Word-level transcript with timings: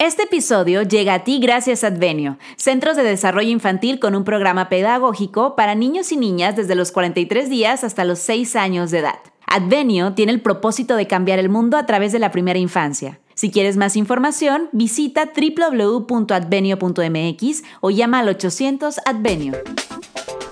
Este 0.00 0.22
episodio 0.22 0.82
llega 0.82 1.12
a 1.12 1.24
ti 1.24 1.40
gracias 1.40 1.84
a 1.84 1.88
Advenio, 1.88 2.38
Centros 2.56 2.96
de 2.96 3.02
Desarrollo 3.02 3.50
Infantil 3.50 4.00
con 4.00 4.14
un 4.14 4.24
programa 4.24 4.70
pedagógico 4.70 5.54
para 5.54 5.74
niños 5.74 6.10
y 6.10 6.16
niñas 6.16 6.56
desde 6.56 6.74
los 6.74 6.90
43 6.90 7.50
días 7.50 7.84
hasta 7.84 8.06
los 8.06 8.18
6 8.20 8.56
años 8.56 8.90
de 8.90 9.00
edad. 9.00 9.18
Advenio 9.46 10.14
tiene 10.14 10.32
el 10.32 10.40
propósito 10.40 10.96
de 10.96 11.06
cambiar 11.06 11.38
el 11.38 11.50
mundo 11.50 11.76
a 11.76 11.84
través 11.84 12.12
de 12.12 12.18
la 12.18 12.30
primera 12.30 12.58
infancia. 12.58 13.20
Si 13.34 13.50
quieres 13.50 13.76
más 13.76 13.94
información, 13.94 14.70
visita 14.72 15.32
www.advenio.mx 15.36 17.62
o 17.82 17.90
llama 17.90 18.20
al 18.20 18.30
800 18.30 19.00
Advenio. 19.04 19.52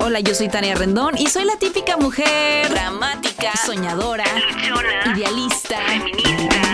Hola, 0.01 0.21
yo 0.21 0.35
soy 0.35 0.49
Tania 0.49 0.75
Rendón 0.75 1.17
y 1.17 1.29
soy 1.29 1.46
la 1.46 1.57
típica 1.57 1.96
mujer 1.96 2.69
dramática, 2.69 3.53
soñadora, 3.65 4.27
idealista, 5.15 5.79
feminista, 5.87 6.68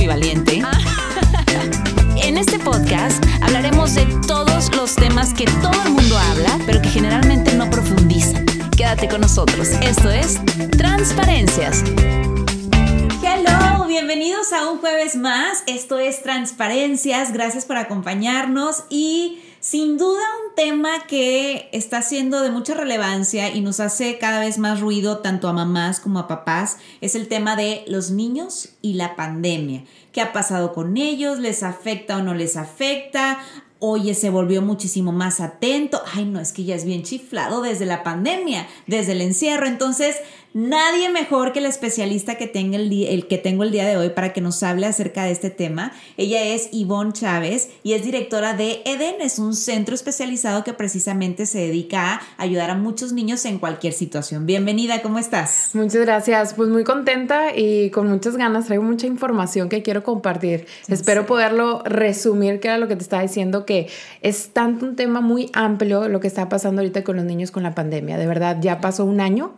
muy 0.00 0.06
valiente. 0.06 0.62
En 2.22 2.38
este 2.38 2.58
podcast 2.58 3.22
hablaremos 3.42 3.94
de 3.94 4.06
todos 4.26 4.74
los 4.76 4.94
temas 4.94 5.34
que 5.34 5.44
todo 5.44 5.82
el 5.84 5.90
mundo 5.90 6.16
habla, 6.16 6.58
pero 6.64 6.80
que 6.80 6.88
generalmente 6.88 7.54
no 7.54 7.68
profundizan. 7.68 8.46
Quédate 8.76 9.08
con 9.08 9.20
nosotros. 9.20 9.68
Esto 9.82 10.10
es 10.10 10.38
Transparencias. 10.76 11.82
Hello, 13.22 13.86
bienvenidos 13.88 14.52
a 14.52 14.70
un 14.70 14.78
jueves 14.78 15.16
más. 15.16 15.64
Esto 15.66 15.98
es 15.98 16.22
Transparencias. 16.22 17.32
Gracias 17.32 17.64
por 17.64 17.76
acompañarnos 17.76 18.84
y 18.90 19.40
sin 19.60 19.98
duda 19.98 20.22
un 20.46 20.54
tema 20.54 21.06
que 21.06 21.68
está 21.72 22.00
siendo 22.02 22.40
de 22.40 22.50
mucha 22.50 22.74
relevancia 22.74 23.54
y 23.54 23.60
nos 23.60 23.78
hace 23.78 24.18
cada 24.18 24.40
vez 24.40 24.58
más 24.58 24.80
ruido 24.80 25.18
tanto 25.18 25.48
a 25.48 25.52
mamás 25.52 26.00
como 26.00 26.18
a 26.18 26.26
papás 26.28 26.78
es 27.00 27.14
el 27.14 27.28
tema 27.28 27.56
de 27.56 27.84
los 27.86 28.10
niños 28.10 28.70
y 28.80 28.94
la 28.94 29.16
pandemia. 29.16 29.84
¿Qué 30.12 30.22
ha 30.22 30.32
pasado 30.32 30.72
con 30.72 30.96
ellos? 30.96 31.38
¿Les 31.38 31.62
afecta 31.62 32.16
o 32.16 32.22
no 32.22 32.34
les 32.34 32.56
afecta? 32.56 33.38
Oye, 33.78 34.14
se 34.14 34.30
volvió 34.30 34.60
muchísimo 34.60 35.12
más 35.12 35.40
atento. 35.40 36.02
Ay, 36.14 36.24
no, 36.24 36.40
es 36.40 36.52
que 36.52 36.64
ya 36.64 36.74
es 36.74 36.84
bien 36.84 37.02
chiflado 37.02 37.62
desde 37.62 37.86
la 37.86 38.02
pandemia, 38.02 38.66
desde 38.86 39.12
el 39.12 39.20
encierro. 39.20 39.66
Entonces, 39.66 40.16
nadie 40.52 41.10
mejor 41.10 41.52
que 41.52 41.60
la 41.60 41.68
especialista 41.68 42.36
que, 42.36 42.46
tenga 42.46 42.76
el, 42.76 42.92
el, 42.92 43.26
que 43.26 43.38
tengo 43.38 43.62
el 43.62 43.70
día 43.70 43.86
de 43.86 43.96
hoy 43.96 44.10
para 44.10 44.32
que 44.32 44.40
nos 44.40 44.62
hable 44.62 44.86
acerca 44.86 45.24
de 45.24 45.30
este 45.30 45.50
tema. 45.50 45.92
Ella 46.16 46.42
es 46.42 46.68
Ivonne 46.72 47.12
Chávez 47.12 47.70
y 47.82 47.92
es 47.92 48.02
directora 48.02 48.54
de 48.54 48.82
EDEN, 48.84 49.20
es 49.20 49.38
un 49.38 49.54
centro 49.54 49.94
especializado 49.94 50.64
que 50.64 50.72
precisamente 50.72 51.46
se 51.46 51.58
dedica 51.58 52.20
a 52.36 52.42
ayudar 52.42 52.70
a 52.70 52.74
muchos 52.74 53.12
niños 53.12 53.44
en 53.44 53.58
cualquier 53.58 53.92
situación. 53.92 54.46
Bienvenida, 54.46 55.02
¿cómo 55.02 55.18
estás? 55.18 55.70
Muchas 55.74 56.00
gracias, 56.00 56.54
pues 56.54 56.68
muy 56.68 56.84
contenta 56.84 57.56
y 57.56 57.90
con 57.90 58.08
muchas 58.08 58.36
ganas, 58.36 58.66
traigo 58.66 58.82
mucha 58.82 59.06
información 59.06 59.68
que 59.68 59.82
quiero 59.82 60.02
compartir. 60.02 60.66
Espero 60.88 61.26
poderlo 61.26 61.82
resumir, 61.84 62.60
que 62.60 62.68
era 62.68 62.78
lo 62.78 62.88
que 62.88 62.96
te 62.96 63.02
estaba 63.02 63.22
diciendo, 63.22 63.64
que 63.64 63.88
es 64.22 64.50
tanto 64.52 64.84
un 64.84 64.96
tema 64.96 65.20
muy 65.20 65.50
amplio 65.52 66.08
lo 66.08 66.20
que 66.20 66.26
está 66.26 66.48
pasando 66.48 66.80
ahorita 66.80 67.04
con 67.04 67.16
los 67.16 67.24
niños 67.24 67.50
con 67.50 67.62
la 67.62 67.74
pandemia. 67.74 68.18
De 68.18 68.26
verdad, 68.26 68.58
ya 68.60 68.80
pasó 68.80 69.04
un 69.04 69.20
año, 69.20 69.54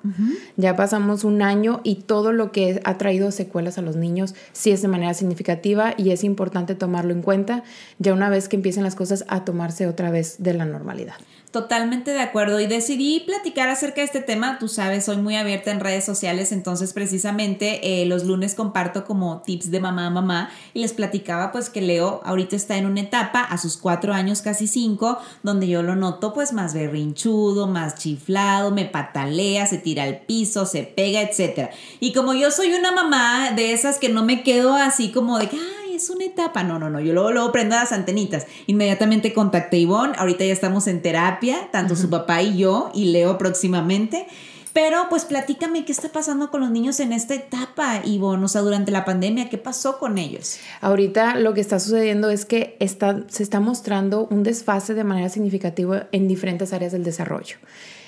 ya 0.56 0.76
pasó 0.76 0.81
pasamos 0.82 1.22
un 1.22 1.42
año 1.42 1.80
y 1.84 1.94
todo 1.94 2.32
lo 2.32 2.50
que 2.50 2.80
ha 2.82 2.98
traído 2.98 3.30
secuelas 3.30 3.78
a 3.78 3.82
los 3.82 3.94
niños 3.94 4.34
sí 4.50 4.72
es 4.72 4.82
de 4.82 4.88
manera 4.88 5.14
significativa 5.14 5.94
y 5.96 6.10
es 6.10 6.24
importante 6.24 6.74
tomarlo 6.74 7.12
en 7.12 7.22
cuenta 7.22 7.62
ya 8.00 8.12
una 8.12 8.28
vez 8.28 8.48
que 8.48 8.56
empiecen 8.56 8.82
las 8.82 8.96
cosas 8.96 9.24
a 9.28 9.44
tomarse 9.44 9.86
otra 9.86 10.10
vez 10.10 10.42
de 10.42 10.54
la 10.54 10.64
normalidad. 10.64 11.14
Totalmente 11.52 12.12
de 12.12 12.20
acuerdo 12.20 12.60
y 12.60 12.66
decidí 12.66 13.20
platicar 13.20 13.68
acerca 13.68 14.00
de 14.00 14.06
este 14.06 14.22
tema, 14.22 14.58
tú 14.58 14.68
sabes, 14.68 15.04
soy 15.04 15.18
muy 15.18 15.36
abierta 15.36 15.70
en 15.70 15.80
redes 15.80 16.02
sociales, 16.02 16.50
entonces 16.50 16.94
precisamente 16.94 18.00
eh, 18.00 18.06
los 18.06 18.24
lunes 18.24 18.54
comparto 18.54 19.04
como 19.04 19.42
tips 19.42 19.70
de 19.70 19.78
mamá 19.78 20.06
a 20.06 20.10
mamá 20.10 20.50
y 20.72 20.80
les 20.80 20.94
platicaba 20.94 21.52
pues 21.52 21.68
que 21.68 21.82
Leo 21.82 22.22
ahorita 22.24 22.56
está 22.56 22.78
en 22.78 22.86
una 22.86 23.02
etapa 23.02 23.40
a 23.42 23.58
sus 23.58 23.76
cuatro 23.76 24.14
años, 24.14 24.40
casi 24.40 24.66
cinco, 24.66 25.18
donde 25.42 25.68
yo 25.68 25.82
lo 25.82 25.94
noto 25.94 26.32
pues 26.32 26.54
más 26.54 26.72
berrinchudo, 26.72 27.66
más 27.66 27.96
chiflado, 27.96 28.70
me 28.70 28.86
patalea, 28.86 29.66
se 29.66 29.76
tira 29.76 30.04
al 30.04 30.20
piso, 30.20 30.64
se 30.64 30.84
pega, 30.84 31.20
etc. 31.20 31.68
Y 32.00 32.14
como 32.14 32.32
yo 32.32 32.50
soy 32.50 32.72
una 32.72 32.92
mamá 32.92 33.50
de 33.54 33.74
esas 33.74 33.98
que 33.98 34.08
no 34.08 34.24
me 34.24 34.42
quedo 34.42 34.72
así 34.72 35.12
como 35.12 35.38
de 35.38 35.50
que, 35.50 35.58
es 35.94 36.10
una 36.10 36.24
etapa. 36.24 36.62
No, 36.62 36.78
no, 36.78 36.90
no. 36.90 37.00
Yo 37.00 37.12
luego, 37.12 37.32
luego 37.32 37.52
prendo 37.52 37.76
las 37.76 37.92
antenitas. 37.92 38.46
Inmediatamente 38.66 39.32
contacté 39.32 39.76
a 39.76 39.80
Ivonne. 39.80 40.14
Ahorita 40.16 40.44
ya 40.44 40.52
estamos 40.52 40.86
en 40.86 41.02
terapia, 41.02 41.68
tanto 41.70 41.96
su 41.96 42.10
papá 42.10 42.42
y 42.42 42.58
yo, 42.58 42.90
y 42.94 43.06
Leo 43.06 43.38
próximamente. 43.38 44.26
Pero 44.72 45.06
pues 45.10 45.26
platícame 45.26 45.84
qué 45.84 45.92
está 45.92 46.08
pasando 46.08 46.50
con 46.50 46.62
los 46.62 46.70
niños 46.70 46.98
en 47.00 47.12
esta 47.12 47.34
etapa, 47.34 48.00
Ivonne, 48.04 48.44
o 48.44 48.48
sea, 48.48 48.62
durante 48.62 48.90
la 48.90 49.04
pandemia, 49.04 49.50
¿qué 49.50 49.58
pasó 49.58 49.98
con 49.98 50.16
ellos? 50.16 50.58
Ahorita 50.80 51.36
lo 51.36 51.52
que 51.52 51.60
está 51.60 51.78
sucediendo 51.78 52.30
es 52.30 52.46
que 52.46 52.76
está, 52.80 53.22
se 53.28 53.42
está 53.42 53.60
mostrando 53.60 54.26
un 54.30 54.42
desfase 54.42 54.94
de 54.94 55.04
manera 55.04 55.28
significativa 55.28 56.06
en 56.10 56.26
diferentes 56.26 56.72
áreas 56.72 56.92
del 56.92 57.04
desarrollo. 57.04 57.56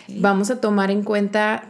Vamos 0.09 0.51
a 0.51 0.61
tomar 0.61 0.91
en 0.91 1.03
cuenta 1.03 1.65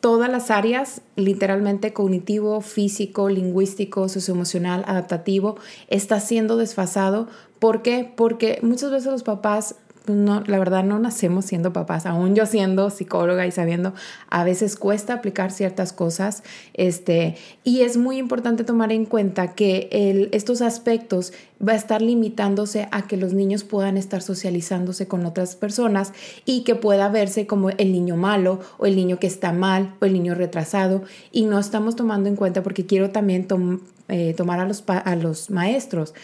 todas 0.00 0.30
las 0.30 0.50
áreas, 0.50 1.00
literalmente 1.16 1.92
cognitivo, 1.92 2.60
físico, 2.60 3.28
lingüístico, 3.28 4.08
socioemocional, 4.08 4.84
adaptativo, 4.86 5.56
está 5.88 6.20
siendo 6.20 6.56
desfasado. 6.56 7.28
¿Por 7.58 7.82
qué? 7.82 8.10
Porque 8.16 8.60
muchas 8.62 8.90
veces 8.90 9.10
los 9.10 9.22
papás 9.24 9.74
no, 10.08 10.42
la 10.46 10.58
verdad 10.58 10.84
no 10.84 10.98
nacemos 10.98 11.44
siendo 11.44 11.72
papás, 11.72 12.06
aún 12.06 12.34
yo 12.34 12.46
siendo 12.46 12.90
psicóloga 12.90 13.46
y 13.46 13.50
sabiendo, 13.50 13.94
a 14.30 14.44
veces 14.44 14.76
cuesta 14.76 15.14
aplicar 15.14 15.50
ciertas 15.50 15.92
cosas, 15.92 16.42
este, 16.74 17.36
y 17.64 17.82
es 17.82 17.96
muy 17.96 18.18
importante 18.18 18.64
tomar 18.64 18.92
en 18.92 19.04
cuenta 19.04 19.54
que 19.54 20.28
estos 20.32 20.62
aspectos 20.62 21.32
va 21.66 21.72
a 21.72 21.76
estar 21.76 22.02
limitándose 22.02 22.88
a 22.90 23.06
que 23.06 23.16
los 23.16 23.32
niños 23.32 23.64
puedan 23.64 23.96
estar 23.96 24.22
socializándose 24.22 25.08
con 25.08 25.26
otras 25.26 25.56
personas 25.56 26.12
y 26.44 26.62
que 26.62 26.74
pueda 26.74 27.08
verse 27.08 27.46
como 27.46 27.70
el 27.70 27.92
niño 27.92 28.16
malo 28.16 28.60
o 28.78 28.86
el 28.86 28.96
niño 28.96 29.18
que 29.18 29.26
está 29.26 29.52
mal 29.52 29.94
o 30.00 30.04
el 30.04 30.12
niño 30.12 30.34
retrasado 30.34 31.02
y 31.32 31.46
no 31.46 31.58
estamos 31.58 31.96
tomando 31.96 32.28
en 32.28 32.36
cuenta 32.36 32.62
porque 32.62 32.86
quiero 32.86 33.10
también 33.10 33.46
eh, 34.08 34.34
tomar 34.34 34.60
a 34.60 34.66
los, 34.66 34.82
a 34.86 35.16
los 35.16 35.50
maestros, 35.50 36.14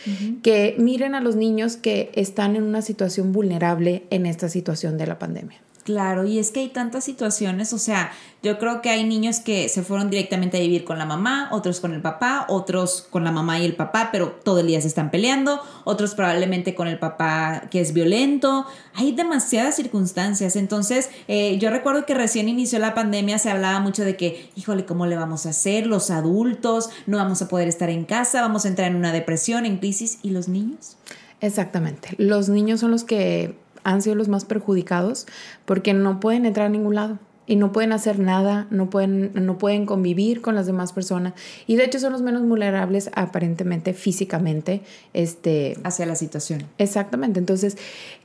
que 0.43 0.75
miren 0.79 1.15
a 1.15 1.21
los 1.21 1.37
niños 1.37 1.77
que 1.77 2.11
están 2.15 2.57
en 2.57 2.63
una 2.63 2.83
situación 2.83 3.33
vulnerable 3.33 4.05
en 4.11 4.27
esta 4.27 4.49
situación 4.49 4.97
de 4.97 5.07
la 5.07 5.19
pandemia. 5.19 5.61
Claro, 5.85 6.25
y 6.25 6.39
es 6.39 6.51
que 6.51 6.61
hay 6.61 6.69
tantas 6.69 7.05
situaciones, 7.05 7.75
o 7.75 7.79
sea, 7.79 8.11
yo 8.43 8.59
creo 8.59 8.81
que 8.81 8.89
hay 8.89 9.05
niños 9.05 9.41
que 9.41 9.69
se 9.69 9.83
fueron 9.83 10.09
directamente 10.09 10.57
a 10.57 10.61
vivir 10.61 10.83
con 10.83 10.97
la 10.97 11.05
mamá, 11.05 11.51
otros 11.53 11.79
con 11.81 11.93
el 11.93 12.01
papá, 12.01 12.47
otros 12.49 13.07
con 13.11 13.23
la 13.23 13.31
mamá 13.31 13.59
y 13.59 13.67
el 13.67 13.77
papá, 13.77 14.09
pero 14.11 14.31
todo 14.31 14.61
el 14.61 14.67
día 14.67 14.81
se 14.81 14.89
están 14.89 15.11
peleando, 15.11 15.61
otros 15.85 16.15
probablemente 16.15 16.75
con 16.75 16.89
el 16.89 16.99
papá 16.99 17.65
que 17.71 17.83
es 17.83 17.93
violento, 17.93 18.65
hay 18.95 19.13
demasiadas 19.13 19.77
circunstancias, 19.77 20.57
entonces 20.57 21.11
eh, 21.29 21.59
yo 21.59 21.69
recuerdo 21.69 22.07
que 22.07 22.15
recién 22.15 22.49
inició 22.49 22.79
la 22.79 22.95
pandemia, 22.95 23.39
se 23.39 23.51
hablaba 23.51 23.79
mucho 23.81 24.05
de 24.05 24.17
que, 24.17 24.51
híjole, 24.57 24.87
¿cómo 24.87 25.05
le 25.05 25.17
vamos 25.17 25.45
a 25.45 25.51
hacer? 25.51 25.87
Los 25.87 26.11
adultos, 26.11 26.89
no 27.07 27.19
vamos 27.19 27.43
a 27.43 27.49
poder 27.49 27.69
estar 27.69 27.91
en 27.91 28.07
casa, 28.07 28.41
vamos 28.41 28.65
a 28.65 28.69
entrar 28.69 28.91
en 28.91 28.97
una 28.97 29.13
depresión, 29.13 29.67
en 29.67 29.77
crisis, 29.77 30.19
¿y 30.23 30.31
los 30.31 30.49
niños? 30.49 30.97
Exactamente, 31.43 32.15
los 32.17 32.49
niños 32.49 32.81
son 32.81 32.91
los 32.91 33.05
que 33.05 33.63
han 33.85 34.03
sido 34.03 34.17
los 34.17 34.29
más 34.29 34.45
perjudicados 34.45 35.27
porque 35.65 35.95
no 35.95 36.21
pueden 36.21 36.47
entrar 36.47 36.67
a 36.67 36.71
ningún 36.71 36.95
lado 36.95 37.19
y 37.47 37.57
no 37.57 37.73
pueden 37.73 37.93
hacer 37.93 38.19
nada, 38.19 38.67
no 38.71 38.89
pueden, 38.89 39.33
no 39.35 39.59
pueden 39.59 39.87
convivir 39.87 40.41
con 40.41 40.55
las 40.55 40.67
demás 40.67 40.93
personas 40.93 41.35
y 41.67 41.77
de 41.77 41.85
hecho 41.85 41.99
son 41.99 42.13
los 42.13 42.23
menos 42.23 42.43
vulnerables 42.43 43.11
aparentemente 43.15 43.93
físicamente 43.93 44.83
este 45.13 45.77
hacia 45.85 46.07
la 46.07 46.17
situación. 46.17 46.65
Exactamente. 46.79 47.39
Entonces, 47.39 47.77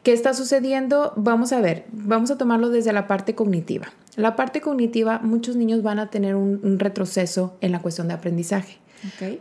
¿qué 0.04 0.14
está 0.14 0.34
sucediendo? 0.34 1.14
Vamos 1.18 1.52
a 1.52 1.60
ver, 1.60 1.86
vamos 1.92 2.32
a 2.32 2.38
tomarlo 2.38 2.70
desde 2.70 2.94
la 2.94 3.08
parte 3.08 3.36
cognitiva. 3.36 3.88
La 4.16 4.36
parte 4.36 4.62
cognitiva, 4.62 5.20
muchos 5.20 5.56
niños 5.56 5.84
van 5.84 6.00
a 6.00 6.10
tener 6.10 6.36
un 6.36 6.80
retroceso 6.80 7.58
en 7.62 7.72
la 7.72 7.82
cuestión 7.82 8.08
de 8.08 8.14
aprendizaje. 8.16 8.78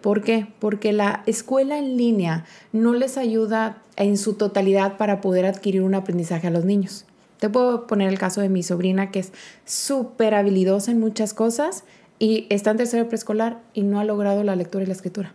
¿Por 0.00 0.22
qué? 0.22 0.46
Porque 0.58 0.92
la 0.92 1.22
escuela 1.26 1.78
en 1.78 1.96
línea 1.96 2.44
no 2.72 2.94
les 2.94 3.18
ayuda 3.18 3.78
en 3.96 4.16
su 4.16 4.34
totalidad 4.34 4.96
para 4.96 5.20
poder 5.20 5.46
adquirir 5.46 5.82
un 5.82 5.94
aprendizaje 5.94 6.46
a 6.46 6.50
los 6.50 6.64
niños. 6.64 7.04
Te 7.38 7.48
puedo 7.48 7.86
poner 7.86 8.08
el 8.08 8.18
caso 8.18 8.40
de 8.40 8.48
mi 8.48 8.62
sobrina 8.62 9.10
que 9.10 9.20
es 9.20 9.32
súper 9.64 10.34
habilidosa 10.34 10.90
en 10.90 11.00
muchas 11.00 11.34
cosas 11.34 11.84
y 12.18 12.46
está 12.50 12.72
en 12.72 12.78
tercero 12.78 13.08
preescolar 13.08 13.60
y 13.74 13.82
no 13.82 14.00
ha 14.00 14.04
logrado 14.04 14.42
la 14.42 14.56
lectura 14.56 14.84
y 14.84 14.86
la 14.86 14.92
escritura. 14.92 15.32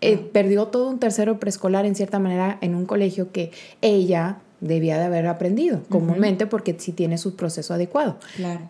Eh, 0.00 0.20
ah. 0.20 0.28
perdió 0.32 0.66
todo 0.66 0.88
un 0.88 0.98
tercero 0.98 1.40
preescolar 1.40 1.86
en 1.86 1.94
cierta 1.94 2.18
manera 2.18 2.58
en 2.60 2.74
un 2.74 2.86
colegio 2.86 3.32
que 3.32 3.52
ella 3.80 4.38
debía 4.60 4.98
de 4.98 5.04
haber 5.04 5.26
aprendido 5.26 5.82
comúnmente 5.88 6.46
porque 6.46 6.74
sí 6.78 6.92
tiene 6.92 7.16
su 7.18 7.36
proceso 7.36 7.74
adecuado. 7.74 8.16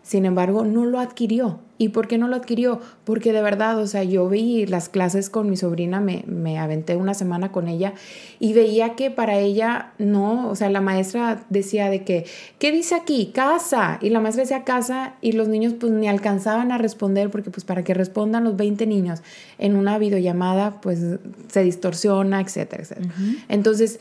Sin 0.02 0.26
embargo, 0.26 0.64
no 0.64 0.84
lo 0.84 1.00
adquirió 1.00 1.60
¿Y 1.78 1.90
por 1.90 2.08
qué 2.08 2.18
no 2.18 2.26
lo 2.26 2.36
adquirió? 2.36 2.80
Porque 3.04 3.32
de 3.32 3.40
verdad, 3.40 3.78
o 3.78 3.86
sea, 3.86 4.02
yo 4.02 4.28
vi 4.28 4.66
las 4.66 4.88
clases 4.88 5.30
con 5.30 5.48
mi 5.48 5.56
sobrina, 5.56 6.00
me, 6.00 6.24
me, 6.26 6.58
aventé 6.58 6.96
una 6.96 7.14
semana 7.14 7.52
con 7.52 7.68
ella 7.68 7.94
y 8.40 8.52
veía 8.52 8.96
que 8.96 9.12
para 9.12 9.38
ella 9.38 9.92
no, 9.98 10.50
o 10.50 10.56
sea, 10.56 10.70
la 10.70 10.80
maestra 10.80 11.44
decía 11.48 11.88
de 11.88 12.02
que, 12.02 12.26
¿qué 12.58 12.72
dice 12.72 12.96
aquí? 12.96 13.30
Casa. 13.32 13.98
Y 14.02 14.10
la 14.10 14.18
maestra 14.18 14.42
decía 14.42 14.64
casa 14.64 15.14
y 15.20 15.32
los 15.32 15.46
niños 15.46 15.74
pues 15.78 15.92
ni 15.92 16.08
alcanzaban 16.08 16.72
a 16.72 16.78
responder 16.78 17.30
porque 17.30 17.50
pues 17.50 17.64
para 17.64 17.84
que 17.84 17.94
respondan 17.94 18.42
los 18.42 18.56
20 18.56 18.86
niños 18.86 19.22
en 19.58 19.76
una 19.76 19.98
videollamada 19.98 20.80
pues 20.80 20.98
se 21.46 21.62
distorsiona, 21.62 22.40
etcétera, 22.40 22.82
etcétera. 22.82 23.14
Entonces, 23.48 24.00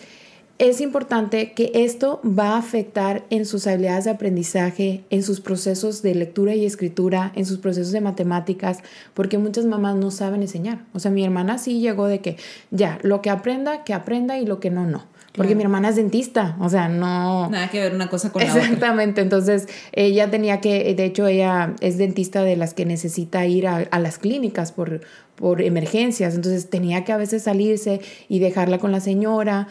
es 0.59 0.81
importante 0.81 1.51
que 1.51 1.71
esto 1.73 2.19
va 2.23 2.55
a 2.55 2.57
afectar 2.57 3.25
en 3.29 3.45
sus 3.45 3.67
habilidades 3.67 4.05
de 4.05 4.11
aprendizaje, 4.11 5.03
en 5.09 5.21
sus 5.21 5.39
procesos 5.39 6.01
de 6.01 6.15
lectura 6.15 6.55
y 6.55 6.65
escritura, 6.65 7.31
en 7.35 7.45
sus 7.45 7.59
procesos 7.59 7.91
de 7.91 8.01
matemáticas, 8.01 8.79
porque 9.13 9.37
muchas 9.37 9.65
mamás 9.65 9.95
no 9.95 10.09
saben 10.09 10.41
enseñar. 10.41 10.79
O 10.93 10.99
sea, 10.99 11.11
mi 11.11 11.23
hermana 11.23 11.59
sí 11.59 11.79
llegó 11.79 12.07
de 12.07 12.19
que 12.19 12.37
ya, 12.71 12.97
lo 13.03 13.21
que 13.21 13.29
aprenda, 13.29 13.83
que 13.83 13.93
aprenda 13.93 14.39
y 14.39 14.45
lo 14.45 14.59
que 14.59 14.71
no, 14.71 14.85
no. 14.85 15.05
Porque 15.35 15.53
mi 15.53 15.61
hermana 15.61 15.89
es 15.89 15.95
dentista, 15.95 16.57
o 16.59 16.67
sea, 16.67 16.89
no... 16.89 17.47
Nada 17.51 17.69
que 17.69 17.79
ver 17.79 17.93
una 17.93 18.09
cosa 18.09 18.31
con 18.31 18.41
la 18.41 18.49
otra. 18.49 18.63
Exactamente, 18.63 19.21
entonces 19.21 19.67
ella 19.91 20.31
tenía 20.31 20.61
que, 20.61 20.95
de 20.95 21.05
hecho 21.05 21.27
ella 21.27 21.75
es 21.79 21.99
dentista 21.99 22.41
de 22.41 22.55
las 22.55 22.73
que 22.73 22.85
necesita 22.85 23.45
ir 23.45 23.67
a, 23.67 23.85
a 23.91 23.99
las 23.99 24.17
clínicas 24.17 24.71
por, 24.71 25.01
por 25.35 25.61
emergencias, 25.61 26.33
entonces 26.33 26.71
tenía 26.71 27.05
que 27.05 27.11
a 27.11 27.17
veces 27.17 27.43
salirse 27.43 28.01
y 28.27 28.39
dejarla 28.39 28.79
con 28.79 28.91
la 28.91 28.99
señora 28.99 29.67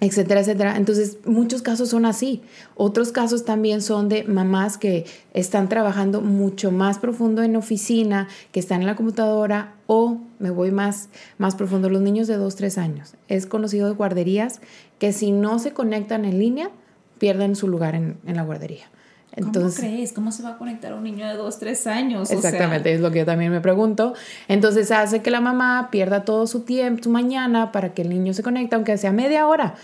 etcétera, 0.00 0.40
etcétera. 0.40 0.76
Entonces, 0.76 1.18
muchos 1.26 1.62
casos 1.62 1.90
son 1.90 2.06
así. 2.06 2.42
Otros 2.74 3.12
casos 3.12 3.44
también 3.44 3.82
son 3.82 4.08
de 4.08 4.24
mamás 4.24 4.78
que 4.78 5.04
están 5.34 5.68
trabajando 5.68 6.22
mucho 6.22 6.72
más 6.72 6.98
profundo 6.98 7.42
en 7.42 7.56
oficina, 7.56 8.28
que 8.50 8.60
están 8.60 8.80
en 8.80 8.86
la 8.86 8.96
computadora 8.96 9.74
o, 9.86 10.18
me 10.38 10.50
voy 10.50 10.70
más, 10.70 11.10
más 11.38 11.54
profundo, 11.54 11.90
los 11.90 12.02
niños 12.02 12.26
de 12.28 12.36
2, 12.36 12.56
3 12.56 12.78
años. 12.78 13.14
Es 13.28 13.46
conocido 13.46 13.88
de 13.88 13.94
guarderías 13.94 14.60
que 14.98 15.12
si 15.12 15.32
no 15.32 15.58
se 15.58 15.72
conectan 15.72 16.24
en 16.24 16.38
línea, 16.38 16.70
pierden 17.18 17.54
su 17.54 17.68
lugar 17.68 17.94
en, 17.94 18.16
en 18.26 18.36
la 18.36 18.42
guardería. 18.42 18.86
Entonces, 19.32 19.76
¿Cómo 19.80 19.92
crees? 19.92 20.12
¿Cómo 20.12 20.32
se 20.32 20.42
va 20.42 20.50
a 20.50 20.58
conectar 20.58 20.92
un 20.92 21.04
niño 21.04 21.26
de 21.26 21.34
dos, 21.34 21.58
tres 21.58 21.86
años? 21.86 22.30
Exactamente, 22.30 22.92
es 22.92 23.00
lo 23.00 23.10
que 23.10 23.20
yo 23.20 23.26
también 23.26 23.52
me 23.52 23.60
pregunto. 23.60 24.14
Entonces 24.48 24.90
hace 24.90 25.22
que 25.22 25.30
la 25.30 25.40
mamá 25.40 25.88
pierda 25.90 26.24
todo 26.24 26.46
su 26.46 26.60
tiempo, 26.60 27.04
su 27.04 27.10
mañana, 27.10 27.72
para 27.72 27.94
que 27.94 28.02
el 28.02 28.08
niño 28.08 28.34
se 28.34 28.42
conecte, 28.42 28.74
aunque 28.74 28.98
sea 28.98 29.12
media 29.12 29.46
hora. 29.46 29.74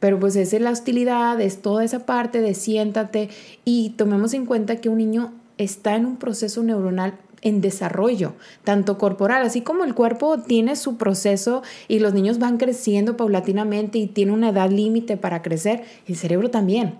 Pero 0.00 0.18
pues 0.18 0.36
es 0.36 0.52
la 0.60 0.70
hostilidad, 0.70 1.40
es 1.40 1.62
toda 1.62 1.84
esa 1.84 2.06
parte 2.06 2.40
de 2.40 2.54
siéntate 2.54 3.30
y 3.64 3.90
tomemos 3.90 4.34
en 4.34 4.46
cuenta 4.46 4.76
que 4.76 4.88
un 4.88 4.98
niño 4.98 5.32
está 5.58 5.96
en 5.96 6.06
un 6.06 6.16
proceso 6.16 6.62
neuronal 6.62 7.14
en 7.42 7.60
desarrollo, 7.60 8.34
tanto 8.64 8.98
corporal, 8.98 9.46
así 9.46 9.62
como 9.62 9.84
el 9.84 9.94
cuerpo 9.94 10.38
tiene 10.38 10.76
su 10.76 10.96
proceso 10.96 11.62
y 11.88 11.98
los 11.98 12.14
niños 12.14 12.38
van 12.38 12.58
creciendo 12.58 13.16
paulatinamente 13.16 13.98
y 13.98 14.06
tiene 14.06 14.32
una 14.32 14.50
edad 14.50 14.70
límite 14.70 15.16
para 15.16 15.42
crecer, 15.42 15.84
el 16.06 16.16
cerebro 16.16 16.50
también. 16.50 16.94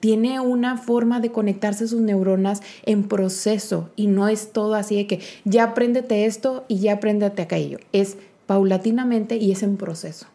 Tiene 0.00 0.40
una 0.40 0.76
forma 0.76 1.20
de 1.20 1.30
conectarse 1.32 1.88
sus 1.88 2.00
neuronas 2.00 2.62
en 2.84 3.04
proceso 3.04 3.90
y 3.96 4.06
no 4.06 4.28
es 4.28 4.52
todo 4.52 4.74
así 4.74 4.96
de 4.96 5.06
que 5.06 5.20
ya 5.44 5.64
apréndete 5.64 6.26
esto 6.26 6.64
y 6.68 6.78
ya 6.78 6.94
apréndete 6.94 7.42
aquello. 7.42 7.78
Es 7.92 8.16
paulatinamente 8.46 9.36
y 9.36 9.52
es 9.52 9.62
en 9.62 9.76
proceso. 9.76 10.26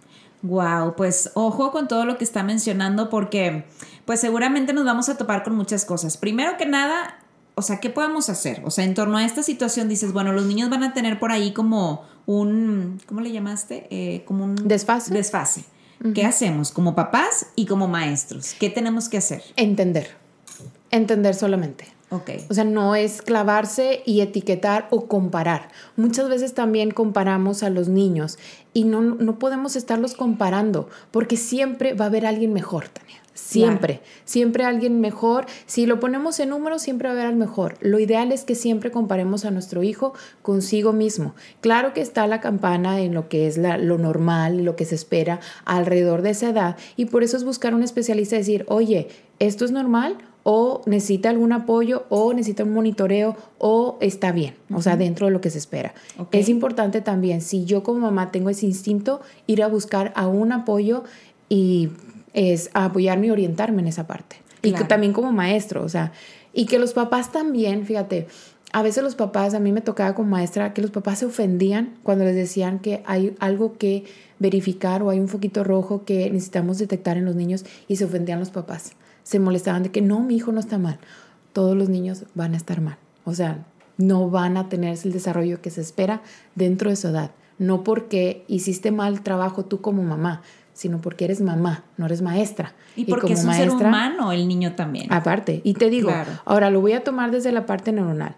Wow, 0.43 0.95
pues 0.97 1.31
ojo 1.35 1.71
con 1.71 1.87
todo 1.87 2.03
lo 2.03 2.17
que 2.17 2.25
está 2.25 2.43
mencionando 2.43 3.09
porque 3.09 3.63
pues 4.05 4.19
seguramente 4.19 4.73
nos 4.73 4.83
vamos 4.83 5.07
a 5.07 5.17
topar 5.17 5.43
con 5.43 5.55
muchas 5.55 5.85
cosas. 5.85 6.17
Primero 6.17 6.57
que 6.57 6.65
nada, 6.65 7.17
o 7.55 7.61
sea, 7.61 7.79
¿qué 7.79 7.89
podemos 7.89 8.29
hacer? 8.29 8.61
O 8.65 8.71
sea, 8.71 8.83
en 8.83 8.93
torno 8.93 9.17
a 9.17 9.25
esta 9.25 9.43
situación 9.43 9.87
dices, 9.87 10.11
bueno, 10.11 10.33
los 10.33 10.45
niños 10.45 10.69
van 10.69 10.83
a 10.83 10.93
tener 10.93 11.19
por 11.19 11.31
ahí 11.31 11.53
como 11.53 12.03
un, 12.25 12.99
¿cómo 13.05 13.21
le 13.21 13.31
llamaste? 13.31 13.87
Eh, 13.89 14.23
como 14.25 14.45
un 14.45 14.55
desfase. 14.55 15.13
Desfase. 15.13 15.65
¿Qué 16.13 16.25
hacemos 16.25 16.71
como 16.71 16.95
papás 16.95 17.47
y 17.55 17.65
como 17.65 17.87
maestros? 17.87 18.55
¿Qué 18.59 18.69
tenemos 18.69 19.07
que 19.07 19.17
hacer? 19.17 19.41
Entender. 19.55 20.09
Entender 20.91 21.33
solamente. 21.33 21.87
Okay. 22.09 22.45
O 22.49 22.53
sea, 22.53 22.65
no 22.65 22.93
es 22.93 23.21
clavarse 23.21 24.03
y 24.05 24.19
etiquetar 24.19 24.87
o 24.91 25.07
comparar. 25.07 25.69
Muchas 25.95 26.27
veces 26.27 26.53
también 26.53 26.91
comparamos 26.91 27.63
a 27.63 27.69
los 27.69 27.87
niños 27.87 28.37
y 28.73 28.83
no, 28.83 29.01
no 29.01 29.39
podemos 29.39 29.75
estarlos 29.75 30.13
comparando 30.13 30.89
porque 31.09 31.37
siempre 31.37 31.93
va 31.93 32.05
a 32.05 32.07
haber 32.09 32.25
alguien 32.25 32.53
mejor, 32.53 32.89
Tania. 32.89 33.22
Siempre, 33.33 34.01
siempre 34.25 34.63
alguien 34.63 35.01
mejor. 35.01 35.45
Si 35.65 35.85
lo 35.85 35.99
ponemos 35.99 36.39
en 36.39 36.49
números, 36.49 36.83
siempre 36.83 37.07
va 37.07 37.13
a 37.13 37.17
haber 37.17 37.27
al 37.27 37.35
mejor. 37.35 37.77
Lo 37.81 37.99
ideal 37.99 38.31
es 38.31 38.43
que 38.43 38.55
siempre 38.55 38.91
comparemos 38.91 39.43
a 39.45 39.51
nuestro 39.51 39.81
hijo 39.83 40.13
consigo 40.41 40.93
mismo. 40.93 41.33
Claro 41.61 41.93
que 41.93 42.01
está 42.01 42.27
la 42.27 42.41
campana 42.41 43.01
en 43.01 43.13
lo 43.13 43.29
que 43.29 43.47
es 43.47 43.57
la, 43.57 43.77
lo 43.77 43.97
normal, 43.97 44.63
lo 44.63 44.75
que 44.75 44.85
se 44.85 44.95
espera 44.95 45.39
alrededor 45.65 46.21
de 46.21 46.31
esa 46.31 46.49
edad, 46.49 46.77
y 46.95 47.05
por 47.05 47.23
eso 47.23 47.37
es 47.37 47.43
buscar 47.43 47.73
un 47.73 47.83
especialista 47.83 48.35
y 48.35 48.39
decir, 48.39 48.65
oye, 48.67 49.07
¿esto 49.39 49.65
es 49.65 49.71
normal? 49.71 50.17
o 50.43 50.81
necesita 50.85 51.29
algún 51.29 51.53
apoyo 51.53 52.03
o 52.09 52.33
necesita 52.33 52.63
un 52.63 52.73
monitoreo 52.73 53.35
o 53.57 53.97
está 54.01 54.31
bien, 54.33 54.55
o 54.73 54.81
sea, 54.81 54.97
dentro 54.97 55.27
de 55.27 55.31
lo 55.31 55.41
que 55.41 55.49
se 55.49 55.57
espera. 55.57 55.93
Es 56.31 56.49
importante 56.49 56.99
también, 57.01 57.41
si 57.41 57.63
yo 57.63 57.81
como 57.81 57.99
mamá 57.99 58.31
tengo 58.31 58.49
ese 58.49 58.65
instinto, 58.65 59.21
ir 59.47 59.63
a 59.63 59.67
buscar 59.67 60.11
a 60.15 60.27
un 60.27 60.51
apoyo 60.51 61.05
y 61.47 61.91
es 62.33 62.69
apoyarme 62.73 63.27
y 63.27 63.31
orientarme 63.31 63.81
en 63.81 63.87
esa 63.87 64.07
parte. 64.07 64.37
Y 64.61 64.71
también 64.71 65.11
como 65.13 65.31
maestro, 65.31 65.83
o 65.83 65.89
sea, 65.89 66.13
y 66.53 66.65
que 66.65 66.79
los 66.79 66.93
papás 66.93 67.31
también, 67.31 67.85
fíjate, 67.85 68.27
a 68.71 68.81
veces 68.81 69.03
los 69.03 69.15
papás, 69.15 69.53
a 69.53 69.59
mí 69.59 69.71
me 69.71 69.81
tocaba 69.81 70.15
como 70.15 70.29
maestra, 70.29 70.73
que 70.73 70.81
los 70.81 70.89
papás 70.89 71.19
se 71.19 71.25
ofendían 71.25 71.93
cuando 72.01 72.25
les 72.25 72.35
decían 72.35 72.79
que 72.79 73.03
hay 73.05 73.35
algo 73.39 73.77
que 73.77 74.05
verificar 74.39 75.03
o 75.03 75.09
hay 75.09 75.19
un 75.19 75.27
foquito 75.27 75.63
rojo 75.63 76.05
que 76.05 76.29
necesitamos 76.31 76.79
detectar 76.79 77.17
en 77.17 77.25
los 77.25 77.35
niños 77.35 77.65
y 77.87 77.97
se 77.97 78.05
ofendían 78.05 78.39
los 78.39 78.49
papás. 78.49 78.93
Se 79.23 79.39
molestaban 79.39 79.83
de 79.83 79.91
que 79.91 80.01
no, 80.01 80.21
mi 80.21 80.35
hijo 80.35 80.51
no 80.51 80.59
está 80.59 80.79
mal. 80.79 80.97
Todos 81.53 81.77
los 81.77 81.87
niños 81.89 82.25
van 82.33 82.55
a 82.55 82.57
estar 82.57 82.81
mal. 82.81 82.97
O 83.25 83.35
sea, 83.35 83.63
no 83.97 84.29
van 84.29 84.57
a 84.57 84.69
tener 84.69 84.97
el 85.03 85.11
desarrollo 85.11 85.61
que 85.61 85.69
se 85.69 85.81
espera 85.81 86.23
dentro 86.55 86.89
de 86.89 86.95
su 86.95 87.09
edad. 87.09 87.31
No 87.59 87.83
porque 87.83 88.43
hiciste 88.47 88.91
mal 88.91 89.21
trabajo 89.21 89.65
tú 89.65 89.81
como 89.81 90.01
mamá, 90.01 90.41
sino 90.73 91.01
porque 91.01 91.25
eres 91.25 91.41
mamá, 91.41 91.83
no 91.97 92.05
eres 92.05 92.21
maestra. 92.21 92.73
Y 92.95 93.05
porque 93.05 93.33
es 93.33 93.43
un 93.43 93.53
ser 93.53 93.69
humano 93.69 94.31
el 94.31 94.47
niño 94.47 94.73
también. 94.73 95.11
Aparte, 95.11 95.61
y 95.63 95.73
te 95.73 95.89
digo, 95.89 96.11
ahora 96.45 96.69
lo 96.69 96.81
voy 96.81 96.93
a 96.93 97.03
tomar 97.03 97.31
desde 97.31 97.51
la 97.51 97.65
parte 97.65 97.91
neuronal. 97.91 98.35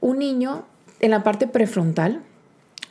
Un 0.00 0.18
niño 0.18 0.64
en 1.00 1.10
la 1.10 1.22
parte 1.22 1.46
prefrontal, 1.46 2.22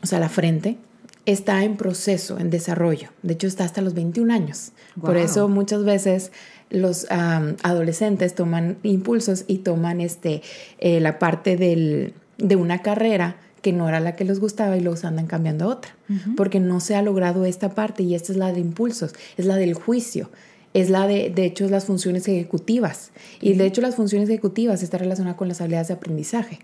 o 0.03 0.05
sea, 0.05 0.19
la 0.19 0.29
frente, 0.29 0.77
está 1.25 1.63
en 1.63 1.77
proceso, 1.77 2.39
en 2.39 2.49
desarrollo. 2.49 3.09
De 3.21 3.33
hecho, 3.33 3.47
está 3.47 3.63
hasta 3.63 3.81
los 3.81 3.93
21 3.93 4.33
años. 4.33 4.71
Por 4.99 5.17
eso 5.17 5.47
muchas 5.47 5.83
veces 5.83 6.31
los 6.69 7.07
adolescentes 7.09 8.33
toman 8.33 8.77
impulsos 8.83 9.45
y 9.47 9.59
toman 9.59 10.01
este, 10.01 10.41
eh, 10.79 10.99
la 10.99 11.19
parte 11.19 11.57
del, 11.57 12.13
de 12.37 12.55
una 12.55 12.81
carrera 12.81 13.37
que 13.61 13.73
no 13.73 13.87
era 13.87 13.99
la 13.99 14.15
que 14.15 14.25
les 14.25 14.39
gustaba 14.39 14.77
y 14.77 14.81
los 14.81 15.05
andan 15.05 15.27
cambiando 15.27 15.65
a 15.65 15.67
otra, 15.69 15.95
porque 16.35 16.59
no 16.59 16.79
se 16.79 16.95
ha 16.95 17.01
logrado 17.01 17.45
esta 17.45 17.75
parte 17.75 18.03
y 18.03 18.15
esta 18.15 18.31
es 18.31 18.37
la 18.37 18.51
de 18.51 18.59
impulsos, 18.59 19.13
es 19.37 19.45
la 19.45 19.55
del 19.55 19.73
juicio, 19.73 20.29
es 20.73 20.89
la 20.89 21.07
de, 21.07 21.29
de 21.29 21.45
hecho, 21.45 21.67
las 21.69 21.85
funciones 21.85 22.27
ejecutivas. 22.27 23.11
Y 23.39 23.53
de 23.53 23.65
hecho 23.65 23.81
las 23.81 23.95
funciones 23.95 24.29
ejecutivas 24.29 24.83
están 24.83 25.01
relacionadas 25.01 25.37
con 25.37 25.47
las 25.47 25.61
habilidades 25.61 25.89
de 25.89 25.95
aprendizaje. 25.95 26.59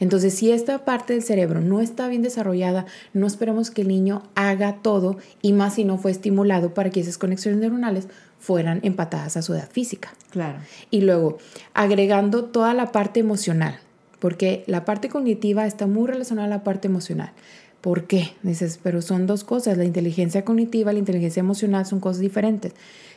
Entonces, 0.00 0.34
si 0.34 0.52
esta 0.52 0.84
parte 0.84 1.12
del 1.12 1.22
cerebro 1.22 1.60
no 1.60 1.80
está 1.80 2.08
bien 2.08 2.22
desarrollada, 2.22 2.86
no 3.12 3.26
esperemos 3.26 3.70
que 3.70 3.82
el 3.82 3.88
niño 3.88 4.22
haga 4.36 4.76
todo 4.80 5.18
y 5.42 5.52
más 5.52 5.74
si 5.74 5.84
no 5.84 5.98
fue 5.98 6.12
estimulado 6.12 6.72
para 6.72 6.90
que 6.90 7.00
esas 7.00 7.18
conexiones 7.18 7.60
neuronales 7.60 8.06
fueran 8.38 8.78
empatadas 8.84 9.36
a 9.36 9.42
su 9.42 9.54
edad 9.54 9.68
física. 9.70 10.14
Claro. 10.30 10.58
Y 10.90 11.00
luego, 11.00 11.38
agregando 11.74 12.44
toda 12.44 12.74
la 12.74 12.92
parte 12.92 13.18
emocional, 13.18 13.80
porque 14.18 14.64
la 14.66 14.84
parte 14.84 15.08
cognitiva 15.08 15.66
está 15.66 15.86
muy 15.86 16.08
relacionada 16.08 16.46
a 16.46 16.50
la 16.50 16.64
parte 16.64 16.88
emocional. 16.88 17.32
¿Por 17.80 18.04
qué? 18.04 18.30
Dices, 18.42 18.80
pero 18.82 19.02
son 19.02 19.26
dos 19.26 19.44
cosas, 19.44 19.78
la 19.78 19.84
inteligencia 19.84 20.44
cognitiva 20.44 20.90
y 20.90 20.94
la 20.94 20.98
inteligencia 20.98 21.40
emocional 21.40 21.86
son 21.86 22.00
cosas 22.00 22.20
diferentes. 22.20 22.72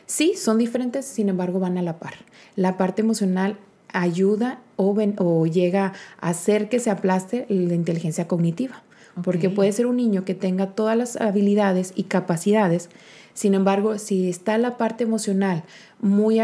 Sí, 0.06 0.34
son 0.36 0.58
diferentes, 0.58 1.04
sin 1.04 1.28
embargo 1.28 1.58
van 1.58 1.78
a 1.78 1.82
la 1.82 1.98
par. 1.98 2.14
La 2.54 2.76
parte 2.76 3.02
emocional 3.02 3.58
ayuda 3.92 4.60
o, 4.76 4.96
o 5.18 5.46
llega 5.46 5.92
a 6.20 6.28
hacer 6.28 6.68
que 6.68 6.78
se 6.78 6.90
aplaste 6.90 7.46
la 7.48 7.74
inteligencia 7.74 8.28
cognitiva, 8.28 8.82
porque 9.22 9.50
puede 9.50 9.72
ser 9.72 9.86
un 9.86 9.96
niño 9.96 10.24
que 10.24 10.34
tenga 10.34 10.68
todas 10.68 10.96
las 10.96 11.16
habilidades 11.20 11.92
y 11.96 12.04
capacidades, 12.04 12.88
sin 13.34 13.54
embargo, 13.54 13.98
si 13.98 14.28
está 14.28 14.58
la 14.58 14.76
parte 14.76 15.04
emocional 15.04 15.64
muy, 16.00 16.38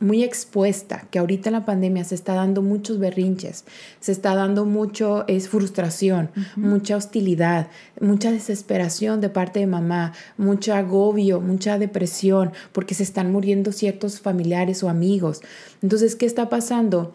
muy 0.00 0.22
expuesta, 0.22 1.06
que 1.10 1.18
ahorita 1.18 1.48
en 1.48 1.54
la 1.54 1.64
pandemia 1.64 2.04
se 2.04 2.14
está 2.14 2.34
dando 2.34 2.62
muchos 2.62 2.98
berrinches, 2.98 3.64
se 4.00 4.12
está 4.12 4.34
dando 4.34 4.64
mucho, 4.64 5.24
es 5.26 5.48
frustración, 5.48 6.30
mucha 6.56 6.96
hostilidad, 6.96 7.68
mucha 8.00 8.30
desesperación 8.30 9.20
de 9.20 9.28
parte 9.28 9.60
de 9.60 9.66
mamá, 9.66 10.12
mucho 10.38 10.74
agobio, 10.74 11.40
mucha 11.40 11.78
depresión, 11.78 12.52
porque 12.72 12.94
se 12.94 13.02
están 13.02 13.30
muriendo 13.32 13.72
ciertos 13.72 14.20
familiares 14.20 14.82
o 14.82 14.88
amigos. 14.88 15.42
Entonces, 15.82 16.16
¿qué 16.16 16.26
está 16.26 16.48
pasando? 16.48 17.14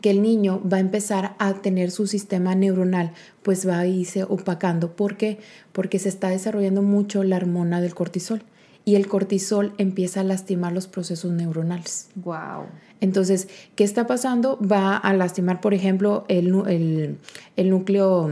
Que 0.00 0.10
el 0.10 0.22
niño 0.22 0.60
va 0.70 0.76
a 0.76 0.80
empezar 0.80 1.34
a 1.38 1.54
tener 1.54 1.90
su 1.90 2.06
sistema 2.06 2.54
neuronal, 2.54 3.12
pues 3.42 3.66
va 3.66 3.78
a 3.78 3.86
irse 3.86 4.24
opacando. 4.24 4.92
¿Por 4.92 5.16
qué? 5.16 5.38
Porque 5.72 5.98
se 5.98 6.08
está 6.08 6.28
desarrollando 6.28 6.82
mucho 6.82 7.24
la 7.24 7.36
hormona 7.36 7.80
del 7.80 7.94
cortisol 7.94 8.42
y 8.84 8.94
el 8.96 9.06
cortisol 9.06 9.74
empieza 9.78 10.20
a 10.20 10.24
lastimar 10.24 10.72
los 10.72 10.86
procesos 10.86 11.32
neuronales. 11.32 12.08
Wow. 12.14 12.66
Entonces, 13.00 13.48
¿qué 13.74 13.84
está 13.84 14.06
pasando? 14.06 14.58
Va 14.60 14.96
a 14.96 15.12
lastimar, 15.12 15.60
por 15.60 15.74
ejemplo, 15.74 16.24
el, 16.28 17.18
el, 17.56 17.70
núcleo 17.70 18.30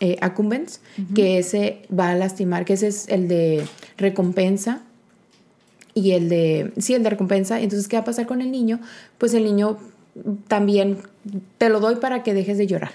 eh, 0.00 0.16
accumbens, 0.20 0.80
que 1.14 1.38
ese 1.38 1.82
va 1.96 2.10
a 2.10 2.14
lastimar, 2.14 2.64
que 2.64 2.74
ese 2.74 2.88
es 2.88 3.08
el 3.08 3.26
de 3.26 3.66
recompensa 3.96 4.82
y 5.94 6.12
el 6.12 6.28
de, 6.28 6.72
sí, 6.76 6.94
el 6.94 7.02
de 7.02 7.10
recompensa. 7.10 7.60
Entonces, 7.60 7.88
¿qué 7.88 7.96
va 7.96 8.02
a 8.02 8.04
pasar 8.04 8.26
con 8.26 8.42
el 8.42 8.50
niño? 8.50 8.80
Pues 9.16 9.32
el 9.32 9.44
niño 9.44 9.78
también 10.48 10.98
te 11.58 11.68
lo 11.68 11.80
doy 11.80 11.96
para 11.96 12.22
que 12.22 12.34
dejes 12.34 12.58
de 12.58 12.66
llorar. 12.66 12.92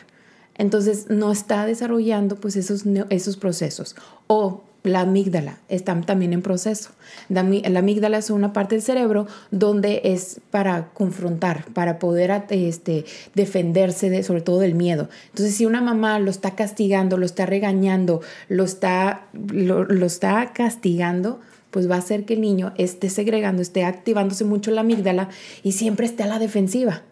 Entonces 0.58 1.10
no 1.10 1.32
está 1.32 1.66
desarrollando 1.66 2.36
pues 2.36 2.56
esos, 2.56 2.84
esos 3.10 3.38
procesos. 3.38 3.96
O 4.28 4.62
la 4.84 5.02
amígdala 5.02 5.60
está 5.70 6.00
también 6.02 6.34
en 6.34 6.42
proceso. 6.42 6.90
La, 7.30 7.42
amígdala 7.42 8.18
es 8.18 8.30
una 8.30 8.52
parte 8.52 8.76
del 8.76 8.82
cerebro 8.82 9.28
donde 9.52 10.02
es 10.06 10.42
para 10.50 10.90
confrontar, 10.94 11.66
para 11.74 12.00
poder 12.00 12.46
este, 12.50 13.06
defenderse 13.36 14.10
de, 14.10 14.24
sobre 14.24 14.42
todo 14.42 14.60
del 14.60 14.74
miedo. 14.74 15.10
Entonces, 15.30 15.56
si 15.56 15.66
una 15.66 15.82
mamá 15.82 16.20
lo 16.20 16.32
está 16.32 16.56
castigando, 16.56 17.18
lo 17.18 17.26
está 17.26 17.46
regañando, 17.46 18.22
lo 18.50 18.64
está, 18.64 19.28
lo, 19.34 19.86
está 20.06 20.52
castigando, 20.54 21.40
pues 21.70 21.90
va 21.90 21.96
a 21.96 22.00
hacer 22.00 22.26
que 22.26 22.34
el 22.34 22.42
niño 22.42 22.74
esté 22.78 23.10
segregando, 23.10 23.62
esté 23.62 23.86
activándose 23.86 24.46
mucho 24.46 24.72
la 24.72 24.82
amígdala 24.82 25.30
y 25.64 25.74
siempre 25.74 26.06
esté 26.08 26.24
a 26.24 26.28
la 26.28 26.40
defensiva. 26.40 27.04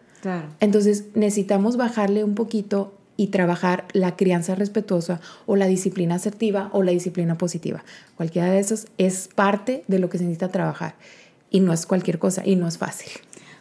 Entonces 0.59 1.05
necesitamos 1.15 1.77
bajarle 1.77 2.23
un 2.23 2.35
poquito 2.35 2.93
y 3.19 3.27
trabajar 3.27 3.85
la 3.91 4.15
crianza 4.15 4.55
respetuosa 4.55 5.19
o 5.45 5.57
la 5.57 5.67
disciplina 5.67 6.15
asertiva 6.15 6.69
o 6.71 6.83
la 6.83 6.91
disciplina 6.91 7.37
positiva. 7.37 7.83
Cualquiera 8.15 8.49
de 8.49 8.59
esos 8.59 8.87
es 8.97 9.27
parte 9.27 9.83
de 9.87 9.99
lo 9.99 10.09
que 10.09 10.17
se 10.17 10.23
necesita 10.23 10.49
trabajar 10.49 10.95
y 11.51 11.59
no 11.59 11.73
es 11.73 11.85
cualquier 11.85 12.17
cosa 12.17 12.43
y 12.45 12.55
no 12.55 12.67
es 12.67 12.77
fácil. 12.77 13.11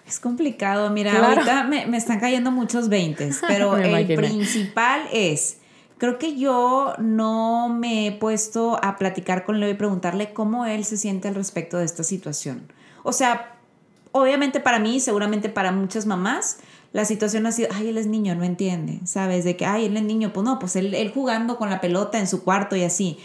Es 0.06 0.20
complicado, 0.20 0.90
mira, 0.90 1.12
ahorita 1.12 1.64
me, 1.64 1.96
están 1.96 2.20
cayendo 2.20 2.50
muchos 2.50 2.88
veintes, 2.88 3.40
pero 3.48 3.76
el 3.76 4.06
principal 4.06 5.02
es, 5.12 5.58
creo 5.98 6.18
que 6.18 6.38
yo 6.38 6.94
no 6.98 7.68
me 7.68 8.06
he 8.06 8.12
puesto 8.12 8.78
a 8.82 8.96
platicar 8.96 9.44
con 9.44 9.60
Leo 9.60 9.68
y 9.68 9.74
preguntarle 9.74 10.32
cómo 10.32 10.66
él 10.66 10.84
se 10.84 10.96
siente 10.96 11.28
al 11.28 11.34
respecto 11.34 11.78
de 11.78 11.84
esta 11.84 12.04
situación. 12.04 12.72
O 13.02 13.12
sea, 13.12 13.57
obviamente 14.12 14.60
para 14.60 14.78
mí, 14.78 15.00
seguramente 15.00 15.48
para 15.48 15.72
muchas 15.72 16.06
mamás, 16.06 16.58
la 16.92 17.04
situación 17.04 17.46
ha 17.46 17.52
sido, 17.52 17.68
ay, 17.72 17.88
él 17.88 17.98
es 17.98 18.06
niño, 18.06 18.34
no 18.34 18.44
entiende, 18.44 19.00
¿sabes? 19.04 19.44
De 19.44 19.56
que, 19.56 19.66
ay, 19.66 19.86
él 19.86 19.96
es 19.96 20.02
niño, 20.02 20.32
pues 20.32 20.44
no, 20.44 20.58
pues 20.58 20.76
él, 20.76 20.94
él 20.94 21.12
jugando 21.12 21.58
con 21.58 21.68
la 21.70 21.80
pelota 21.80 22.18
en 22.18 22.26
su 22.26 22.42
cuarto 22.42 22.76
y 22.76 22.82
así 22.82 23.18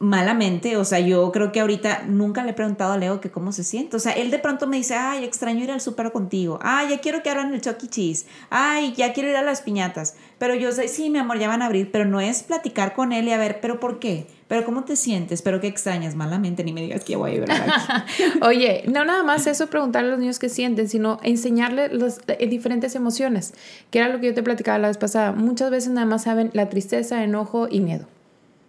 malamente, 0.00 0.76
o 0.76 0.84
sea, 0.84 1.00
yo 1.00 1.32
creo 1.32 1.50
que 1.50 1.60
ahorita 1.60 2.04
nunca 2.06 2.44
le 2.44 2.50
he 2.50 2.54
preguntado 2.54 2.92
a 2.92 2.96
Leo 2.96 3.20
que 3.20 3.30
cómo 3.30 3.52
se 3.52 3.64
siente, 3.64 3.96
o 3.96 4.00
sea, 4.00 4.12
él 4.12 4.30
de 4.30 4.38
pronto 4.38 4.66
me 4.66 4.76
dice, 4.76 4.94
ay, 4.94 5.24
extraño 5.24 5.64
ir 5.64 5.72
al 5.72 5.80
súper 5.80 6.12
contigo, 6.12 6.58
ay, 6.62 6.90
ya 6.90 7.00
quiero 7.00 7.22
que 7.22 7.30
abran 7.30 7.52
el 7.52 7.60
Chucky 7.60 7.86
e. 7.86 7.88
Cheese, 7.88 8.26
ay, 8.50 8.92
ya 8.96 9.12
quiero 9.12 9.28
ir 9.28 9.36
a 9.36 9.42
las 9.42 9.62
piñatas, 9.62 10.14
pero 10.38 10.54
yo 10.54 10.70
sé, 10.70 10.86
sí, 10.86 11.10
mi 11.10 11.18
amor, 11.18 11.38
ya 11.38 11.48
van 11.48 11.62
a 11.62 11.66
abrir, 11.66 11.90
pero 11.90 12.04
no 12.04 12.20
es 12.20 12.44
platicar 12.44 12.94
con 12.94 13.12
él 13.12 13.26
y 13.26 13.32
a 13.32 13.38
ver, 13.38 13.60
pero 13.60 13.80
¿por 13.80 13.98
qué? 13.98 14.28
Pero 14.46 14.64
¿cómo 14.64 14.84
te 14.84 14.96
sientes? 14.96 15.42
Pero 15.42 15.60
que 15.60 15.66
extrañas 15.66 16.14
malamente, 16.14 16.64
ni 16.64 16.72
me 16.72 16.80
digas 16.80 17.04
que 17.04 17.16
voy 17.16 17.32
a 17.32 17.34
ir 17.34 17.44
Oye, 18.42 18.84
no 18.86 19.04
nada 19.04 19.22
más 19.22 19.46
eso 19.46 19.66
preguntarle 19.66 20.08
a 20.08 20.10
los 20.12 20.20
niños 20.20 20.38
qué 20.38 20.48
sienten, 20.48 20.88
sino 20.88 21.18
enseñarle 21.22 21.88
las 21.88 22.20
eh, 22.28 22.46
diferentes 22.46 22.94
emociones, 22.94 23.52
que 23.90 23.98
era 23.98 24.08
lo 24.08 24.20
que 24.20 24.28
yo 24.28 24.34
te 24.34 24.42
platicaba 24.42 24.78
la 24.78 24.88
vez 24.88 24.96
pasada. 24.96 25.32
Muchas 25.32 25.70
veces 25.70 25.90
nada 25.90 26.06
más 26.06 26.22
saben 26.22 26.50
la 26.54 26.70
tristeza, 26.70 27.22
enojo 27.24 27.68
y 27.70 27.80
miedo 27.80 28.06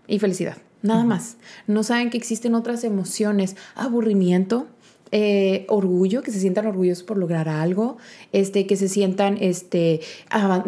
y 0.07 0.19
felicidad. 0.19 0.57
Nada 0.81 1.03
más. 1.03 1.37
No 1.67 1.83
saben 1.83 2.09
que 2.09 2.17
existen 2.17 2.55
otras 2.55 2.83
emociones, 2.83 3.55
aburrimiento, 3.75 4.67
eh, 5.11 5.65
orgullo, 5.69 6.21
que 6.21 6.31
se 6.31 6.39
sientan 6.39 6.67
orgullosos 6.67 7.03
por 7.03 7.17
lograr 7.17 7.49
algo, 7.49 7.97
este, 8.31 8.67
que 8.67 8.75
se 8.75 8.87
sientan 8.87 9.37
este, 9.41 10.01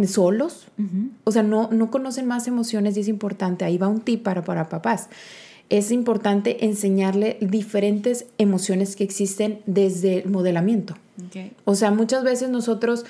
solos. 0.07 0.67
O 1.23 1.31
sea, 1.31 1.43
no, 1.43 1.69
no 1.71 1.91
conocen 1.91 2.25
más 2.25 2.47
emociones 2.47 2.97
y 2.97 3.01
es 3.01 3.07
importante. 3.07 3.65
Ahí 3.65 3.77
va 3.77 3.87
un 3.87 4.01
tip 4.01 4.23
para, 4.23 4.43
para 4.43 4.67
papás. 4.67 5.09
Es 5.69 5.91
importante 5.91 6.65
enseñarle 6.65 7.37
diferentes 7.39 8.25
emociones 8.37 8.95
que 8.95 9.03
existen 9.03 9.59
desde 9.65 10.23
el 10.23 10.29
modelamiento. 10.29 10.95
O 11.65 11.75
sea, 11.75 11.91
muchas 11.91 12.23
veces 12.23 12.49
nosotros 12.49 13.05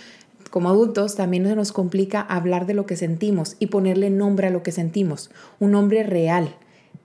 como 0.50 0.70
adultos 0.70 1.16
también 1.16 1.44
nos 1.56 1.72
complica 1.72 2.20
hablar 2.20 2.66
de 2.66 2.74
lo 2.74 2.86
que 2.86 2.98
sentimos 2.98 3.56
y 3.58 3.68
ponerle 3.68 4.10
nombre 4.10 4.48
a 4.48 4.50
lo 4.50 4.64
que 4.64 4.74
sentimos, 4.74 5.32
un 5.60 5.72
nombre 5.72 6.04
real 6.04 6.56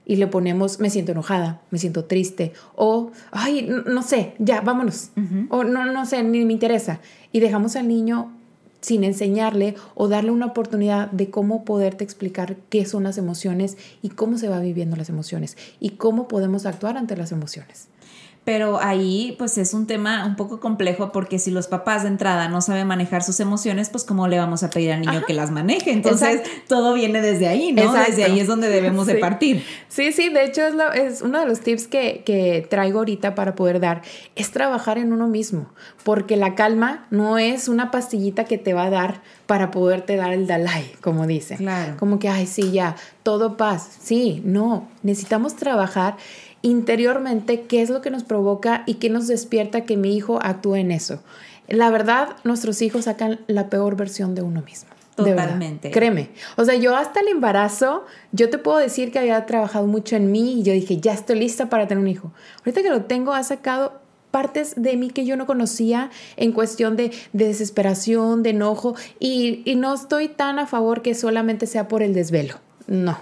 y 0.06 0.16
le 0.16 0.28
ponemos 0.28 0.80
me 0.80 0.88
siento 0.88 1.12
enojada, 1.12 1.60
me 1.70 1.78
siento 1.78 2.04
triste 2.04 2.52
o 2.74 3.10
ay, 3.32 3.68
no, 3.86 4.02
sé, 4.02 4.34
ya, 4.38 4.60
vámonos. 4.60 5.10
O 5.50 5.64
no 5.64 5.84
no 5.84 6.06
sé, 6.06 6.22
ni 6.22 6.44
me 6.44 6.52
interesa 6.52 7.00
y 7.32 7.40
dejamos 7.40 7.76
al 7.76 7.88
niño 7.88 8.32
sin 8.80 9.02
enseñarle 9.02 9.74
o 9.96 10.06
darle 10.06 10.30
una 10.30 10.46
oportunidad 10.46 11.10
de 11.10 11.28
cómo 11.28 11.64
poderte 11.64 12.04
explicar 12.04 12.56
qué 12.68 12.86
son 12.86 13.02
las 13.02 13.18
emociones 13.18 13.76
y 14.00 14.10
cómo 14.10 14.38
se 14.38 14.48
va 14.48 14.60
viviendo 14.60 14.96
las 14.96 15.08
emociones 15.08 15.56
y 15.80 15.90
cómo 15.90 16.28
podemos 16.28 16.66
actuar 16.66 16.96
ante 16.96 17.16
las 17.16 17.32
emociones. 17.32 17.88
Pero 18.46 18.78
ahí 18.80 19.34
pues 19.38 19.58
es 19.58 19.74
un 19.74 19.88
tema 19.88 20.24
un 20.24 20.36
poco 20.36 20.60
complejo 20.60 21.10
porque 21.10 21.40
si 21.40 21.50
los 21.50 21.66
papás 21.66 22.04
de 22.04 22.10
entrada 22.10 22.48
no 22.48 22.60
saben 22.60 22.86
manejar 22.86 23.24
sus 23.24 23.40
emociones, 23.40 23.90
pues 23.90 24.04
cómo 24.04 24.28
le 24.28 24.38
vamos 24.38 24.62
a 24.62 24.70
pedir 24.70 24.92
al 24.92 25.00
niño 25.00 25.24
que 25.26 25.34
las 25.34 25.50
maneje. 25.50 25.90
Entonces 25.90 26.42
todo 26.68 26.94
viene 26.94 27.20
desde 27.20 27.48
ahí, 27.48 27.72
¿no? 27.72 27.92
Desde 27.92 28.22
ahí 28.22 28.38
es 28.38 28.46
donde 28.46 28.68
debemos 28.68 29.08
de 29.08 29.16
partir. 29.16 29.64
Sí, 29.88 30.12
sí, 30.12 30.28
de 30.28 30.44
hecho 30.44 30.62
es, 30.62 30.74
es 30.94 31.22
uno 31.22 31.40
de 31.40 31.46
los 31.46 31.58
tips 31.58 31.88
que, 31.88 32.22
que, 32.24 32.64
traigo 32.70 33.00
ahorita 33.00 33.34
para 33.34 33.56
poder 33.56 33.80
dar, 33.80 34.02
es 34.36 34.52
trabajar 34.52 34.98
en 34.98 35.12
uno 35.12 35.26
mismo, 35.26 35.68
porque 36.04 36.36
la 36.36 36.54
calma 36.54 37.08
no 37.10 37.38
es 37.38 37.66
una 37.66 37.90
pastillita 37.90 38.44
que 38.44 38.58
te 38.58 38.74
va 38.74 38.84
a 38.84 38.90
dar 38.90 39.22
para 39.46 39.72
poderte 39.72 40.14
dar 40.14 40.32
el 40.32 40.46
Dalai, 40.46 40.92
como 41.00 41.26
dice. 41.26 41.56
Claro. 41.56 41.96
Como 41.98 42.20
que, 42.20 42.28
ay, 42.28 42.46
sí, 42.46 42.70
ya, 42.70 42.94
todo 43.24 43.56
paz. 43.56 43.88
Sí, 44.00 44.40
no, 44.44 44.88
necesitamos 45.02 45.56
trabajar 45.56 46.16
interiormente 46.66 47.62
qué 47.62 47.80
es 47.80 47.90
lo 47.90 48.00
que 48.00 48.10
nos 48.10 48.24
provoca 48.24 48.82
y 48.86 48.94
qué 48.94 49.08
nos 49.08 49.28
despierta 49.28 49.82
que 49.82 49.96
mi 49.96 50.16
hijo 50.16 50.40
actúe 50.42 50.76
en 50.76 50.90
eso. 50.90 51.22
La 51.68 51.90
verdad, 51.90 52.36
nuestros 52.42 52.82
hijos 52.82 53.04
sacan 53.04 53.40
la 53.46 53.70
peor 53.70 53.96
versión 53.96 54.34
de 54.34 54.42
uno 54.42 54.62
mismo. 54.62 54.90
Totalmente. 55.14 55.92
Créeme. 55.92 56.28
O 56.56 56.64
sea, 56.64 56.74
yo 56.74 56.96
hasta 56.96 57.20
el 57.20 57.28
embarazo, 57.28 58.04
yo 58.32 58.50
te 58.50 58.58
puedo 58.58 58.78
decir 58.78 59.12
que 59.12 59.18
había 59.20 59.46
trabajado 59.46 59.86
mucho 59.86 60.16
en 60.16 60.32
mí 60.32 60.60
y 60.60 60.62
yo 60.64 60.72
dije, 60.72 60.98
ya 61.00 61.14
estoy 61.14 61.38
lista 61.38 61.70
para 61.70 61.86
tener 61.86 62.02
un 62.02 62.08
hijo. 62.08 62.32
Ahorita 62.58 62.82
que 62.82 62.90
lo 62.90 63.04
tengo, 63.04 63.32
ha 63.32 63.42
sacado 63.44 64.00
partes 64.32 64.74
de 64.76 64.96
mí 64.96 65.10
que 65.10 65.24
yo 65.24 65.36
no 65.36 65.46
conocía 65.46 66.10
en 66.36 66.50
cuestión 66.50 66.96
de, 66.96 67.12
desesperación, 67.32 68.42
de 68.42 68.50
enojo 68.50 68.96
y, 69.20 69.62
y 69.64 69.76
no 69.76 69.94
estoy 69.94 70.28
tan 70.28 70.58
a 70.58 70.66
favor 70.66 71.00
que 71.00 71.14
solamente 71.14 71.66
sea 71.66 71.86
por 71.86 72.02
el 72.02 72.12
desvelo. 72.12 72.56
No. 72.88 73.18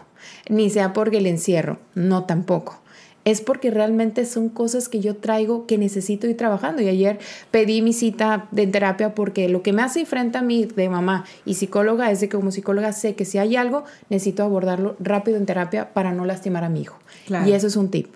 Ni 0.48 0.70
sea 0.70 0.94
porque 0.94 1.18
el 1.18 1.26
encierro. 1.26 1.78
No 1.94 2.24
tampoco 2.24 2.80
es 3.25 3.40
porque 3.40 3.71
realmente 3.71 4.26
son 4.26 4.49
cosas 4.49 4.88
que 4.88 5.00
yo 5.00 5.16
traigo 5.16 5.66
que 5.66 5.78
necesito 5.78 6.26
ir 6.26 6.37
trabajando. 6.37 6.83
Y 6.83 6.88
ayer 6.88 7.19
pedí 7.50 7.81
mi 7.81 7.93
cita 7.93 8.49
de 8.50 8.66
terapia 8.66 9.14
porque 9.14 9.49
lo 9.49 9.62
que 9.62 9.73
me 9.73 9.83
hace 9.83 10.04
frente 10.04 10.38
a 10.38 10.43
mí 10.43 10.66
de 10.66 10.88
mamá 10.88 11.25
y 11.47 11.54
psicóloga 11.54 12.11
es 12.11 12.21
de 12.21 12.28
que 12.28 12.37
como 12.37 12.50
psicóloga 12.50 12.93
sé 12.93 13.14
que 13.14 13.25
si 13.25 13.38
hay 13.38 13.57
algo, 13.57 13.85
necesito 14.11 14.43
abordarlo 14.43 14.97
rápido 15.00 15.38
en 15.38 15.47
terapia 15.47 15.93
para 15.95 16.12
no 16.12 16.25
lastimar 16.26 16.64
a 16.64 16.69
mi 16.69 16.83
hijo. 16.83 16.99
Y 17.47 17.52
eso 17.52 17.66
es 17.66 17.76
un 17.76 17.90
tip. 17.90 18.09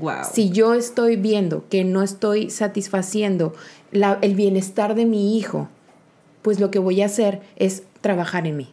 Wow. 0.00 0.24
Si 0.32 0.50
yo 0.50 0.74
estoy 0.74 1.16
viendo 1.16 1.64
que 1.68 1.84
no 1.84 2.02
estoy 2.02 2.50
satisfaciendo 2.50 3.54
el 3.92 4.34
bienestar 4.34 4.94
de 4.94 5.06
mi 5.06 5.38
hijo, 5.38 5.68
pues 6.42 6.60
lo 6.60 6.70
que 6.70 6.78
voy 6.78 7.02
a 7.02 7.06
hacer 7.06 7.40
es 7.56 7.84
trabajar 8.00 8.46
en 8.46 8.56
mí. 8.56 8.68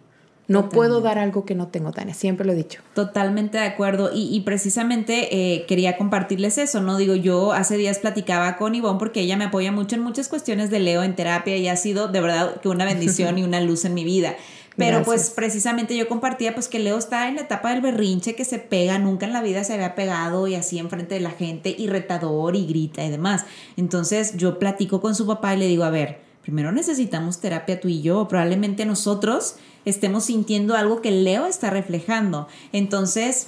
No 0.47 0.69
puedo 0.69 1.01
dar 1.01 1.17
algo 1.17 1.43
que 1.45 1.55
no 1.55 1.67
tengo, 1.67 1.91
Tania, 1.91 2.13
siempre 2.13 2.45
lo 2.45 2.53
he 2.53 2.55
dicho. 2.55 2.81
Totalmente 2.93 3.57
de 3.57 3.65
acuerdo. 3.65 4.11
Y, 4.13 4.39
precisamente 4.41 5.35
eh, 5.35 5.65
quería 5.67 5.97
compartirles 5.97 6.57
eso, 6.57 6.81
¿no? 6.81 6.97
Digo, 6.97 7.15
yo 7.15 7.51
hace 7.51 7.77
días 7.77 7.99
platicaba 7.99 8.57
con 8.57 8.75
Ivonne 8.75 8.99
porque 8.99 9.21
ella 9.21 9.37
me 9.37 9.45
apoya 9.45 9.71
mucho 9.71 9.95
en 9.95 10.01
muchas 10.01 10.27
cuestiones 10.27 10.69
de 10.69 10.79
Leo 10.79 11.03
en 11.03 11.15
terapia 11.15 11.57
y 11.57 11.67
ha 11.67 11.75
sido 11.75 12.07
de 12.07 12.21
verdad 12.21 12.61
que 12.61 12.69
una 12.69 12.85
bendición 12.85 13.37
y 13.39 13.43
una 13.43 13.59
luz 13.61 13.85
en 13.85 13.93
mi 13.93 14.03
vida. 14.03 14.35
Pero 14.77 15.03
pues 15.03 15.29
precisamente 15.29 15.95
yo 15.95 16.07
compartía 16.07 16.53
pues 16.53 16.67
que 16.67 16.79
Leo 16.79 16.97
está 16.97 17.29
en 17.29 17.35
la 17.35 17.43
etapa 17.43 17.71
del 17.71 17.81
berrinche 17.81 18.35
que 18.35 18.43
se 18.43 18.59
pega, 18.59 18.99
nunca 18.99 19.25
en 19.25 19.31
la 19.31 19.41
vida 19.41 19.63
se 19.63 19.73
había 19.73 19.95
pegado 19.95 20.47
y 20.47 20.55
así 20.55 20.79
enfrente 20.79 21.15
de 21.15 21.21
la 21.21 21.31
gente 21.31 21.73
y 21.77 21.87
retador 21.87 22.57
y 22.57 22.65
grita 22.65 23.03
y 23.03 23.09
demás. 23.09 23.45
Entonces 23.77 24.35
yo 24.35 24.59
platico 24.59 24.99
con 24.99 25.15
su 25.15 25.25
papá 25.25 25.55
y 25.55 25.59
le 25.59 25.67
digo, 25.67 25.85
a 25.85 25.89
ver, 25.91 26.24
primero 26.45 26.71
necesitamos 26.71 27.41
terapia 27.41 27.81
tú 27.81 27.89
y 27.89 28.03
yo, 28.03 28.27
probablemente 28.27 28.85
nosotros 28.85 29.55
estemos 29.83 30.25
sintiendo 30.25 30.75
algo 30.75 31.01
que 31.01 31.09
Leo 31.09 31.47
está 31.47 31.71
reflejando. 31.71 32.47
Entonces, 32.71 33.47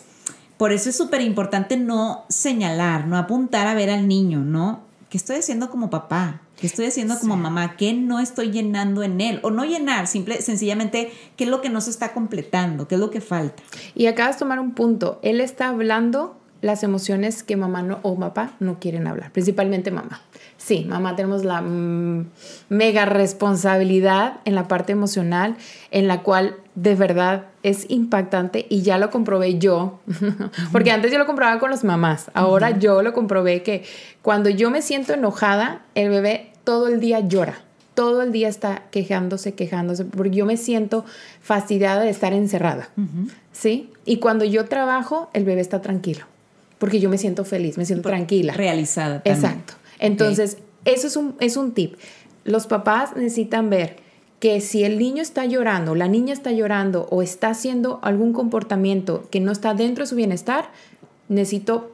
por 0.58 0.72
eso 0.72 0.90
es 0.90 0.98
súper 0.98 1.22
importante 1.22 1.78
no 1.78 2.26
señalar, 2.28 3.06
no 3.06 3.16
apuntar 3.18 3.68
a 3.68 3.76
ver 3.76 3.92
al 3.92 4.08
niño, 4.08 4.40
¿no? 4.40 4.88
¿qué 5.10 5.18
estoy 5.18 5.38
haciendo 5.38 5.70
como 5.70 5.90
papá? 5.90 6.42
¿Qué 6.60 6.68
estoy 6.68 6.88
haciendo 6.88 7.20
como 7.20 7.38
mamá? 7.38 7.78
¿Qué 7.78 7.94
no 7.94 8.20
estoy 8.20 8.52
llenando 8.52 9.04
en 9.04 9.22
él? 9.22 9.40
O 9.44 9.52
no 9.52 9.64
llenar, 9.64 10.08
simple, 10.08 10.42
sencillamente, 10.42 11.12
¿qué 11.36 11.44
es 11.44 11.50
lo 11.50 11.62
que 11.62 11.70
no 11.70 11.82
se 11.82 11.92
está 11.92 12.14
completando? 12.14 12.88
¿Qué 12.88 12.96
es 12.96 13.02
lo 13.02 13.12
que 13.12 13.22
falta? 13.22 13.62
Y 13.94 14.08
acabas 14.08 14.36
de 14.36 14.40
tomar 14.40 14.60
un 14.60 14.74
punto. 14.74 15.20
Él 15.22 15.40
está 15.40 15.70
hablando 15.70 16.36
las 16.62 16.84
emociones 16.84 17.44
que 17.44 17.56
mamá 17.56 17.84
no, 17.84 18.00
o 18.02 18.18
papá 18.18 18.54
no 18.60 18.80
quieren 18.80 19.08
hablar, 19.08 19.32
principalmente 19.32 19.92
mamá. 19.92 20.22
Sí, 20.58 20.86
mamá 20.86 21.16
tenemos 21.16 21.46
la 21.46 21.62
mm, 21.62 22.30
mega 22.70 23.06
responsabilidad 23.06 24.40
en 24.46 24.56
la 24.56 24.68
parte 24.68 24.92
emocional, 24.92 25.56
en 25.92 26.08
la 26.08 26.24
cual 26.24 26.56
de 26.76 26.96
verdad 26.96 27.46
es 27.64 27.86
impactante 27.90 28.66
y 28.70 28.82
ya 28.82 28.98
lo 28.98 29.10
comprobé 29.10 29.60
yo, 29.60 30.00
porque 30.72 30.92
antes 30.92 31.12
yo 31.12 31.18
lo 31.18 31.26
comprobaba 31.26 31.60
con 31.60 31.72
las 31.72 31.84
mamás, 31.84 32.32
ahora 32.34 32.72
yo 32.78 33.02
lo 33.02 33.14
comprobé 33.14 33.64
que 33.64 33.84
cuando 34.22 34.50
yo 34.50 34.70
me 34.70 34.82
siento 34.82 35.14
enojada, 35.14 35.82
el 35.96 36.10
bebé 36.10 36.52
todo 36.64 36.88
el 36.88 37.00
día 37.00 37.20
llora 37.22 37.62
todo 37.98 38.22
el 38.22 38.32
día 38.32 38.48
está 38.48 38.84
quejándose, 38.92 39.56
quejándose, 39.56 40.06
porque 40.06 40.30
yo 40.30 40.46
me 40.46 40.56
siento 40.56 41.04
fastidiada 41.42 42.04
de 42.04 42.12
estar 42.12 42.32
encerrada, 42.32 42.90
¿sí? 43.52 43.90
Y 44.06 44.18
cuando 44.18 44.46
yo 44.46 44.66
trabajo, 44.66 45.32
el 45.34 45.46
bebé 45.46 45.62
está 45.62 45.82
tranquilo, 45.82 46.26
porque 46.78 47.00
yo 47.00 47.10
me 47.10 47.18
siento 47.18 47.46
feliz, 47.46 47.78
me 47.78 47.86
siento 47.86 48.10
tranquila. 48.10 48.54
Realizada. 48.54 49.22
Exacto. 49.26 49.74
Entonces, 50.00 50.58
eso 50.86 51.08
es 51.08 51.16
un, 51.16 51.36
es 51.40 51.58
un 51.58 51.72
tip. 51.74 51.96
Los 52.44 52.68
papás 52.68 53.16
necesitan 53.16 53.70
ver 53.70 53.98
que 54.40 54.62
si 54.62 54.84
el 54.84 55.00
niño 55.00 55.22
está 55.22 55.46
llorando, 55.46 55.96
la 55.96 56.08
niña 56.08 56.34
está 56.34 56.52
llorando 56.52 57.08
o 57.10 57.22
está 57.22 57.50
haciendo 57.50 58.00
algún 58.04 58.34
comportamiento 58.34 59.28
que 59.32 59.40
no 59.40 59.52
está 59.52 59.74
dentro 59.74 60.04
de 60.04 60.10
su 60.10 60.16
bienestar, 60.16 60.70
necesito 61.28 61.92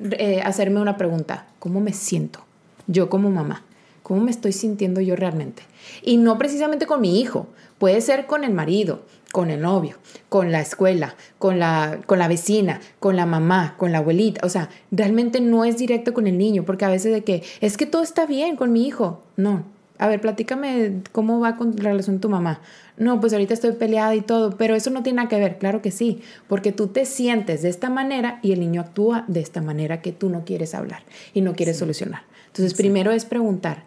eh, 0.00 0.40
hacerme 0.44 0.80
una 0.80 0.96
pregunta. 0.96 1.46
¿Cómo 1.58 1.80
me 1.80 1.92
siento 1.92 2.40
yo 2.86 3.10
como 3.10 3.30
mamá? 3.30 3.64
¿Cómo 4.02 4.20
me 4.20 4.30
estoy 4.30 4.52
sintiendo 4.52 5.00
yo 5.00 5.16
realmente? 5.16 5.62
Y 6.02 6.16
no 6.16 6.38
precisamente 6.38 6.86
con 6.86 7.00
mi 7.00 7.20
hijo, 7.20 7.48
puede 7.78 8.00
ser 8.00 8.26
con 8.26 8.44
el 8.44 8.52
marido, 8.52 9.02
con 9.32 9.50
el 9.50 9.62
novio, 9.62 9.96
con 10.28 10.52
la 10.52 10.60
escuela, 10.60 11.16
con 11.38 11.58
la, 11.58 12.00
con 12.06 12.18
la 12.18 12.28
vecina, 12.28 12.80
con 13.00 13.16
la 13.16 13.26
mamá, 13.26 13.74
con 13.78 13.90
la 13.90 13.98
abuelita. 13.98 14.46
O 14.46 14.50
sea, 14.50 14.68
realmente 14.90 15.40
no 15.40 15.64
es 15.64 15.78
directo 15.78 16.14
con 16.14 16.26
el 16.26 16.38
niño, 16.38 16.64
porque 16.64 16.84
a 16.84 16.90
veces 16.90 17.12
de 17.12 17.24
que 17.24 17.42
es 17.60 17.76
que 17.76 17.86
todo 17.86 18.02
está 18.02 18.26
bien 18.26 18.56
con 18.56 18.72
mi 18.72 18.86
hijo. 18.86 19.22
No. 19.36 19.64
A 19.98 20.08
ver, 20.08 20.20
platícame 20.20 21.02
cómo 21.12 21.40
va 21.40 21.56
con 21.56 21.74
la 21.76 21.90
relación 21.90 22.16
de 22.16 22.20
tu 22.20 22.28
mamá. 22.28 22.60
No, 22.96 23.20
pues 23.20 23.32
ahorita 23.32 23.54
estoy 23.54 23.72
peleada 23.72 24.14
y 24.14 24.20
todo, 24.20 24.56
pero 24.56 24.74
eso 24.74 24.90
no 24.90 25.02
tiene 25.02 25.16
nada 25.16 25.28
que 25.28 25.38
ver, 25.38 25.58
claro 25.58 25.80
que 25.80 25.90
sí, 25.90 26.20
porque 26.46 26.72
tú 26.72 26.88
te 26.88 27.06
sientes 27.06 27.62
de 27.62 27.68
esta 27.68 27.88
manera 27.88 28.38
y 28.42 28.52
el 28.52 28.60
niño 28.60 28.80
actúa 28.80 29.24
de 29.28 29.40
esta 29.40 29.62
manera 29.62 30.02
que 30.02 30.12
tú 30.12 30.28
no 30.28 30.44
quieres 30.44 30.74
hablar 30.74 31.02
y 31.32 31.40
no 31.40 31.54
quieres 31.54 31.78
solucionar. 31.78 32.22
Entonces, 32.48 32.74
primero 32.74 33.12
es 33.12 33.24
preguntar, 33.24 33.84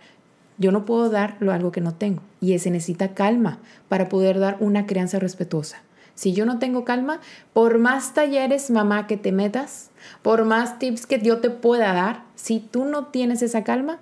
yo 0.58 0.72
no 0.72 0.86
puedo 0.86 1.10
dar 1.10 1.38
algo 1.52 1.72
que 1.72 1.82
no 1.82 1.94
tengo 1.94 2.22
y 2.42 2.58
se 2.60 2.72
necesita 2.72 3.14
calma 3.14 3.60
para 3.90 4.10
poder 4.10 4.40
dar 4.40 4.58
una 4.60 4.86
crianza 4.86 5.20
respetuosa. 5.20 5.82
Si 6.16 6.32
yo 6.32 6.46
no 6.46 6.60
tengo 6.60 6.86
calma, 6.86 7.20
por 7.54 7.78
más 7.78 8.14
talleres, 8.14 8.72
mamá, 8.72 9.06
que 9.06 9.18
te 9.18 9.34
metas, 9.34 9.90
por 10.22 10.46
más 10.46 10.80
tips 10.80 11.06
que 11.06 11.20
yo 11.22 11.40
te 11.40 11.50
pueda 11.50 11.94
dar, 11.94 12.24
si 12.36 12.62
tú 12.62 12.86
no 12.86 13.08
tienes 13.08 13.42
esa 13.42 13.66
calma, 13.66 14.00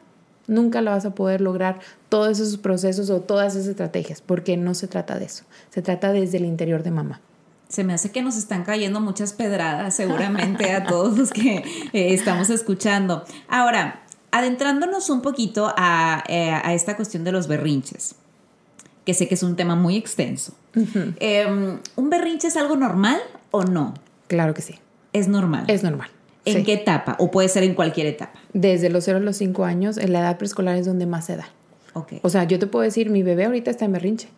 nunca 0.48 0.82
lo 0.82 0.92
vas 0.92 1.06
a 1.06 1.16
poder 1.16 1.42
lograr 1.42 1.80
todos 2.10 2.40
esos 2.40 2.58
procesos 2.58 3.10
o 3.10 3.22
todas 3.22 3.56
esas 3.56 3.68
estrategias, 3.68 4.22
porque 4.22 4.58
no 4.58 4.76
se 4.76 4.88
trata 4.88 5.18
de 5.18 5.26
eso, 5.26 5.46
se 5.72 5.82
trata 5.82 6.12
desde 6.12 6.38
el 6.38 6.46
interior 6.46 6.84
de 6.84 6.92
mamá. 6.92 7.20
Se 7.68 7.84
me 7.84 7.94
hace 7.94 8.12
que 8.12 8.22
nos 8.22 8.38
están 8.38 8.64
cayendo 8.64 9.02
muchas 9.02 9.34
pedradas 9.34 9.96
seguramente 9.96 10.72
a 10.72 10.84
todos 10.84 11.18
los 11.18 11.32
que 11.32 11.56
eh, 11.94 12.14
estamos 12.14 12.52
escuchando. 12.52 13.26
Ahora, 13.48 14.03
adentrándonos 14.34 15.12
un 15.12 15.22
poquito 15.22 15.70
eh, 15.70 16.52
a, 16.52 16.74
esta 16.74 16.96
cuestión 16.96 17.24
de 17.24 17.32
los 17.32 17.48
berrinches, 17.48 18.16
que 19.06 19.14
sé 19.14 19.28
que 19.28 19.36
es 19.36 19.44
un 19.44 19.56
tema 19.56 19.76
muy 19.76 19.96
extenso. 19.96 20.54
Em, 21.20 21.78
¿Un 21.96 22.10
berrinche 22.10 22.48
es 22.48 22.58
algo 22.58 22.76
normal 22.76 23.22
o 23.52 23.64
no? 23.64 23.94
Claro 24.28 24.56
que 24.56 24.64
sí. 24.64 24.80
Es 25.14 25.28
normal. 25.28 25.66
Es 25.68 25.84
normal. 25.84 26.10
¿En 26.46 26.66
qué 26.66 26.74
etapa? 26.74 27.16
¿O 27.20 27.30
puede 27.30 27.48
ser 27.48 27.62
en 27.62 27.76
cualquier 27.76 28.08
etapa? 28.08 28.40
Desde 28.54 28.90
los 28.90 29.04
0 29.04 29.20
a 29.20 29.22
los 29.22 29.38
5 29.38 29.66
años, 29.66 29.98
en 29.98 30.12
la 30.12 30.22
edad 30.22 30.38
preescolar 30.38 30.78
es 30.78 30.88
donde 30.88 31.06
más 31.06 31.26
se 31.26 31.38
da. 31.38 31.48
Okay. 31.94 32.20
O 32.24 32.30
sea, 32.30 32.44
yo 32.46 32.58
te 32.58 32.66
puedo 32.66 32.84
decir, 32.84 33.12
mi 33.12 33.22
bebé 33.22 33.46
ahorita 33.46 33.70
está 33.70 33.86
en 33.86 33.92
berrinche. 33.92 34.30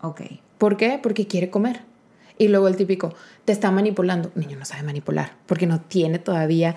Ok. 0.00 0.22
¿Por 0.58 0.76
qué? 0.76 0.98
Porque 1.00 1.28
quiere 1.28 1.48
comer. 1.48 1.82
Y 2.38 2.48
luego 2.48 2.66
el 2.66 2.74
típico, 2.74 3.14
te 3.44 3.52
está 3.52 3.70
manipulando. 3.70 4.32
niño 4.34 4.58
no 4.58 4.64
sabe 4.64 4.82
manipular 4.82 5.34
porque 5.46 5.68
no 5.68 5.80
tiene 5.80 6.18
todavía 6.18 6.74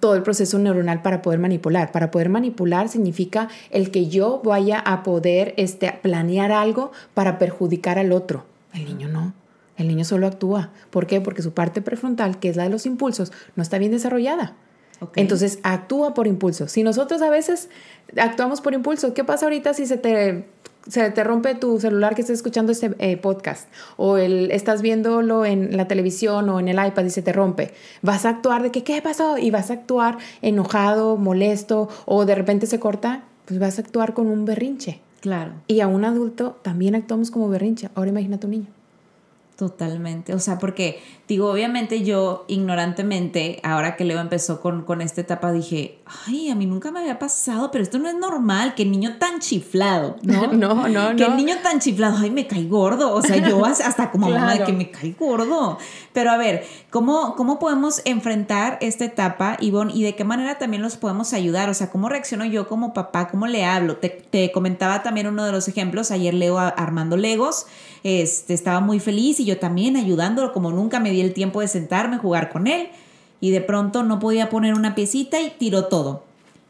todo 0.00 0.14
el 0.14 0.22
proceso 0.22 0.58
neuronal 0.58 1.02
para 1.02 1.22
poder 1.22 1.38
manipular. 1.38 1.92
Para 1.92 2.10
poder 2.10 2.28
manipular 2.28 2.88
significa 2.88 3.48
el 3.70 3.90
que 3.90 4.08
yo 4.08 4.40
vaya 4.44 4.78
a 4.78 5.02
poder 5.02 5.54
este, 5.56 5.92
planear 6.02 6.52
algo 6.52 6.92
para 7.14 7.38
perjudicar 7.38 7.98
al 7.98 8.12
otro. 8.12 8.44
El 8.72 8.84
niño 8.84 9.08
no. 9.08 9.34
El 9.76 9.88
niño 9.88 10.04
solo 10.04 10.26
actúa. 10.26 10.70
¿Por 10.90 11.06
qué? 11.06 11.20
Porque 11.20 11.42
su 11.42 11.52
parte 11.52 11.82
prefrontal, 11.82 12.38
que 12.38 12.48
es 12.48 12.56
la 12.56 12.64
de 12.64 12.70
los 12.70 12.86
impulsos, 12.86 13.32
no 13.56 13.62
está 13.62 13.78
bien 13.78 13.92
desarrollada. 13.92 14.56
Entonces 15.16 15.58
actúa 15.62 16.14
por 16.14 16.26
impulso. 16.26 16.68
Si 16.68 16.82
nosotros 16.82 17.20
a 17.20 17.30
veces 17.30 17.68
actuamos 18.16 18.60
por 18.60 18.74
impulso, 18.74 19.12
¿qué 19.12 19.24
pasa 19.24 19.46
ahorita 19.46 19.74
si 19.74 19.86
se 19.86 19.96
te 19.96 20.46
se 20.88 21.10
te 21.10 21.24
rompe 21.24 21.54
tu 21.54 21.80
celular 21.80 22.14
que 22.14 22.20
estés 22.20 22.38
escuchando 22.38 22.72
este 22.72 22.94
eh, 22.98 23.16
podcast 23.16 23.68
o 23.96 24.16
el, 24.16 24.50
estás 24.50 24.82
viéndolo 24.82 25.44
en 25.44 25.76
la 25.76 25.88
televisión 25.88 26.48
o 26.48 26.60
en 26.60 26.68
el 26.68 26.84
iPad 26.84 27.04
y 27.04 27.10
se 27.10 27.22
te 27.22 27.32
rompe, 27.32 27.72
vas 28.02 28.24
a 28.24 28.30
actuar 28.30 28.62
de 28.62 28.70
que, 28.70 28.84
¿qué 28.84 29.00
pasó? 29.02 29.38
Y 29.38 29.50
vas 29.50 29.70
a 29.70 29.74
actuar 29.74 30.18
enojado, 30.42 31.16
molesto 31.16 31.88
o 32.04 32.24
de 32.24 32.34
repente 32.34 32.66
se 32.66 32.78
corta, 32.78 33.24
pues 33.46 33.58
vas 33.58 33.78
a 33.78 33.82
actuar 33.82 34.14
con 34.14 34.26
un 34.26 34.44
berrinche. 34.44 35.00
Claro. 35.20 35.52
Y 35.68 35.80
a 35.80 35.86
un 35.86 36.04
adulto 36.04 36.58
también 36.62 36.94
actuamos 36.94 37.30
como 37.30 37.48
berrinche. 37.48 37.88
Ahora 37.94 38.10
imagínate 38.10 38.46
un 38.46 38.50
niño. 38.50 38.83
Totalmente, 39.56 40.34
o 40.34 40.40
sea, 40.40 40.58
porque 40.58 41.00
digo, 41.28 41.48
obviamente 41.48 42.02
yo 42.02 42.44
ignorantemente, 42.48 43.60
ahora 43.62 43.94
que 43.94 44.04
Leo 44.04 44.20
empezó 44.20 44.60
con, 44.60 44.82
con 44.82 45.00
esta 45.00 45.20
etapa, 45.20 45.52
dije, 45.52 45.98
ay, 46.26 46.50
a 46.50 46.56
mí 46.56 46.66
nunca 46.66 46.90
me 46.90 46.98
había 46.98 47.20
pasado, 47.20 47.70
pero 47.70 47.84
esto 47.84 47.98
no 48.00 48.08
es 48.08 48.16
normal, 48.16 48.74
que 48.74 48.82
el 48.82 48.90
niño 48.90 49.16
tan 49.18 49.38
chiflado, 49.38 50.16
¿no? 50.22 50.46
no, 50.52 50.88
no, 50.88 51.14
Que 51.14 51.24
el 51.24 51.36
niño 51.36 51.54
tan 51.62 51.78
chiflado, 51.78 52.18
ay, 52.18 52.30
me 52.30 52.48
cae 52.48 52.64
gordo, 52.64 53.14
o 53.14 53.22
sea, 53.22 53.36
yo 53.36 53.64
hasta 53.64 54.10
como 54.10 54.28
mamá 54.28 54.54
de 54.54 54.64
que 54.64 54.72
me 54.72 54.90
cae 54.90 55.14
gordo. 55.18 55.78
Pero 56.12 56.32
a 56.32 56.36
ver, 56.36 56.64
¿cómo, 56.90 57.36
¿cómo 57.36 57.60
podemos 57.60 58.02
enfrentar 58.04 58.78
esta 58.80 59.04
etapa, 59.04 59.56
Ivonne, 59.60 59.92
y 59.94 60.02
de 60.02 60.16
qué 60.16 60.24
manera 60.24 60.58
también 60.58 60.82
los 60.82 60.96
podemos 60.96 61.32
ayudar? 61.32 61.70
O 61.70 61.74
sea, 61.74 61.90
¿cómo 61.90 62.08
reacciono 62.08 62.44
yo 62.44 62.66
como 62.66 62.92
papá? 62.92 63.28
¿Cómo 63.28 63.46
le 63.46 63.64
hablo? 63.64 63.98
Te, 63.98 64.08
te 64.08 64.50
comentaba 64.50 65.04
también 65.04 65.28
uno 65.28 65.44
de 65.44 65.52
los 65.52 65.68
ejemplos, 65.68 66.10
ayer 66.10 66.34
Leo 66.34 66.58
armando 66.58 67.16
Legos, 67.16 67.66
este, 68.02 68.52
estaba 68.52 68.80
muy 68.80 69.00
feliz 69.00 69.40
y 69.40 69.43
yo 69.44 69.58
también 69.58 69.96
ayudándolo, 69.96 70.52
como 70.52 70.70
nunca 70.70 71.00
me 71.00 71.10
di 71.10 71.20
el 71.20 71.32
tiempo 71.32 71.60
de 71.60 71.68
sentarme, 71.68 72.18
jugar 72.18 72.50
con 72.50 72.66
él, 72.66 72.88
y 73.40 73.50
de 73.50 73.60
pronto 73.60 74.02
no 74.02 74.18
podía 74.18 74.48
poner 74.48 74.74
una 74.74 74.94
piecita 74.94 75.40
y 75.40 75.50
tiró 75.50 75.86
todo. 75.86 76.24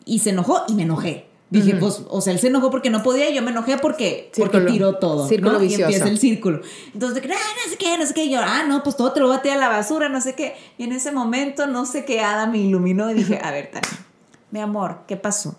Y 0.05 0.21
se 0.21 0.31
enojó 0.31 0.65
y 0.69 0.75
me 0.75 0.83
enojé. 0.83 1.27
Dije, 1.51 1.77
pues, 1.77 2.03
o 2.09 2.21
sea, 2.21 2.33
él 2.33 2.41
se 2.41 2.49
enojó 2.49 2.71
porque 2.71 2.91
no 2.91 3.03
podía 3.05 3.31
y 3.31 3.35
yo 3.35 3.43
me 3.43 3.53
enojé 3.53 3.79
porque, 3.79 4.33
porque 4.37 4.61
tiró 4.63 4.97
todo. 4.97 5.29
Círculo 5.29 5.61
vicioso. 5.61 5.83
Y 5.83 5.85
empieza 5.85 6.09
el 6.09 6.19
círculo. 6.19 6.63
Entonces, 6.93 7.23
ah, 7.25 7.29
no 7.29 7.71
sé 7.71 7.77
qué, 7.79 7.97
no 7.97 8.07
sé 8.07 8.15
qué. 8.15 8.25
Y 8.25 8.31
yo, 8.31 8.41
ah, 8.43 8.65
no, 8.67 8.83
pues 8.83 8.97
todo 8.97 9.13
te 9.13 9.21
lo 9.21 9.29
voy 9.29 9.37
a 9.37 9.43
tirar 9.43 9.59
a 9.59 9.61
la 9.61 9.69
basura, 9.69 10.09
no 10.09 10.21
sé 10.21 10.35
qué. 10.35 10.57
Y 10.79 10.85
en 10.85 10.93
ese 10.93 11.13
momento, 11.13 11.69
no 11.69 11.87
sé 11.87 12.05
qué 12.05 12.21
hada 12.21 12.47
me 12.47 12.59
iluminó 12.59 13.09
y 13.11 13.15
dije, 13.15 13.39
a 13.41 13.53
ver, 13.53 13.71
Tania, 13.71 14.05
mi 14.51 14.59
amor, 14.59 15.03
¿qué 15.07 15.17
pasó? 15.17 15.55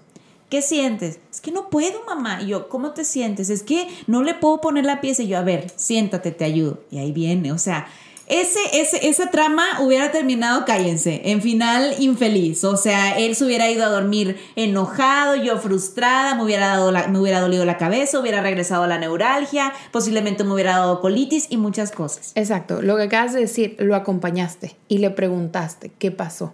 ¿Qué 0.55 0.61
sientes? 0.61 1.19
Es 1.29 1.41
que 1.41 1.51
no 1.51 1.69
puedo, 1.69 2.05
mamá. 2.07 2.41
Y 2.41 2.47
yo, 2.47 2.69
¿cómo 2.69 2.91
te 2.91 3.03
sientes? 3.03 3.49
Es 3.49 3.61
que 3.61 3.89
no 4.07 4.23
le 4.23 4.35
puedo 4.35 4.61
poner 4.61 4.85
la 4.85 5.01
pieza. 5.01 5.21
Y 5.21 5.27
yo, 5.27 5.37
a 5.37 5.41
ver, 5.41 5.69
siéntate, 5.75 6.31
te 6.31 6.45
ayudo. 6.45 6.79
Y 6.89 6.99
ahí 6.99 7.11
viene, 7.11 7.51
o 7.51 7.57
sea, 7.57 7.87
ese, 8.27 8.59
ese, 8.71 9.09
esa 9.09 9.31
trama 9.31 9.81
hubiera 9.81 10.13
terminado, 10.13 10.63
cállense, 10.63 11.23
en 11.25 11.41
final 11.41 11.93
infeliz. 11.99 12.63
O 12.63 12.77
sea, 12.77 13.17
él 13.17 13.35
se 13.35 13.43
hubiera 13.43 13.69
ido 13.69 13.83
a 13.83 13.89
dormir 13.89 14.37
enojado, 14.55 15.35
yo 15.35 15.57
frustrada, 15.57 16.35
me 16.35 16.43
hubiera, 16.45 16.67
dado 16.67 16.93
me 17.09 17.19
hubiera 17.19 17.41
dolido 17.41 17.65
la 17.65 17.77
cabeza, 17.77 18.17
hubiera 18.17 18.39
regresado 18.39 18.83
a 18.83 18.87
la 18.87 18.97
neuralgia, 18.97 19.73
posiblemente 19.91 20.45
me 20.45 20.53
hubiera 20.53 20.77
dado 20.77 21.01
colitis 21.01 21.47
y 21.49 21.57
muchas 21.57 21.91
cosas. 21.91 22.31
Exacto, 22.35 22.81
lo 22.81 22.95
que 22.95 23.03
acabas 23.03 23.33
de 23.33 23.41
decir, 23.41 23.75
lo 23.79 23.93
acompañaste 23.93 24.77
y 24.87 24.99
le 24.99 25.09
preguntaste, 25.09 25.91
¿qué 25.99 26.11
pasó? 26.11 26.53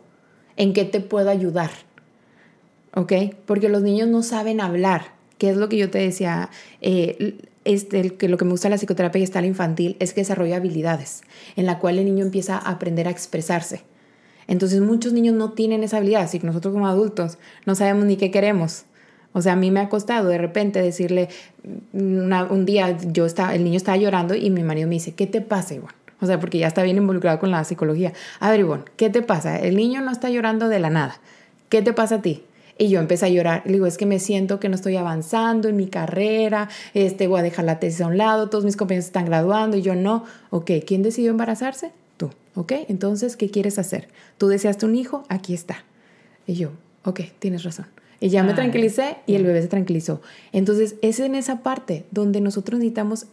¿En 0.58 0.74
qué 0.74 0.86
te 0.86 1.02
puedo 1.02 1.30
ayudar? 1.30 1.70
¿Ok? 2.96 3.14
Porque 3.46 3.70
los 3.70 3.82
niños 3.82 4.08
no 4.08 4.24
saben 4.24 4.62
hablar, 4.62 5.14
que 5.38 5.50
es 5.50 5.58
lo 5.58 5.70
que 5.70 5.78
yo 5.78 5.90
te 5.90 6.00
decía, 6.00 6.50
eh, 6.82 7.38
este, 7.66 8.16
que 8.16 8.28
lo 8.28 8.38
que 8.38 8.46
me 8.46 8.52
gusta 8.52 8.68
de 8.68 8.72
la 8.72 8.78
psicoterapia 8.78 9.20
gestal 9.20 9.46
infantil 9.46 9.96
es 10.00 10.14
que 10.14 10.22
desarrolla 10.22 10.58
habilidades, 10.58 11.22
en 11.56 11.66
la 11.66 11.80
cual 11.80 12.00
el 12.00 12.06
niño 12.06 12.26
empieza 12.26 12.58
a 12.58 12.72
aprender 12.72 13.08
a 13.08 13.12
expresarse. 13.12 13.84
Entonces 14.48 14.82
muchos 14.82 15.14
niños 15.14 15.36
no 15.36 15.52
tienen 15.54 15.84
esa 15.84 15.98
habilidad, 15.98 16.24
así 16.24 16.40
que 16.40 16.48
nosotros 16.48 16.74
como 16.74 16.88
adultos 16.88 17.38
no 17.66 17.76
sabemos 17.76 18.06
ni 18.06 18.18
qué 18.18 18.32
queremos. 18.32 18.86
O 19.34 19.42
sea, 19.42 19.54
a 19.54 19.56
mí 19.56 19.72
me 19.72 19.80
ha 19.80 19.88
costado 19.88 20.28
de 20.28 20.38
repente 20.38 20.82
decirle, 20.82 21.30
un 21.94 22.66
día 22.66 22.98
yo 22.98 23.26
estaba, 23.26 23.56
el 23.56 23.64
niño 23.64 23.78
estaba 23.78 23.96
llorando 23.98 24.36
y 24.36 24.50
mi 24.50 24.64
marido 24.64 24.90
me 24.90 24.96
dice, 24.96 25.14
¿qué 25.14 25.26
te 25.26 25.40
pasa, 25.40 25.76
Ivonne? 25.76 25.94
O 26.20 26.26
sea, 26.26 26.40
porque 26.40 26.58
ya 26.58 26.68
está 26.68 26.84
bien 26.84 26.98
involucrado 26.98 27.40
con 27.40 27.50
la 27.50 27.64
psicología. 27.64 28.12
A 28.40 28.52
ver, 28.52 28.60
Ivonne, 28.60 28.84
¿qué 28.98 29.10
te 29.10 29.22
pasa? 29.22 29.58
El 29.58 29.78
niño 29.78 30.02
no 30.02 30.12
está 30.12 30.30
llorando 30.30 30.68
de 30.68 30.80
la 30.80 30.90
nada. 30.90 31.22
¿Qué 31.70 31.82
te 31.82 31.94
pasa 31.94 32.16
a 32.16 32.22
ti? 32.22 32.44
Y 32.82 32.90
yo 32.90 33.00
empecé 33.00 33.28
a 33.28 33.30
llorar. 33.30 33.62
Le 33.68 33.74
digo, 33.74 33.86
es 33.86 33.96
que 33.96 34.08
me 34.08 34.18
siento 34.18 34.60
que 34.60 34.68
no 34.68 34.74
estoy 34.74 34.96
avanzando 34.96 35.70
en 35.70 35.76
mi 35.76 35.86
carrera, 35.86 36.68
este, 36.96 37.28
voy 37.28 37.42
a 37.42 37.44
dejar 37.44 37.64
la 37.64 37.80
tesis 37.80 38.02
a 38.02 38.08
un 38.08 38.18
lado, 38.18 38.50
todos 38.50 38.66
mis 38.66 38.76
compañeros 38.76 39.06
están 39.06 39.26
graduando 39.26 39.78
y 39.78 39.84
yo 39.84 39.94
no. 39.94 40.26
Ok, 40.50 40.72
¿quién 40.88 41.04
decidió 41.04 41.30
embarazarse? 41.30 41.92
Tú. 42.18 42.32
Ok, 42.56 42.74
entonces, 42.88 43.38
¿qué 43.38 43.52
quieres 43.52 43.78
hacer? 43.78 44.08
Tú 44.40 44.48
deseaste 44.48 44.88
un 44.88 44.96
hijo, 44.96 45.26
aquí 45.30 45.54
está. 45.54 45.84
Y 46.48 46.56
yo, 46.56 46.72
ok, 47.04 47.20
tienes 47.38 47.62
razón. 47.62 47.86
Y 48.20 48.30
ya 48.30 48.42
me 48.42 48.56
tranquilicé 48.56 49.18
y 49.28 49.36
el 49.36 49.44
bebé 49.44 49.62
se 49.62 49.68
tranquilizó. 49.68 50.20
Entonces, 50.52 50.96
es 51.04 51.20
en 51.20 51.36
esa 51.36 51.62
parte 51.62 52.06
donde 52.10 52.42
nosotros 52.42 52.80
necesitamos 52.80 53.28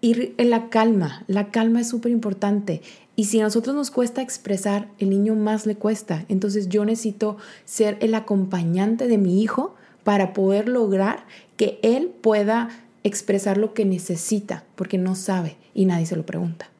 ir 0.00 0.34
en 0.36 0.50
la 0.50 0.68
calma. 0.68 1.22
La 1.28 1.52
calma 1.52 1.80
es 1.80 1.88
súper 1.88 2.10
importante. 2.10 2.82
Y 3.20 3.24
si 3.24 3.38
a 3.38 3.42
nosotros 3.42 3.76
nos 3.76 3.90
cuesta 3.90 4.22
expresar, 4.22 4.88
el 4.98 5.10
niño 5.10 5.34
más 5.34 5.66
le 5.66 5.76
cuesta. 5.76 6.24
Entonces 6.30 6.70
yo 6.70 6.86
necesito 6.86 7.36
ser 7.66 7.98
el 8.00 8.14
acompañante 8.14 9.08
de 9.08 9.18
mi 9.18 9.42
hijo 9.42 9.74
para 10.04 10.32
poder 10.32 10.70
lograr 10.70 11.26
que 11.58 11.78
él 11.82 12.10
pueda 12.22 12.70
expresar 13.04 13.58
lo 13.58 13.74
que 13.74 13.84
necesita, 13.84 14.64
porque 14.74 14.96
no 14.96 15.16
sabe 15.16 15.58
y 15.74 15.84
nadie 15.84 16.06
se 16.06 16.16
lo 16.16 16.24
pregunta. 16.24 16.70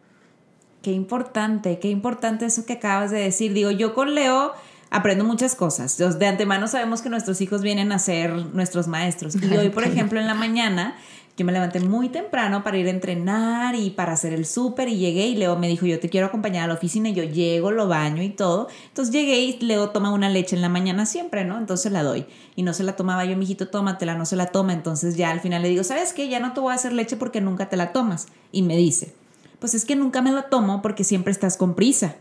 Qué 0.81 0.93
importante, 0.93 1.79
qué 1.79 1.91
importante 1.91 2.47
eso 2.47 2.65
que 2.65 2.73
acabas 2.73 3.11
de 3.11 3.19
decir. 3.19 3.53
Digo, 3.53 3.71
yo 3.71 3.93
con 3.93 4.15
Leo 4.15 4.53
aprendo 4.89 5.25
muchas 5.27 5.55
cosas. 5.55 5.99
De 5.99 6.27
antemano 6.27 6.69
sabemos 6.69 7.03
que 7.03 7.11
nuestros 7.11 7.43
hijos 7.43 7.61
vienen 7.61 7.93
a 7.93 7.99
ser 7.99 8.33
nuestros 8.33 8.89
maestros. 8.89 9.37
Y 9.37 9.57
hoy, 9.59 9.69
por 9.69 9.85
ejemplo, 9.85 10.19
en 10.19 10.27
la 10.27 10.35
mañana 10.35 10.97
yo 11.37 11.47
me 11.47 11.53
levanté 11.53 11.81
muy 11.81 12.11
temprano 12.11 12.63
para 12.63 12.77
ir 12.77 12.87
a 12.87 12.91
entrenar 12.91 13.75
y 13.75 13.91
para 13.91 14.13
hacer 14.13 14.33
el 14.33 14.45
súper 14.45 14.89
y 14.89 14.99
llegué 14.99 15.27
y 15.27 15.37
Leo 15.37 15.57
me 15.57 15.69
dijo, 15.69 15.87
yo 15.87 15.99
te 15.99 16.11
quiero 16.11 16.27
acompañar 16.27 16.65
a 16.65 16.67
la 16.67 16.75
oficina 16.75 17.09
y 17.09 17.15
yo 17.15 17.25
llego, 17.25 17.71
lo 17.71 17.89
baño 17.89 18.23
y 18.23 18.29
todo. 18.29 18.69
Entonces 18.89 19.13
llegué 19.13 19.39
y 19.39 19.59
Leo 19.61 19.89
toma 19.91 20.13
una 20.13 20.29
leche 20.29 20.55
en 20.55 20.61
la 20.61 20.69
mañana 20.69 21.07
siempre, 21.07 21.45
¿no? 21.45 21.57
Entonces 21.57 21.93
la 21.93 22.03
doy. 22.03 22.27
Y 22.57 22.63
no 22.63 22.75
se 22.75 22.85
la 22.85 22.95
tomaba 22.95 23.25
yo, 23.25 23.37
mijito, 23.37 23.69
tómatela, 23.69 24.17
no 24.17 24.27
se 24.27 24.37
la 24.37 24.47
toma. 24.47 24.75
Entonces 24.75 25.17
ya 25.17 25.31
al 25.31 25.41
final 25.41 25.63
le 25.63 25.69
digo, 25.69 25.83
¿sabes 25.83 26.13
qué? 26.13 26.29
Ya 26.29 26.41
no 26.41 26.53
te 26.53 26.61
voy 26.61 26.73
a 26.73 26.75
hacer 26.75 26.93
leche 26.93 27.17
porque 27.17 27.41
nunca 27.41 27.71
te 27.71 27.77
la 27.79 27.93
tomas. 27.93 28.27
Y 28.53 28.61
me 28.63 28.77
dice, 28.77 29.15
pues 29.61 29.75
es 29.75 29.85
que 29.85 29.97
nunca 29.97 30.21
me 30.21 30.33
la 30.33 30.43
tomo 30.43 30.83
porque 30.83 31.05
siempre 31.05 31.33
estás 31.33 31.57
con 31.57 31.75
prisa. 31.75 32.17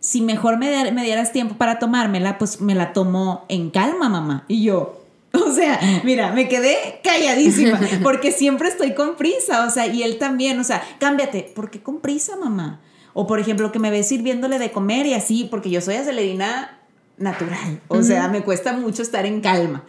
Si 0.00 0.22
mejor 0.22 0.58
me, 0.58 0.90
me 0.90 1.04
dieras 1.04 1.30
tiempo 1.30 1.54
para 1.54 1.78
tomármela, 1.78 2.36
pues 2.38 2.60
me 2.60 2.74
la 2.74 2.92
tomo 2.92 3.44
en 3.48 3.70
calma, 3.70 4.08
mamá. 4.08 4.44
Y 4.48 4.64
yo, 4.64 5.01
O 5.46 5.50
sea, 5.50 5.80
mira, 6.04 6.32
me 6.32 6.48
quedé 6.48 7.00
calladísima 7.02 7.80
porque 8.02 8.32
siempre 8.32 8.68
estoy 8.68 8.94
con 8.94 9.16
prisa, 9.16 9.66
o 9.66 9.70
sea, 9.70 9.86
y 9.86 10.02
él 10.02 10.18
también, 10.18 10.58
o 10.60 10.64
sea, 10.64 10.82
cámbiate, 10.98 11.50
¿por 11.54 11.70
qué 11.70 11.82
con 11.82 12.00
prisa, 12.00 12.36
mamá? 12.36 12.80
O 13.14 13.26
por 13.26 13.40
ejemplo, 13.40 13.72
que 13.72 13.78
me 13.78 13.90
ves 13.90 14.08
sirviéndole 14.08 14.58
de 14.58 14.72
comer 14.72 15.06
y 15.06 15.14
así, 15.14 15.48
porque 15.50 15.70
yo 15.70 15.80
soy 15.80 15.96
acelerina 15.96 16.78
natural, 17.18 17.80
o 17.88 18.02
sea, 18.02 18.28
me 18.28 18.42
cuesta 18.42 18.72
mucho 18.72 19.02
estar 19.02 19.26
en 19.26 19.40
calma. 19.40 19.84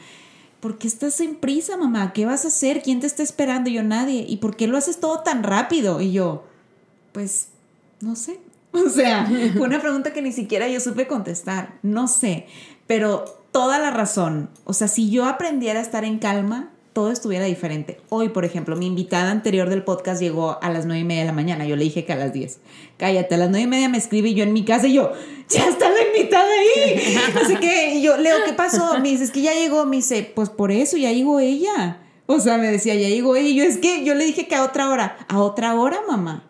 ¿Por 0.59 0.77
qué 0.77 0.87
estás 0.87 1.19
en 1.19 1.35
prisa, 1.35 1.75
mamá? 1.75 2.13
¿Qué 2.13 2.25
vas 2.25 2.45
a 2.45 2.47
hacer? 2.47 2.81
¿Quién 2.81 3.01
te 3.01 3.07
está 3.07 3.21
esperando? 3.21 3.69
yo, 3.69 3.83
nadie. 3.83 4.25
¿Y 4.25 4.37
por 4.37 4.55
qué 4.55 4.65
lo 4.65 4.77
haces 4.77 5.01
todo 5.01 5.19
tan 5.19 5.43
rápido? 5.43 5.99
Y 5.99 6.13
yo, 6.13 6.45
pues, 7.11 7.49
no 7.99 8.15
sé. 8.15 8.39
O 8.71 8.89
sea, 8.89 9.27
fue 9.27 9.67
una 9.67 9.81
pregunta 9.81 10.13
que 10.13 10.21
ni 10.23 10.31
siquiera 10.31 10.67
yo 10.67 10.79
supe 10.79 11.05
contestar. 11.05 11.77
No 11.83 12.07
sé. 12.07 12.47
Pero 12.87 13.42
toda 13.53 13.79
la 13.79 13.91
razón. 13.91 14.49
O 14.65 14.73
sea, 14.73 14.89
si 14.89 15.09
yo 15.09 15.25
aprendiera 15.25 15.79
a 15.79 15.83
estar 15.83 16.03
en 16.03 16.19
calma, 16.19 16.71
todo 16.91 17.11
estuviera 17.11 17.45
diferente. 17.45 17.99
Hoy, 18.09 18.29
por 18.29 18.45
ejemplo, 18.45 18.75
mi 18.75 18.87
invitada 18.87 19.31
anterior 19.31 19.69
del 19.69 19.83
podcast 19.83 20.21
llegó 20.21 20.59
a 20.61 20.69
las 20.69 20.85
nueve 20.85 21.01
y 21.01 21.03
media 21.05 21.21
de 21.21 21.27
la 21.27 21.33
mañana. 21.33 21.65
Yo 21.65 21.75
le 21.75 21.85
dije 21.85 22.03
que 22.03 22.11
a 22.11 22.17
las 22.17 22.33
10. 22.33 22.59
Cállate, 22.97 23.35
a 23.35 23.37
las 23.37 23.49
nueve 23.49 23.63
y 23.63 23.67
media 23.67 23.89
me 23.89 23.97
escribe 23.97 24.29
y 24.29 24.33
yo 24.33 24.43
en 24.43 24.53
mi 24.53 24.65
casa 24.65 24.87
y 24.87 24.93
yo, 24.93 25.11
ya 25.49 25.67
está 25.67 25.89
la 25.89 26.01
invitada 26.07 26.49
ahí. 26.51 27.17
Así 27.41 27.55
que 27.57 28.01
yo, 28.01 28.17
Leo, 28.17 28.37
¿qué 28.45 28.53
pasó? 28.53 28.99
Me 28.99 29.09
dice, 29.09 29.23
es 29.23 29.31
que 29.31 29.41
ya 29.41 29.53
llegó. 29.53 29.85
Me 29.85 29.97
dice, 29.97 30.31
pues 30.35 30.49
por 30.49 30.71
eso 30.71 30.97
ya 30.97 31.11
llegó 31.11 31.39
ella. 31.39 31.99
O 32.25 32.39
sea, 32.39 32.57
me 32.57 32.67
decía, 32.67 32.95
ya 32.95 33.09
llegó 33.09 33.35
ella. 33.35 33.49
Y 33.49 33.55
yo, 33.55 33.63
es 33.63 33.77
que 33.77 34.03
yo 34.03 34.15
le 34.15 34.25
dije 34.25 34.47
que 34.47 34.55
a 34.55 34.63
otra 34.63 34.89
hora. 34.89 35.17
¿A 35.27 35.39
otra 35.39 35.75
hora, 35.75 36.01
mamá? 36.07 36.43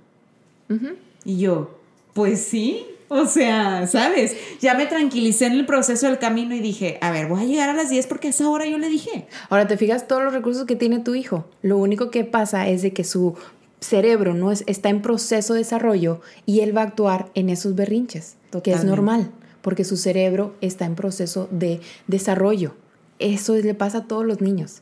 Y 1.25 1.37
yo, 1.37 1.77
pues 2.13 2.41
sí. 2.41 2.85
O 3.15 3.27
sea, 3.27 3.85
¿sabes? 3.85 4.35
Ya 4.59 4.73
me 4.73 4.87
tranquilicé 4.87 5.45
en 5.45 5.53
el 5.53 5.67
proceso 5.67 6.07
del 6.07 6.17
camino 6.17 6.55
y 6.55 6.61
dije, 6.61 6.97
a 6.99 7.11
ver, 7.11 7.27
voy 7.27 7.41
a 7.43 7.45
llegar 7.45 7.69
a 7.69 7.73
las 7.73 7.91
10 7.91 8.07
porque 8.07 8.27
a 8.27 8.29
esa 8.31 8.49
hora 8.49 8.65
yo 8.65 8.79
le 8.79 8.89
dije. 8.89 9.27
Ahora 9.49 9.67
te 9.67 9.77
fijas 9.77 10.07
todos 10.07 10.23
los 10.23 10.33
recursos 10.33 10.65
que 10.65 10.75
tiene 10.75 10.97
tu 10.97 11.13
hijo. 11.13 11.45
Lo 11.61 11.77
único 11.77 12.09
que 12.09 12.23
pasa 12.23 12.67
es 12.67 12.81
de 12.81 12.91
que 12.91 13.03
su 13.03 13.35
cerebro 13.81 14.33
no 14.33 14.51
es, 14.51 14.63
está 14.65 14.89
en 14.89 15.03
proceso 15.03 15.53
de 15.53 15.59
desarrollo 15.59 16.21
y 16.47 16.61
él 16.61 16.75
va 16.75 16.81
a 16.81 16.85
actuar 16.85 17.29
en 17.35 17.49
esos 17.49 17.75
berrinches, 17.75 18.37
que 18.63 18.71
es 18.71 18.83
normal, 18.83 19.29
porque 19.61 19.83
su 19.83 19.95
cerebro 19.95 20.55
está 20.61 20.85
en 20.85 20.95
proceso 20.95 21.47
de 21.51 21.81
desarrollo. 22.07 22.73
Eso 23.19 23.55
le 23.55 23.75
pasa 23.75 23.99
a 23.99 24.07
todos 24.07 24.25
los 24.25 24.41
niños, 24.41 24.81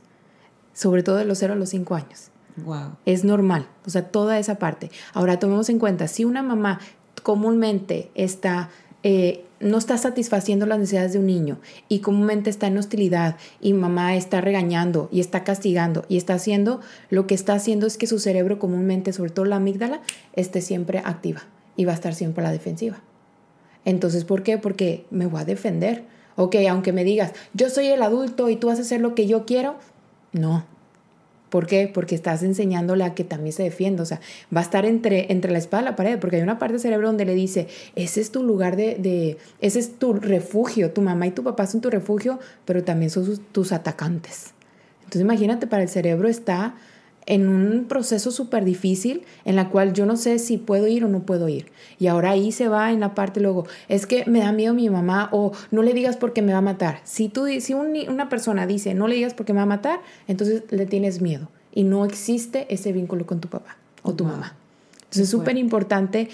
sobre 0.74 1.04
todo 1.04 1.18
de 1.18 1.26
los 1.26 1.38
0 1.40 1.54
a 1.54 1.58
los 1.58 1.70
5 1.70 1.96
años. 1.96 2.30
Wow. 2.58 2.98
Es 3.06 3.24
normal, 3.24 3.68
o 3.86 3.90
sea, 3.90 4.08
toda 4.10 4.40
esa 4.40 4.56
parte. 4.56 4.90
Ahora 5.14 5.40
tomemos 5.40 5.70
en 5.70 5.80
cuenta, 5.80 6.08
si 6.08 6.24
una 6.24 6.44
mamá 6.44 6.80
comúnmente 7.24 8.10
está, 8.16 8.70
eh, 9.04 9.44
no 9.60 9.78
está 9.78 9.98
satisfaciendo 9.98 10.66
las 10.66 10.80
necesidades 10.80 11.14
de 11.14 11.20
un 11.20 11.28
niño 11.28 11.60
y 11.88 12.00
comúnmente 12.00 12.50
está 12.50 12.68
en 12.68 12.78
hostilidad 12.78 13.38
y 13.60 13.74
mamá 13.74 14.16
está 14.16 14.42
regañando 14.42 15.10
y 15.12 15.20
está 15.20 15.44
castigando 15.44 16.06
y 16.10 16.18
está 16.18 16.34
haciendo, 16.34 16.82
lo 17.10 17.28
que 17.28 17.36
está 17.36 17.54
haciendo 17.54 17.88
es 17.88 17.98
que 17.98 18.08
su 18.08 18.20
cerebro 18.20 18.60
comúnmente, 18.60 19.14
sobre 19.14 19.32
todo 19.32 19.46
la 19.46 19.58
amígdala, 19.58 20.02
esté 20.34 20.62
siempre 20.62 21.00
activa 21.04 21.44
y 21.76 21.86
va 21.86 21.92
a 21.92 21.96
estar 21.96 22.16
siempre 22.16 22.44
a 22.44 22.48
la 22.48 22.54
defensiva. 22.54 23.02
Entonces, 23.86 24.26
¿por 24.26 24.44
qué? 24.44 24.58
Porque 24.58 25.06
me 25.10 25.26
voy 25.26 25.42
a 25.42 25.46
defender. 25.46 26.04
Ok, 26.36 26.56
aunque 26.70 26.94
me 26.94 27.04
digas, 27.04 27.34
yo 27.54 27.70
soy 27.70 27.88
el 27.88 28.02
adulto 28.02 28.50
y 28.50 28.56
tú 28.56 28.68
vas 28.68 28.80
a 28.80 28.84
hacer 28.84 29.02
lo 29.02 29.16
que 29.16 29.28
yo 29.28 29.46
quiero, 29.46 29.76
no, 30.34 30.66
¿Por 31.52 31.68
qué? 31.68 31.92
Porque 31.94 32.16
estás 32.16 32.44
enseñándole 32.44 33.04
a 33.04 33.14
que 33.14 33.26
también 33.26 33.52
se 33.52 33.62
defienda. 33.62 34.04
O 34.04 34.06
sea, 34.06 34.22
va 34.56 34.62
a 34.62 34.64
estar 34.64 34.86
entre, 34.86 35.34
entre 35.34 35.52
la 35.52 35.58
espada 35.58 35.84
y 35.84 35.86
la 35.86 35.96
pared, 35.98 36.18
porque 36.18 36.38
hay 36.38 36.44
una 36.44 36.58
parte 36.58 36.74
del 36.74 36.82
cerebro 36.82 37.08
donde 37.08 37.26
le 37.26 37.36
dice, 37.36 37.68
ese 37.96 38.22
es 38.22 38.32
tu 38.32 38.42
lugar 38.42 38.78
de, 38.78 38.96
de 38.96 39.38
ese 39.60 39.80
es 39.80 40.00
tu 40.00 40.14
refugio, 40.14 40.92
tu 40.92 41.02
mamá 41.02 41.28
y 41.28 41.32
tu 41.32 41.44
papá 41.44 41.68
son 41.68 41.82
tu 41.82 41.90
refugio, 41.90 42.40
pero 42.64 42.86
también 42.86 43.12
son 43.12 43.38
tus 43.52 43.74
atacantes. 43.74 44.54
Entonces 45.00 45.24
imagínate, 45.24 45.68
para 45.68 45.84
el 45.84 45.90
cerebro 45.90 46.30
está 46.30 46.76
en 47.26 47.48
un 47.48 47.86
proceso 47.86 48.32
súper 48.32 48.66
difícil 48.66 49.24
en 49.46 49.56
la 49.56 49.70
cual 49.70 49.94
yo 49.94 50.06
no 50.06 50.18
sé 50.18 50.40
si 50.40 50.58
puedo 50.58 50.88
ir 50.88 51.06
o 51.06 51.08
no 51.08 51.22
puedo 51.22 51.48
ir. 51.50 51.68
Y 52.00 52.08
ahora 52.08 52.32
ahí 52.32 52.52
se 52.52 52.68
va 52.68 52.92
en 52.92 53.00
la 53.00 53.14
parte 53.14 53.40
luego, 53.40 53.66
es 53.88 54.06
que 54.06 54.26
me 54.26 54.40
da 54.40 54.52
miedo 54.52 54.74
mi 54.74 54.90
mamá 54.90 55.30
o 55.32 55.52
no 55.72 55.84
le 55.84 55.94
digas 55.94 56.18
porque 56.18 56.42
me 56.42 56.52
va 56.52 56.60
a 56.60 56.62
matar. 56.62 57.00
Si, 57.04 57.30
tú, 57.30 57.46
si 57.60 57.74
una 57.74 58.30
persona 58.30 58.68
dice 58.68 58.94
no 58.94 59.08
le 59.08 59.16
digas 59.16 59.34
porque 59.34 59.54
me 59.54 59.58
va 59.58 59.64
a 59.64 59.68
matar, 59.68 60.02
entonces 60.28 60.64
le 60.72 60.86
tienes 60.86 61.22
miedo 61.22 61.50
y 61.74 61.84
no 61.84 62.06
existe 62.06 62.68
ese 62.74 62.92
vínculo 62.92 63.26
con 63.26 63.40
tu 63.40 63.48
papá 63.48 63.78
o 64.04 64.14
tu 64.14 64.26
mamá. 64.26 64.56
Entonces 64.96 65.24
es 65.24 65.30
súper 65.30 65.58
importante 65.58 66.30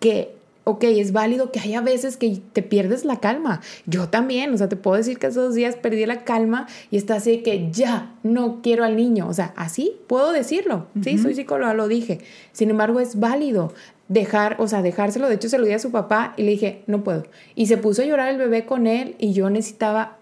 que 0.00 0.35
ok, 0.68 0.82
es 0.82 1.12
válido 1.12 1.52
que 1.52 1.60
haya 1.60 1.80
veces 1.80 2.16
que 2.16 2.40
te 2.52 2.60
pierdes 2.60 3.04
la 3.04 3.20
calma. 3.20 3.60
Yo 3.86 4.08
también, 4.08 4.52
o 4.52 4.58
sea, 4.58 4.68
te 4.68 4.74
puedo 4.74 4.96
decir 4.96 5.16
que 5.20 5.28
esos 5.28 5.54
días 5.54 5.76
perdí 5.76 6.04
la 6.06 6.24
calma 6.24 6.66
y 6.90 6.96
está 6.96 7.14
así 7.14 7.38
que 7.38 7.70
ya 7.70 8.16
no 8.24 8.62
quiero 8.62 8.82
al 8.82 8.96
niño. 8.96 9.28
O 9.28 9.32
sea, 9.32 9.54
así 9.56 9.96
puedo 10.08 10.32
decirlo. 10.32 10.88
Sí, 11.04 11.18
soy 11.18 11.36
psicóloga, 11.36 11.72
lo 11.72 11.86
dije. 11.86 12.18
Sin 12.50 12.68
embargo, 12.68 12.98
es 12.98 13.20
válido 13.20 13.72
dejar, 14.08 14.56
o 14.58 14.66
sea, 14.66 14.82
dejárselo. 14.82 15.28
De 15.28 15.36
hecho, 15.36 15.48
se 15.48 15.58
lo 15.58 15.66
di 15.66 15.72
a 15.72 15.78
su 15.78 15.92
papá 15.92 16.34
y 16.36 16.42
le 16.42 16.50
dije, 16.50 16.82
no 16.88 17.04
puedo. 17.04 17.22
Y 17.54 17.66
se 17.66 17.76
puso 17.76 18.02
a 18.02 18.06
llorar 18.06 18.30
el 18.30 18.38
bebé 18.38 18.66
con 18.66 18.88
él 18.88 19.14
y 19.20 19.34
yo 19.34 19.48
necesitaba 19.50 20.18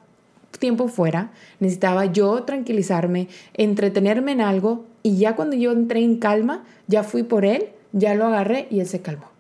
tiempo 0.59 0.89
fuera, 0.89 1.33
necesitaba 1.59 2.05
yo 2.05 2.43
tranquilizarme, 2.43 3.29
entretenerme 3.55 4.33
en 4.33 4.43
algo 4.43 4.85
y 5.03 5.17
ya 5.17 5.37
cuando 5.37 5.57
yo 5.57 5.73
entré 5.73 6.05
en 6.05 6.19
calma, 6.19 6.65
ya 6.87 7.03
fui 7.03 7.23
por 7.23 7.47
él, 7.47 7.71
ya 7.93 8.15
lo 8.15 8.27
agarré 8.27 8.69
y 8.71 8.81
él 8.81 8.87
se 8.87 9.01
calmó. 9.01 9.34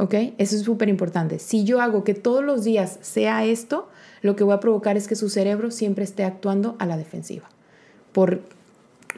¿Ok? 0.00 0.14
Eso 0.38 0.56
es 0.56 0.62
súper 0.62 0.88
importante. 0.88 1.38
Si 1.38 1.64
yo 1.64 1.82
hago 1.82 2.04
que 2.04 2.14
todos 2.14 2.42
los 2.42 2.64
días 2.64 2.98
sea 3.02 3.44
esto, 3.44 3.90
lo 4.22 4.34
que 4.34 4.44
voy 4.44 4.54
a 4.54 4.60
provocar 4.60 4.96
es 4.96 5.06
que 5.06 5.14
su 5.14 5.28
cerebro 5.28 5.70
siempre 5.70 6.04
esté 6.04 6.24
actuando 6.24 6.74
a 6.78 6.86
la 6.86 6.96
defensiva, 6.96 7.50
por, 8.12 8.40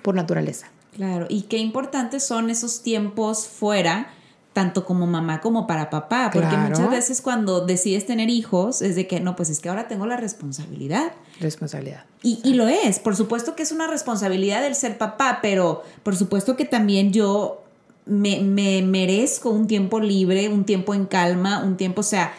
por 0.03 0.17
naturaleza. 0.17 0.67
Claro, 0.97 1.27
y 1.29 1.43
qué 1.43 1.59
importantes 1.59 2.25
son 2.25 2.51
esos 2.51 2.83
tiempos 2.83 3.47
fuera, 3.47 4.11
tanto 4.53 4.85
como 4.85 5.07
mamá 5.07 5.41
como 5.41 5.69
para 5.69 5.89
papá, 5.89 6.31
porque 6.33 6.57
muchas 6.57 6.91
veces 6.91 7.23
cuando 7.23 7.65
decides 7.65 8.05
tener 8.05 8.29
hijos 8.29 8.83
es 8.83 8.97
de 8.97 9.07
que, 9.07 9.21
no, 9.21 9.37
pues 9.37 9.51
es 9.51 9.61
que 9.61 9.69
ahora 9.69 9.87
tengo 9.87 10.07
la 10.07 10.17
responsabilidad. 10.17 11.13
Responsabilidad. 11.39 12.07
Y, 12.25 12.41
y 12.43 12.55
lo 12.55 12.67
es, 12.67 12.99
por 12.99 13.15
supuesto 13.15 13.55
que 13.55 13.63
es 13.63 13.71
una 13.71 13.87
responsabilidad 13.87 14.67
el 14.67 14.75
ser 14.75 14.99
papá, 14.99 15.39
pero 15.41 15.85
por 16.03 16.17
supuesto 16.17 16.57
que 16.57 16.65
también 16.65 17.13
yo 17.13 17.62
me, 18.07 18.41
me, 18.41 18.83
merezco 18.83 19.51
un 19.51 19.67
tiempo 19.67 20.01
libre, 20.01 20.49
un 20.49 20.65
tiempo 20.65 20.95
en 20.95 21.07
calma, 21.07 21.63
un 21.63 21.77
tiempo, 21.77 22.01
o 22.01 22.05
sea, 22.05 22.33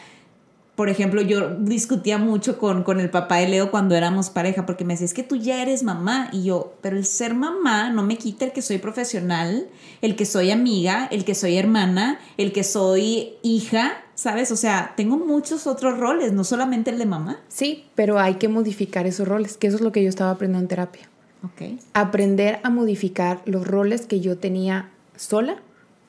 por 0.76 0.90
ejemplo, 0.90 1.22
yo 1.22 1.52
discutía 1.52 2.18
mucho 2.18 2.58
con, 2.58 2.84
con 2.84 3.00
el 3.00 3.12
papá 3.12 3.38
de 3.38 3.48
Leo 3.48 3.70
cuando 3.70 3.96
éramos 3.96 4.32
pareja, 4.32 4.66
porque 4.66 4.84
me 4.84 4.94
decía, 4.94 5.06
es 5.06 5.14
que 5.14 5.22
tú 5.22 5.36
ya 5.36 5.62
eres 5.62 5.84
mamá, 5.84 6.30
y 6.32 6.46
yo, 6.46 6.74
pero 6.82 6.98
el 6.98 7.06
ser 7.06 7.36
mamá 7.36 7.92
no 7.92 8.02
me 8.02 8.18
quita 8.18 8.46
el 8.46 8.52
que 8.54 8.64
soy 8.64 8.80
profesional, 8.80 9.68
el 10.02 10.16
que 10.16 10.26
soy 10.26 10.50
amiga, 10.50 11.08
el 11.12 11.26
que 11.26 11.36
soy 11.36 11.58
hermana, 11.58 12.20
el 12.38 12.52
que 12.54 12.64
soy 12.64 13.34
hija, 13.44 14.04
¿sabes? 14.16 14.52
O 14.52 14.56
sea, 14.56 14.94
tengo 14.98 15.18
muchos 15.18 15.68
otros 15.68 16.00
roles, 16.00 16.34
no 16.34 16.44
solamente 16.44 16.90
el 16.90 16.98
de 16.98 17.06
mamá. 17.06 17.40
Sí, 17.50 17.86
pero 17.94 18.20
hay 18.20 18.36
que 18.36 18.48
modificar 18.48 19.06
esos 19.06 19.28
roles, 19.28 19.58
que 19.58 19.68
eso 19.68 19.76
es 19.76 19.84
lo 19.84 19.92
que 19.92 20.02
yo 20.02 20.10
estaba 20.10 20.32
aprendiendo 20.32 20.64
en 20.64 20.70
terapia. 20.70 21.10
Ok. 21.44 21.80
Aprender 21.94 22.60
a 22.64 22.72
modificar 22.72 23.42
los 23.46 23.68
roles 23.68 24.08
que 24.08 24.22
yo 24.22 24.38
tenía 24.38 24.90
sola 25.24 25.58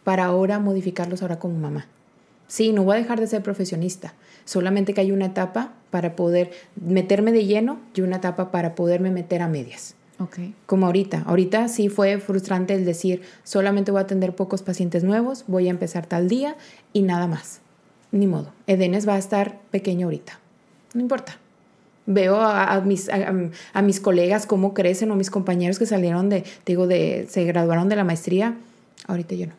para 0.05 0.27
ahora 0.27 0.59
modificarlos 0.59 1.23
ahora 1.23 1.39
como 1.39 1.59
mamá. 1.59 1.87
Sí, 2.47 2.73
no 2.73 2.85
voy 2.85 2.97
a 2.97 3.01
dejar 3.01 3.21
de 3.21 3.27
ser 3.27 3.43
profesionista, 3.43 4.15
solamente 4.45 4.93
que 4.93 5.01
hay 5.01 5.13
una 5.13 5.27
etapa 5.27 5.73
para 5.91 6.15
poder 6.15 6.51
meterme 6.77 7.33
de 7.33 7.47
lleno 7.47 7.81
y 7.95 8.03
una 8.03 8.17
etapa 8.17 8.51
para 8.51 8.75
poderme 8.75 9.11
meter 9.11 9.41
a 9.41 9.49
medias. 9.49 9.95
Ok. 10.21 10.39
Como 10.67 10.87
ahorita. 10.87 11.25
Ahorita 11.27 11.69
sí 11.69 11.89
fue 11.89 12.19
frustrante 12.19 12.75
el 12.75 12.85
decir, 12.85 13.23
solamente 13.43 13.91
voy 13.91 14.01
a 14.01 14.03
atender 14.03 14.35
pocos 14.35 14.63
pacientes 14.63 15.03
nuevos, 15.03 15.45
voy 15.49 15.69
a 15.69 15.71
empezar 15.71 16.07
tal 16.07 16.29
día 16.29 16.57
y 16.93 17.03
nada 17.03 17.27
más. 17.27 17.61
Ni 18.13 18.27
modo. 18.27 18.53
Edenes 18.67 19.09
va 19.09 19.15
a 19.15 19.19
estar 19.19 19.59
pequeño 19.71 20.07
ahorita. 20.07 20.39
No 20.93 21.01
importa. 21.01 21.39
Veo 22.07 22.37
a, 22.37 22.75
a 22.75 22.81
mis, 22.83 23.09
a, 23.09 23.35
a 23.73 23.83
mis 23.83 23.99
colegas 23.99 24.47
cómo 24.47 24.75
crecen 24.75 25.11
o 25.11 25.17
mis 25.17 25.31
compañeros 25.31 25.79
que 25.79 25.87
salieron 25.87 26.29
de, 26.29 26.45
digo, 26.67 26.87
de, 26.87 27.27
se 27.29 27.45
graduaron 27.45 27.89
de 27.89 27.97
la 27.97 28.05
maestría. 28.05 28.57
Ahorita 29.07 29.35
yo 29.35 29.47
no. 29.47 29.53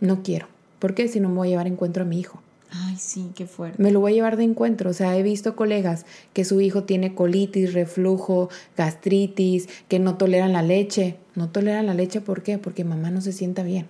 No 0.00 0.22
quiero. 0.22 0.46
¿Por 0.78 0.94
qué? 0.94 1.08
Si 1.08 1.20
no 1.20 1.28
me 1.28 1.36
voy 1.36 1.48
a 1.48 1.50
llevar 1.50 1.66
encuentro 1.66 2.02
a 2.04 2.06
mi 2.06 2.18
hijo. 2.20 2.40
Ay, 2.72 2.96
sí, 2.98 3.30
qué 3.34 3.46
fuerte. 3.46 3.82
Me 3.82 3.90
lo 3.90 4.00
voy 4.00 4.12
a 4.12 4.14
llevar 4.14 4.36
de 4.36 4.44
encuentro. 4.44 4.90
O 4.90 4.92
sea, 4.92 5.16
he 5.16 5.22
visto 5.22 5.56
colegas 5.56 6.06
que 6.32 6.44
su 6.44 6.60
hijo 6.60 6.84
tiene 6.84 7.14
colitis, 7.14 7.72
reflujo, 7.74 8.48
gastritis, 8.76 9.68
que 9.88 9.98
no 9.98 10.16
toleran 10.16 10.52
la 10.52 10.62
leche. 10.62 11.16
No 11.34 11.48
toleran 11.48 11.86
la 11.86 11.94
leche, 11.94 12.20
¿por 12.20 12.42
qué? 12.42 12.58
Porque 12.58 12.84
mamá 12.84 13.10
no 13.10 13.20
se 13.20 13.32
sienta 13.32 13.62
bien. 13.64 13.86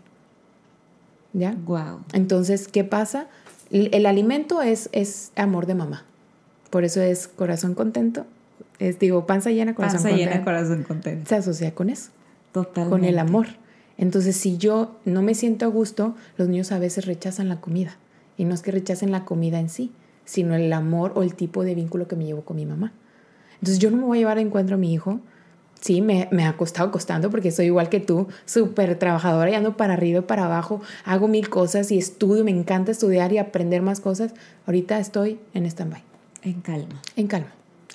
¿Ya? 1.32 1.54
Wow. 1.66 2.00
Entonces, 2.12 2.68
¿qué 2.68 2.82
pasa? 2.84 3.26
El, 3.70 3.90
el 3.92 4.06
alimento 4.06 4.62
es, 4.62 4.88
es 4.92 5.30
amor 5.36 5.66
de 5.66 5.74
mamá. 5.74 6.04
Por 6.70 6.84
eso 6.84 7.00
es 7.02 7.28
corazón 7.28 7.74
contento. 7.74 8.26
Es, 8.78 8.98
digo, 8.98 9.26
panza 9.26 9.50
llena, 9.50 9.74
corazón 9.74 9.96
Panza 9.98 10.08
contento. 10.08 10.32
llena, 10.32 10.44
corazón 10.44 10.82
contento. 10.84 11.28
Se 11.28 11.34
asocia 11.36 11.74
con 11.74 11.90
eso, 11.90 12.10
Totalmente. 12.52 12.90
con 12.90 13.04
el 13.04 13.18
amor. 13.18 13.46
Entonces, 14.00 14.34
si 14.34 14.56
yo 14.56 14.96
no 15.04 15.20
me 15.20 15.34
siento 15.34 15.66
a 15.66 15.68
gusto, 15.68 16.14
los 16.38 16.48
niños 16.48 16.72
a 16.72 16.78
veces 16.78 17.04
rechazan 17.04 17.50
la 17.50 17.60
comida. 17.60 17.98
Y 18.38 18.46
no 18.46 18.54
es 18.54 18.62
que 18.62 18.70
rechacen 18.72 19.12
la 19.12 19.26
comida 19.26 19.60
en 19.60 19.68
sí, 19.68 19.92
sino 20.24 20.54
el 20.54 20.72
amor 20.72 21.12
o 21.14 21.22
el 21.22 21.34
tipo 21.34 21.64
de 21.64 21.74
vínculo 21.74 22.08
que 22.08 22.16
me 22.16 22.24
llevo 22.24 22.40
con 22.40 22.56
mi 22.56 22.64
mamá. 22.64 22.94
Entonces, 23.56 23.78
yo 23.78 23.90
no 23.90 23.98
me 23.98 24.04
voy 24.04 24.16
a 24.16 24.20
llevar 24.20 24.36
de 24.38 24.42
encuentro 24.44 24.76
a 24.76 24.78
mi 24.78 24.94
hijo. 24.94 25.20
Sí, 25.82 26.00
me, 26.00 26.28
me 26.32 26.46
ha 26.46 26.56
costado 26.56 26.90
costando 26.90 27.30
porque 27.30 27.50
soy 27.50 27.66
igual 27.66 27.90
que 27.90 28.00
tú, 28.00 28.26
súper 28.46 28.98
trabajadora 28.98 29.50
y 29.50 29.54
ando 29.54 29.76
para 29.76 29.92
arriba 29.94 30.20
y 30.20 30.22
para 30.22 30.46
abajo, 30.46 30.80
hago 31.04 31.28
mil 31.28 31.50
cosas 31.50 31.90
y 31.92 31.98
estudio, 31.98 32.42
me 32.42 32.50
encanta 32.50 32.92
estudiar 32.92 33.34
y 33.34 33.38
aprender 33.38 33.82
más 33.82 34.00
cosas. 34.00 34.32
Ahorita 34.66 34.98
estoy 34.98 35.38
en 35.52 35.66
stand-by, 35.66 36.02
En 36.42 36.60
calma. 36.62 37.00
en 37.16 37.26
calma, 37.26 37.48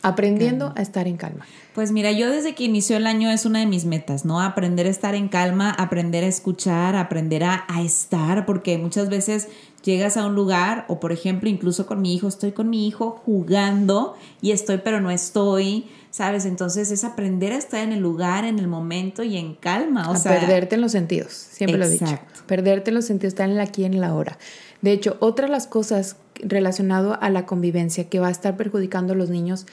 aprendiendo 0.06 0.72
a 0.76 0.84
estar 0.84 1.08
en 1.08 1.18
calma. 1.18 1.48
Pues 1.74 1.92
mira, 1.92 2.12
yo 2.12 2.30
desde 2.30 2.54
que 2.54 2.64
inició 2.64 2.98
el 2.98 3.08
año 3.08 3.32
es 3.32 3.44
una 3.46 3.60
de 3.60 3.66
mis 3.66 3.86
metas, 3.86 4.24
¿no? 4.24 4.40
Aprender 4.40 4.86
a 4.86 4.90
estar 4.90 5.16
en 5.16 5.30
calma, 5.30 5.72
aprender 5.72 6.24
a 6.24 6.28
escuchar, 6.28 6.96
aprender 6.96 7.44
a, 7.44 7.66
a, 7.68 7.82
estar, 7.82 8.46
porque 8.46 8.78
muchas 8.78 9.10
veces 9.10 9.48
llegas 9.84 10.16
a 10.16 10.28
un 10.28 10.36
lugar, 10.36 10.86
o 10.90 11.00
por 11.00 11.12
ejemplo, 11.12 11.50
incluso 11.50 11.88
con 11.88 12.04
mi 12.04 12.14
hijo, 12.14 12.28
estoy 12.28 12.52
con 12.52 12.70
mi 12.70 12.88
hijo 12.88 13.20
jugando 13.26 14.16
y 14.42 14.52
estoy, 14.52 14.78
pero 14.78 15.02
no 15.02 15.10
estoy, 15.10 15.88
¿sabes? 16.12 16.46
Entonces 16.46 16.92
es 16.92 17.04
aprender 17.04 17.52
a 17.52 17.58
estar 17.58 17.82
en 17.82 17.92
el 17.92 18.00
lugar, 18.00 18.46
en 18.46 18.60
el 18.60 18.68
momento 18.68 19.24
y 19.24 19.38
en 19.38 19.56
calma. 19.56 20.12
O 20.12 20.14
a 20.14 20.18
sea, 20.18 20.40
perderte 20.40 20.76
en 20.76 20.82
los 20.82 20.92
sentidos, 20.92 21.34
siempre 21.34 21.80
lo 21.80 21.86
he 21.86 21.90
dicho. 21.90 22.20
Perderte 22.46 22.92
en 22.92 22.96
los 22.96 23.06
sentidos, 23.06 23.34
estar 23.34 23.50
en 23.50 23.56
el 23.56 23.60
aquí 23.60 23.82
y 23.82 23.86
en 23.86 24.00
la 24.00 24.10
ahora. 24.10 24.38
De 24.82 24.92
hecho, 24.92 25.18
otra 25.20 25.48
de 25.48 25.52
las 25.52 25.66
cosas 25.66 26.18
relacionado 26.42 27.18
a 27.22 27.30
la 27.30 27.46
convivencia 27.46 28.10
que 28.10 28.20
va 28.20 28.28
a 28.28 28.32
estar 28.32 28.58
perjudicando 28.58 29.14
a 29.14 29.16
los 29.16 29.30
niños 29.30 29.66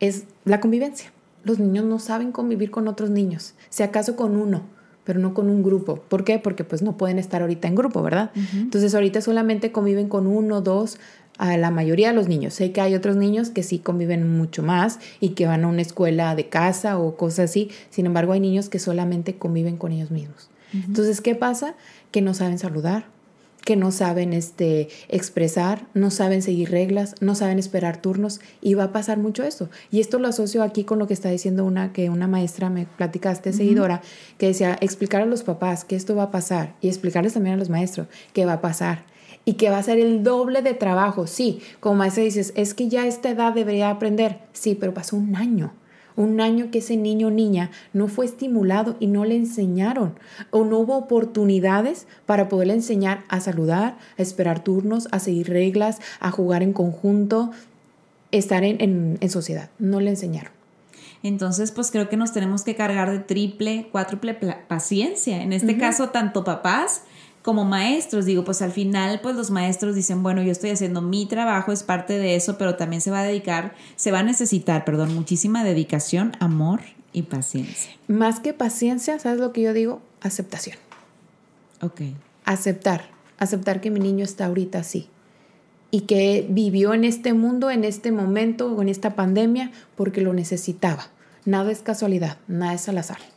es 0.00 0.24
la 0.44 0.60
convivencia. 0.60 1.12
Los 1.44 1.58
niños 1.58 1.84
no 1.84 1.98
saben 1.98 2.32
convivir 2.32 2.70
con 2.70 2.88
otros 2.88 3.10
niños, 3.10 3.54
si 3.68 3.82
acaso 3.82 4.16
con 4.16 4.36
uno, 4.36 4.62
pero 5.04 5.20
no 5.20 5.32
con 5.32 5.48
un 5.48 5.62
grupo. 5.62 5.96
¿Por 5.96 6.24
qué? 6.24 6.38
Porque 6.40 6.64
pues 6.64 6.82
no 6.82 6.96
pueden 6.96 7.18
estar 7.18 7.42
ahorita 7.42 7.68
en 7.68 7.76
grupo, 7.76 8.02
¿verdad? 8.02 8.32
Entonces 8.54 8.94
ahorita 8.94 9.20
solamente 9.20 9.70
conviven 9.70 10.08
con 10.08 10.26
uno, 10.26 10.60
dos, 10.60 10.98
a 11.38 11.56
la 11.56 11.70
mayoría 11.70 12.08
de 12.08 12.14
los 12.14 12.28
niños. 12.28 12.54
Sé 12.54 12.72
que 12.72 12.80
hay 12.80 12.94
otros 12.94 13.16
niños 13.16 13.50
que 13.50 13.62
sí 13.62 13.78
conviven 13.78 14.36
mucho 14.36 14.62
más 14.62 14.98
y 15.20 15.30
que 15.30 15.46
van 15.46 15.64
a 15.64 15.68
una 15.68 15.82
escuela 15.82 16.34
de 16.34 16.48
casa 16.48 16.98
o 16.98 17.16
cosas 17.16 17.50
así. 17.50 17.70
Sin 17.90 18.06
embargo, 18.06 18.32
hay 18.32 18.40
niños 18.40 18.68
que 18.68 18.78
solamente 18.78 19.36
conviven 19.36 19.76
con 19.76 19.92
ellos 19.92 20.10
mismos. 20.10 20.50
Entonces, 20.72 21.20
¿qué 21.20 21.34
pasa? 21.34 21.74
Que 22.10 22.20
no 22.20 22.34
saben 22.34 22.58
saludar, 22.58 23.06
que 23.66 23.74
no 23.74 23.90
saben 23.90 24.32
este, 24.32 24.88
expresar, 25.08 25.88
no 25.92 26.12
saben 26.12 26.40
seguir 26.40 26.70
reglas, 26.70 27.16
no 27.20 27.34
saben 27.34 27.58
esperar 27.58 28.00
turnos 28.00 28.40
y 28.62 28.74
va 28.74 28.84
a 28.84 28.92
pasar 28.92 29.18
mucho 29.18 29.42
eso. 29.42 29.68
Y 29.90 29.98
esto 29.98 30.20
lo 30.20 30.28
asocio 30.28 30.62
aquí 30.62 30.84
con 30.84 31.00
lo 31.00 31.08
que 31.08 31.14
está 31.14 31.30
diciendo 31.30 31.64
una 31.64 31.92
que 31.92 32.08
una 32.08 32.28
maestra 32.28 32.70
me 32.70 32.86
platicaste, 32.86 33.52
seguidora, 33.52 34.02
que 34.38 34.46
decía 34.46 34.78
explicar 34.80 35.22
a 35.22 35.26
los 35.26 35.42
papás 35.42 35.84
que 35.84 35.96
esto 35.96 36.14
va 36.14 36.22
a 36.22 36.30
pasar 36.30 36.76
y 36.80 36.86
explicarles 36.86 37.32
también 37.34 37.56
a 37.56 37.58
los 37.58 37.68
maestros 37.68 38.06
que 38.32 38.46
va 38.46 38.52
a 38.52 38.60
pasar 38.60 39.04
y 39.44 39.54
que 39.54 39.68
va 39.68 39.78
a 39.78 39.82
ser 39.82 39.98
el 39.98 40.22
doble 40.22 40.62
de 40.62 40.74
trabajo. 40.74 41.26
Sí, 41.26 41.60
como 41.80 41.96
maestra 41.96 42.22
dices, 42.22 42.52
es 42.54 42.72
que 42.72 42.86
ya 42.88 43.02
a 43.02 43.06
esta 43.08 43.30
edad 43.30 43.52
debería 43.52 43.90
aprender. 43.90 44.38
Sí, 44.52 44.76
pero 44.78 44.94
pasó 44.94 45.16
un 45.16 45.34
año 45.34 45.72
un 46.16 46.40
año 46.40 46.70
que 46.70 46.78
ese 46.78 46.96
niño 46.96 47.28
o 47.28 47.30
niña 47.30 47.70
no 47.92 48.08
fue 48.08 48.24
estimulado 48.24 48.96
y 49.00 49.06
no 49.06 49.24
le 49.24 49.36
enseñaron 49.36 50.18
o 50.50 50.64
no 50.64 50.78
hubo 50.78 50.96
oportunidades 50.96 52.06
para 52.26 52.48
poderle 52.48 52.74
enseñar 52.74 53.24
a 53.28 53.40
saludar, 53.40 53.98
a 54.18 54.22
esperar 54.22 54.64
turnos, 54.64 55.08
a 55.12 55.18
seguir 55.18 55.48
reglas, 55.50 55.98
a 56.20 56.30
jugar 56.30 56.62
en 56.62 56.72
conjunto, 56.72 57.50
estar 58.32 58.64
en, 58.64 58.80
en, 58.80 59.18
en 59.20 59.30
sociedad. 59.30 59.70
No 59.78 60.00
le 60.00 60.10
enseñaron. 60.10 60.52
Entonces, 61.22 61.72
pues 61.72 61.90
creo 61.90 62.08
que 62.08 62.16
nos 62.16 62.32
tenemos 62.32 62.62
que 62.62 62.76
cargar 62.76 63.10
de 63.10 63.18
triple, 63.18 63.88
cuádruple 63.90 64.34
paciencia. 64.68 65.42
En 65.42 65.52
este 65.52 65.72
uh 65.72 65.76
-huh. 65.76 65.80
caso, 65.80 66.08
tanto 66.10 66.44
papás 66.44 67.02
como 67.46 67.64
maestros, 67.64 68.24
digo, 68.24 68.42
pues 68.42 68.60
al 68.60 68.72
final, 68.72 69.20
pues 69.22 69.36
los 69.36 69.52
maestros 69.52 69.94
dicen, 69.94 70.24
bueno, 70.24 70.42
yo 70.42 70.50
estoy 70.50 70.70
haciendo 70.70 71.00
mi 71.00 71.26
trabajo, 71.26 71.70
es 71.70 71.84
parte 71.84 72.18
de 72.18 72.34
eso, 72.34 72.58
pero 72.58 72.74
también 72.74 73.00
se 73.00 73.12
va 73.12 73.20
a 73.20 73.22
dedicar, 73.22 73.76
se 73.94 74.10
va 74.10 74.18
a 74.18 74.22
necesitar, 74.24 74.84
perdón, 74.84 75.14
muchísima 75.14 75.62
dedicación, 75.62 76.32
amor 76.40 76.80
y 77.12 77.22
paciencia. 77.22 77.92
Más 78.08 78.40
que 78.40 78.52
paciencia, 78.52 79.20
¿sabes 79.20 79.38
lo 79.38 79.52
que 79.52 79.62
yo 79.62 79.74
digo? 79.74 80.02
Aceptación. 80.22 80.76
Ok. 81.80 82.00
Aceptar, 82.44 83.10
aceptar 83.38 83.80
que 83.80 83.92
mi 83.92 84.00
niño 84.00 84.24
está 84.24 84.46
ahorita 84.46 84.80
así 84.80 85.08
y 85.92 86.00
que 86.00 86.48
vivió 86.50 86.94
en 86.94 87.04
este 87.04 87.32
mundo, 87.32 87.70
en 87.70 87.84
este 87.84 88.10
momento 88.10 88.72
o 88.72 88.82
en 88.82 88.88
esta 88.88 89.14
pandemia 89.14 89.70
porque 89.94 90.20
lo 90.20 90.32
necesitaba. 90.32 91.10
Nada 91.44 91.70
es 91.70 91.78
casualidad, 91.78 92.38
nada 92.48 92.74
es 92.74 92.88
al 92.88 92.98
azar. 92.98 93.35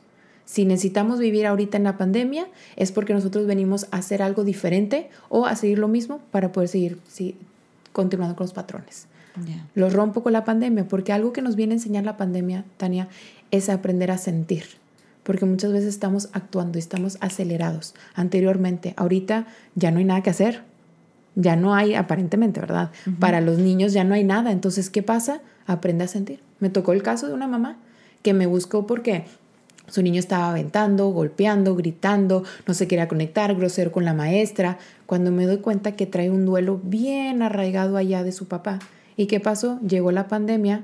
Si 0.49 0.65
necesitamos 0.65 1.19
vivir 1.19 1.45
ahorita 1.45 1.77
en 1.77 1.83
la 1.83 1.95
pandemia 1.95 2.47
es 2.75 2.91
porque 2.91 3.13
nosotros 3.13 3.45
venimos 3.45 3.85
a 3.91 3.97
hacer 3.97 4.23
algo 4.23 4.43
diferente 4.43 5.11
o 5.29 5.45
a 5.45 5.55
seguir 5.55 5.77
lo 5.77 5.87
mismo 5.87 6.21
para 6.31 6.51
poder 6.51 6.69
seguir 6.69 6.97
sí, 7.07 7.35
continuando 7.91 8.35
con 8.35 8.45
los 8.45 8.53
patrones. 8.53 9.05
Yeah. 9.45 9.67
Lo 9.75 9.91
rompo 9.91 10.23
con 10.23 10.33
la 10.33 10.45
pandemia 10.45 10.87
porque 10.87 11.13
algo 11.13 11.33
que 11.33 11.43
nos 11.43 11.55
viene 11.55 11.73
a 11.73 11.77
enseñar 11.77 12.03
la 12.03 12.17
pandemia, 12.17 12.65
Tania, 12.77 13.09
es 13.51 13.69
aprender 13.69 14.09
a 14.09 14.17
sentir. 14.17 14.63
Porque 15.21 15.45
muchas 15.45 15.71
veces 15.71 15.89
estamos 15.89 16.29
actuando 16.33 16.79
y 16.79 16.81
estamos 16.81 17.19
acelerados 17.21 17.93
anteriormente. 18.15 18.95
Ahorita 18.97 19.45
ya 19.75 19.91
no 19.91 19.99
hay 19.99 20.05
nada 20.05 20.23
que 20.23 20.31
hacer. 20.31 20.63
Ya 21.35 21.55
no 21.55 21.75
hay, 21.75 21.93
aparentemente, 21.93 22.59
¿verdad? 22.59 22.89
Uh 23.05 23.11
-huh. 23.11 23.19
Para 23.19 23.39
los 23.39 23.59
niños 23.59 23.93
ya 23.93 24.03
no 24.03 24.15
hay 24.15 24.23
nada. 24.23 24.51
Entonces, 24.51 24.89
¿qué 24.89 25.03
pasa? 25.03 25.41
Aprende 25.67 26.05
a 26.05 26.07
sentir. 26.07 26.39
Me 26.59 26.71
tocó 26.71 26.93
el 26.93 27.03
caso 27.03 27.27
de 27.27 27.35
una 27.35 27.47
mamá 27.47 27.77
que 28.23 28.33
me 28.33 28.47
buscó 28.47 28.87
porque 28.87 29.25
su 29.89 30.01
niño 30.01 30.19
estaba 30.19 30.49
aventando, 30.49 31.09
golpeando, 31.09 31.75
gritando, 31.75 32.43
no 32.67 32.73
se 32.73 32.87
quería 32.87 33.07
conectar, 33.07 33.55
grosero 33.55 33.91
con 33.91 34.05
la 34.05 34.13
maestra. 34.13 34.77
Cuando 35.05 35.31
me 35.31 35.45
doy 35.45 35.57
cuenta 35.57 35.93
que 35.93 36.05
trae 36.05 36.29
un 36.29 36.45
duelo 36.45 36.79
bien 36.83 37.41
arraigado 37.41 37.97
allá 37.97 38.23
de 38.23 38.31
su 38.31 38.47
papá. 38.47 38.79
¿Y 39.17 39.27
qué 39.27 39.39
pasó? 39.39 39.79
Llegó 39.81 40.11
la 40.11 40.27
pandemia, 40.27 40.83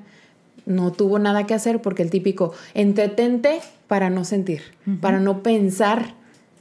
no 0.65 0.91
tuvo 0.91 1.19
nada 1.19 1.45
que 1.45 1.53
hacer 1.53 1.81
porque 1.81 2.03
el 2.03 2.09
típico 2.09 2.53
entretente 2.73 3.61
para 3.87 4.09
no 4.09 4.25
sentir, 4.25 4.61
uh 4.85 4.91
-huh. 4.91 4.99
para 4.99 5.19
no 5.19 5.43
pensar 5.43 6.15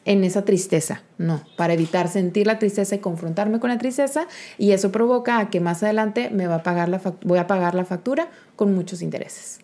en 0.05 0.23
esa 0.23 0.45
tristeza, 0.45 1.03
no, 1.17 1.43
para 1.57 1.73
evitar 1.73 2.09
sentir 2.09 2.47
la 2.47 2.59
tristeza 2.59 2.95
y 2.95 2.99
confrontarme 2.99 3.59
con 3.59 3.71
la 3.71 3.79
tristeza 3.79 4.27
y 4.59 4.73
eso 4.73 4.93
provoca 4.93 5.39
a 5.39 5.49
que 5.49 5.61
más 5.61 5.83
adelante 5.83 6.31
me 6.31 6.47
va 6.47 6.57
a 6.57 6.63
pagar 6.63 6.89
la 6.91 7.01
voy 7.23 7.39
a 7.39 7.47
pagar 7.47 7.75
la 7.75 7.85
factura 7.85 8.29
con 8.57 8.75
muchos 8.75 9.01
intereses. 9.01 9.64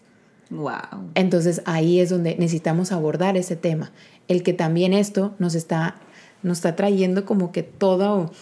Wow. 0.51 1.11
Entonces 1.15 1.63
ahí 1.65 2.01
es 2.01 2.11
donde 2.11 2.37
necesitamos 2.37 2.93
abordar 2.93 3.37
ese 3.37 3.57
tema, 3.57 3.93
el 4.29 4.43
que 4.43 4.53
también 4.53 4.93
esto 4.93 5.35
nos 5.39 5.55
está, 5.55 5.97
nos 6.43 6.59
está 6.59 6.77
trayendo 6.77 7.25
como 7.25 7.53
que 7.53 7.63
todo, 7.63 8.33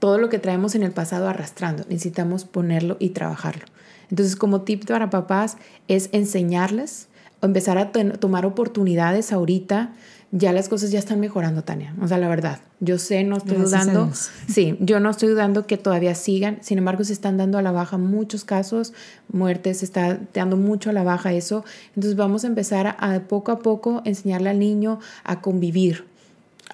todo 0.00 0.18
lo 0.18 0.28
que 0.28 0.40
traemos 0.40 0.74
en 0.74 0.82
el 0.82 0.90
pasado 0.90 1.28
arrastrando, 1.28 1.84
necesitamos 1.88 2.44
ponerlo 2.44 2.96
y 2.98 3.10
trabajarlo. 3.10 3.64
Entonces 4.10 4.36
como 4.36 4.62
tip 4.62 4.86
para 4.86 5.10
papás 5.10 5.56
es 5.88 6.08
enseñarles, 6.12 7.08
empezar 7.42 7.78
a 7.78 7.92
tomar 7.92 8.44
oportunidades 8.44 9.32
ahorita, 9.32 9.92
ya 10.32 10.52
las 10.52 10.68
cosas 10.68 10.90
ya 10.90 10.98
están 10.98 11.20
mejorando, 11.20 11.62
Tania. 11.62 11.94
O 12.00 12.08
sea, 12.08 12.18
la 12.18 12.28
verdad, 12.28 12.60
yo 12.80 12.98
sé, 12.98 13.22
no 13.24 13.36
estoy 13.36 13.58
dudando. 13.58 14.10
Sí, 14.48 14.76
yo 14.80 15.00
no 15.00 15.10
estoy 15.10 15.28
dudando 15.28 15.66
que 15.66 15.78
todavía 15.78 16.14
sigan. 16.14 16.58
Sin 16.62 16.78
embargo, 16.78 17.04
se 17.04 17.12
están 17.12 17.36
dando 17.36 17.58
a 17.58 17.62
la 17.62 17.72
baja 17.72 17.96
muchos 17.96 18.44
casos, 18.44 18.92
muertes, 19.32 19.78
se 19.78 19.84
está 19.84 20.18
dando 20.34 20.56
mucho 20.56 20.90
a 20.90 20.92
la 20.92 21.04
baja 21.04 21.32
eso. 21.32 21.64
Entonces 21.94 22.16
vamos 22.16 22.44
a 22.44 22.48
empezar 22.48 22.96
a, 22.98 23.20
poco 23.28 23.52
a 23.52 23.60
poco 23.60 24.02
enseñarle 24.04 24.50
al 24.50 24.58
niño 24.58 24.98
a 25.24 25.40
convivir 25.40 26.04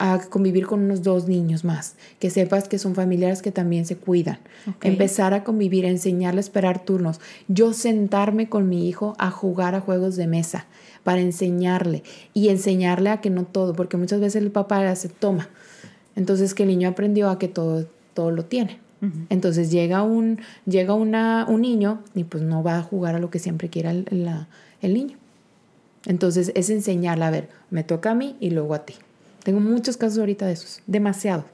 a 0.05 0.19
convivir 0.19 0.67
con 0.67 0.81
unos 0.81 1.05
dos 1.05 1.29
niños 1.29 1.63
más, 1.63 1.95
que 2.19 2.29
sepas 2.29 2.67
que 2.67 2.81
son 2.81 2.97
familiares 2.97 3.41
que 3.41 3.53
también 3.53 3.87
se 3.87 3.97
cuidan. 3.97 4.41
Empezar 4.83 5.33
a 5.33 5.45
convivir, 5.45 5.85
enseñarle 5.85 6.41
a 6.41 6.41
esperar 6.41 6.85
turnos. 6.85 7.21
Yo 7.47 7.73
sentarme 7.73 8.49
con 8.49 8.69
mi 8.69 8.89
hijo 8.89 9.15
a 9.21 9.31
jugar 9.31 9.77
a 9.77 9.81
juegos 9.81 10.17
de 10.17 10.27
mesa 10.27 10.67
para 11.05 11.21
enseñarle 11.21 12.03
y 12.35 12.49
enseñarle 12.49 13.11
a 13.11 13.21
que 13.21 13.31
no 13.31 13.45
todo, 13.45 13.75
porque 13.75 13.97
muchas 13.97 14.19
veces 14.19 14.43
el 14.43 14.51
papá 14.51 14.93
se 14.97 15.09
toma. 15.09 15.49
Entonces 16.17 16.53
que 16.55 16.65
el 16.65 16.71
niño 16.71 16.89
aprendió 16.89 17.31
a 17.31 17.39
que 17.39 17.47
todo, 17.47 17.87
todo 18.13 18.33
lo 18.33 18.45
tiene. 18.45 18.81
Entonces 19.31 19.71
llega 19.71 20.03
un, 20.03 20.41
llega 20.67 20.95
una, 20.95 21.47
un 21.49 21.61
niño 21.61 22.03
y 22.15 22.25
pues 22.25 22.43
no 22.43 22.65
va 22.65 22.79
a 22.79 22.83
jugar 22.83 23.15
a 23.15 23.21
lo 23.21 23.31
que 23.31 23.39
siempre 23.39 23.69
quiera 23.69 23.93
el, 23.93 24.29
el 24.81 24.95
niño. 24.95 25.17
Entonces 26.07 26.51
es 26.57 26.71
enseñarle, 26.71 27.25
a 27.25 27.31
ver, 27.31 27.49
me 27.71 27.85
toca 27.85 28.11
a 28.11 28.15
mí 28.17 28.37
y 28.41 28.51
luego 28.51 28.75
a 28.75 28.85
ti. 28.85 28.95
Tengo 29.43 29.61
muchos 29.61 29.97
casos 29.97 30.19
ahorita 30.19 30.47
de 30.47 30.53
esos, 30.53 30.81
demasiados. 30.87 31.45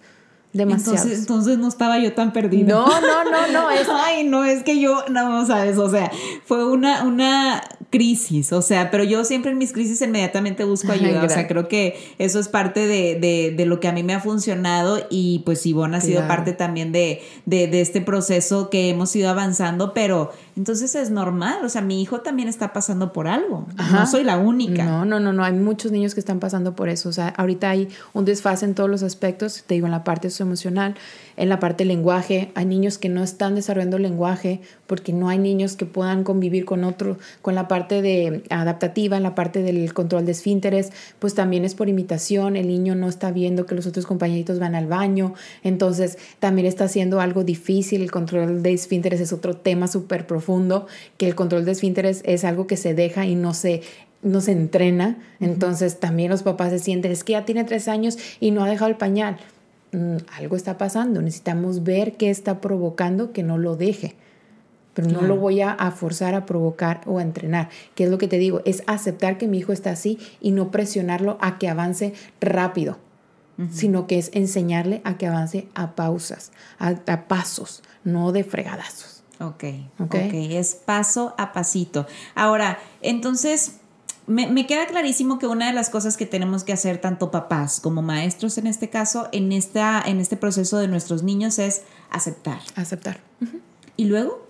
Entonces, 0.54 1.18
entonces 1.18 1.58
no 1.58 1.68
estaba 1.68 1.98
yo 1.98 2.14
tan 2.14 2.32
perdida. 2.32 2.68
No, 2.68 2.86
no, 3.00 3.24
no, 3.24 3.46
no. 3.52 3.70
Es... 3.70 3.86
Ay, 3.92 4.24
no, 4.24 4.44
es 4.44 4.62
que 4.62 4.80
yo, 4.80 5.04
no, 5.08 5.46
sabes, 5.46 5.76
o 5.78 5.90
sea, 5.90 6.10
fue 6.46 6.66
una, 6.66 7.04
una 7.04 7.62
crisis, 7.90 8.52
o 8.52 8.60
sea, 8.60 8.90
pero 8.90 9.02
yo 9.02 9.24
siempre 9.24 9.50
en 9.50 9.58
mis 9.58 9.72
crisis 9.72 10.02
inmediatamente 10.02 10.64
busco 10.64 10.92
ayuda, 10.92 11.24
o 11.24 11.28
sea, 11.28 11.48
creo 11.48 11.68
que 11.68 11.96
eso 12.18 12.38
es 12.38 12.48
parte 12.48 12.86
de, 12.86 13.54
de, 13.56 13.66
lo 13.66 13.80
que 13.80 13.88
a 13.88 13.92
mí 13.92 14.02
me 14.02 14.12
ha 14.12 14.20
funcionado 14.20 15.00
y 15.08 15.40
pues 15.46 15.64
Ivonne 15.64 15.96
ha 15.96 16.00
sido 16.00 16.26
parte 16.28 16.52
también 16.52 16.92
de, 16.92 17.22
de, 17.46 17.80
este 17.80 18.02
proceso 18.02 18.68
que 18.68 18.90
hemos 18.90 19.14
ido 19.16 19.30
avanzando, 19.30 19.94
pero 19.94 20.32
entonces 20.54 20.94
es 20.94 21.10
normal, 21.10 21.64
o 21.64 21.68
sea, 21.70 21.80
mi 21.80 22.02
hijo 22.02 22.20
también 22.20 22.48
está 22.48 22.74
pasando 22.74 23.12
por 23.12 23.26
algo, 23.26 23.66
no 23.92 24.06
soy 24.06 24.22
la 24.22 24.36
única. 24.36 24.84
No, 24.84 25.06
no, 25.06 25.18
no, 25.18 25.32
no, 25.32 25.42
hay 25.42 25.54
muchos 25.54 25.90
niños 25.90 26.12
que 26.12 26.20
están 26.20 26.40
pasando 26.40 26.76
por 26.76 26.90
eso, 26.90 27.08
o 27.08 27.12
sea, 27.12 27.28
ahorita 27.28 27.70
hay 27.70 27.88
un 28.12 28.26
desfase 28.26 28.66
en 28.66 28.74
todos 28.74 28.90
los 28.90 29.02
aspectos, 29.02 29.64
te 29.66 29.74
digo, 29.74 29.86
en 29.86 29.92
la 29.92 30.04
parte 30.04 30.28
emocional, 30.40 30.94
en 31.36 31.48
la 31.48 31.58
parte 31.58 31.84
lenguaje, 31.84 32.50
hay 32.54 32.66
niños 32.66 32.98
que 32.98 33.08
no 33.08 33.22
están 33.22 33.54
desarrollando 33.54 33.98
lenguaje 33.98 34.60
porque 34.86 35.12
no 35.12 35.28
hay 35.28 35.38
niños 35.38 35.76
que 35.76 35.86
puedan 35.86 36.24
convivir 36.24 36.64
con 36.64 36.84
otro, 36.84 37.18
con 37.42 37.54
la 37.54 37.68
parte 37.68 37.77
de 37.86 38.42
adaptativa, 38.50 39.16
en 39.16 39.22
la 39.22 39.34
parte 39.34 39.62
del 39.62 39.94
control 39.94 40.26
de 40.26 40.32
esfínteres, 40.32 40.90
pues 41.18 41.34
también 41.34 41.64
es 41.64 41.74
por 41.74 41.88
imitación, 41.88 42.56
el 42.56 42.66
niño 42.66 42.94
no 42.94 43.08
está 43.08 43.30
viendo 43.30 43.66
que 43.66 43.74
los 43.74 43.86
otros 43.86 44.06
compañeritos 44.06 44.58
van 44.58 44.74
al 44.74 44.86
baño, 44.86 45.34
entonces 45.62 46.18
también 46.40 46.66
está 46.66 46.84
haciendo 46.84 47.20
algo 47.20 47.44
difícil, 47.44 48.02
el 48.02 48.10
control 48.10 48.62
de 48.62 48.72
esfínteres 48.72 49.20
es 49.20 49.32
otro 49.32 49.56
tema 49.56 49.86
súper 49.86 50.26
profundo, 50.26 50.86
que 51.16 51.26
el 51.28 51.34
control 51.34 51.64
de 51.64 51.72
esfínteres 51.72 52.22
es 52.24 52.44
algo 52.44 52.66
que 52.66 52.76
se 52.76 52.94
deja 52.94 53.26
y 53.26 53.34
no 53.34 53.54
se 53.54 53.82
no 54.20 54.40
se 54.40 54.50
entrena, 54.50 55.16
entonces 55.38 56.00
también 56.00 56.30
los 56.30 56.42
papás 56.42 56.70
se 56.70 56.80
sienten, 56.80 57.12
es 57.12 57.22
que 57.22 57.34
ya 57.34 57.44
tiene 57.44 57.62
tres 57.62 57.86
años 57.86 58.18
y 58.40 58.50
no 58.50 58.64
ha 58.64 58.68
dejado 58.68 58.90
el 58.90 58.96
pañal. 58.96 59.36
Mm, 59.92 60.16
algo 60.36 60.56
está 60.56 60.76
pasando, 60.76 61.22
necesitamos 61.22 61.84
ver 61.84 62.14
qué 62.14 62.28
está 62.28 62.60
provocando 62.60 63.32
que 63.32 63.42
no 63.42 63.58
lo 63.58 63.76
deje. 63.76 64.16
Pero 64.98 65.12
no 65.12 65.22
lo 65.22 65.36
voy 65.36 65.60
a, 65.60 65.76
forzar 65.92 66.34
a 66.34 66.44
provocar 66.44 67.02
o 67.06 67.20
a 67.20 67.22
entrenar. 67.22 67.68
¿Qué 67.94 68.02
es 68.02 68.10
lo 68.10 68.18
que 68.18 68.26
te 68.26 68.36
digo? 68.36 68.62
Es 68.64 68.82
aceptar 68.88 69.38
que 69.38 69.46
mi 69.46 69.58
hijo 69.58 69.72
está 69.72 69.90
así 69.90 70.18
y 70.40 70.50
no 70.50 70.72
presionarlo 70.72 71.38
a 71.40 71.56
que 71.56 71.68
avance 71.68 72.14
rápido, 72.40 72.98
sino 73.70 74.08
que 74.08 74.18
es 74.18 74.30
enseñarle 74.34 75.00
a 75.04 75.16
que 75.16 75.28
avance 75.28 75.68
a 75.76 75.94
pausas, 75.94 76.50
a, 76.80 76.96
pasos, 77.28 77.84
no 78.02 78.32
de 78.32 78.42
fregadazos. 78.42 79.22
Ok, 79.38 79.64
ok, 80.00 80.16
es 80.16 80.74
paso 80.74 81.32
a 81.38 81.52
pasito. 81.52 82.08
Ahora, 82.34 82.80
entonces, 83.00 83.76
me, 84.26 84.66
queda 84.66 84.88
clarísimo 84.88 85.38
que 85.38 85.46
una 85.46 85.68
de 85.68 85.74
las 85.74 85.90
cosas 85.90 86.16
que 86.16 86.26
tenemos 86.26 86.64
que 86.64 86.72
hacer 86.72 86.98
tanto 86.98 87.30
papás 87.30 87.78
como 87.78 88.02
maestros 88.02 88.58
en 88.58 88.66
este 88.66 88.90
caso, 88.90 89.28
en, 89.30 89.52
esta, 89.52 90.02
en 90.04 90.18
este 90.18 90.36
proceso 90.36 90.78
de 90.78 90.88
nuestros 90.88 91.22
niños 91.22 91.60
es 91.60 91.82
aceptar. 92.10 92.58
Aceptar. 92.74 93.20
¿Y 93.96 94.06
luego? 94.06 94.47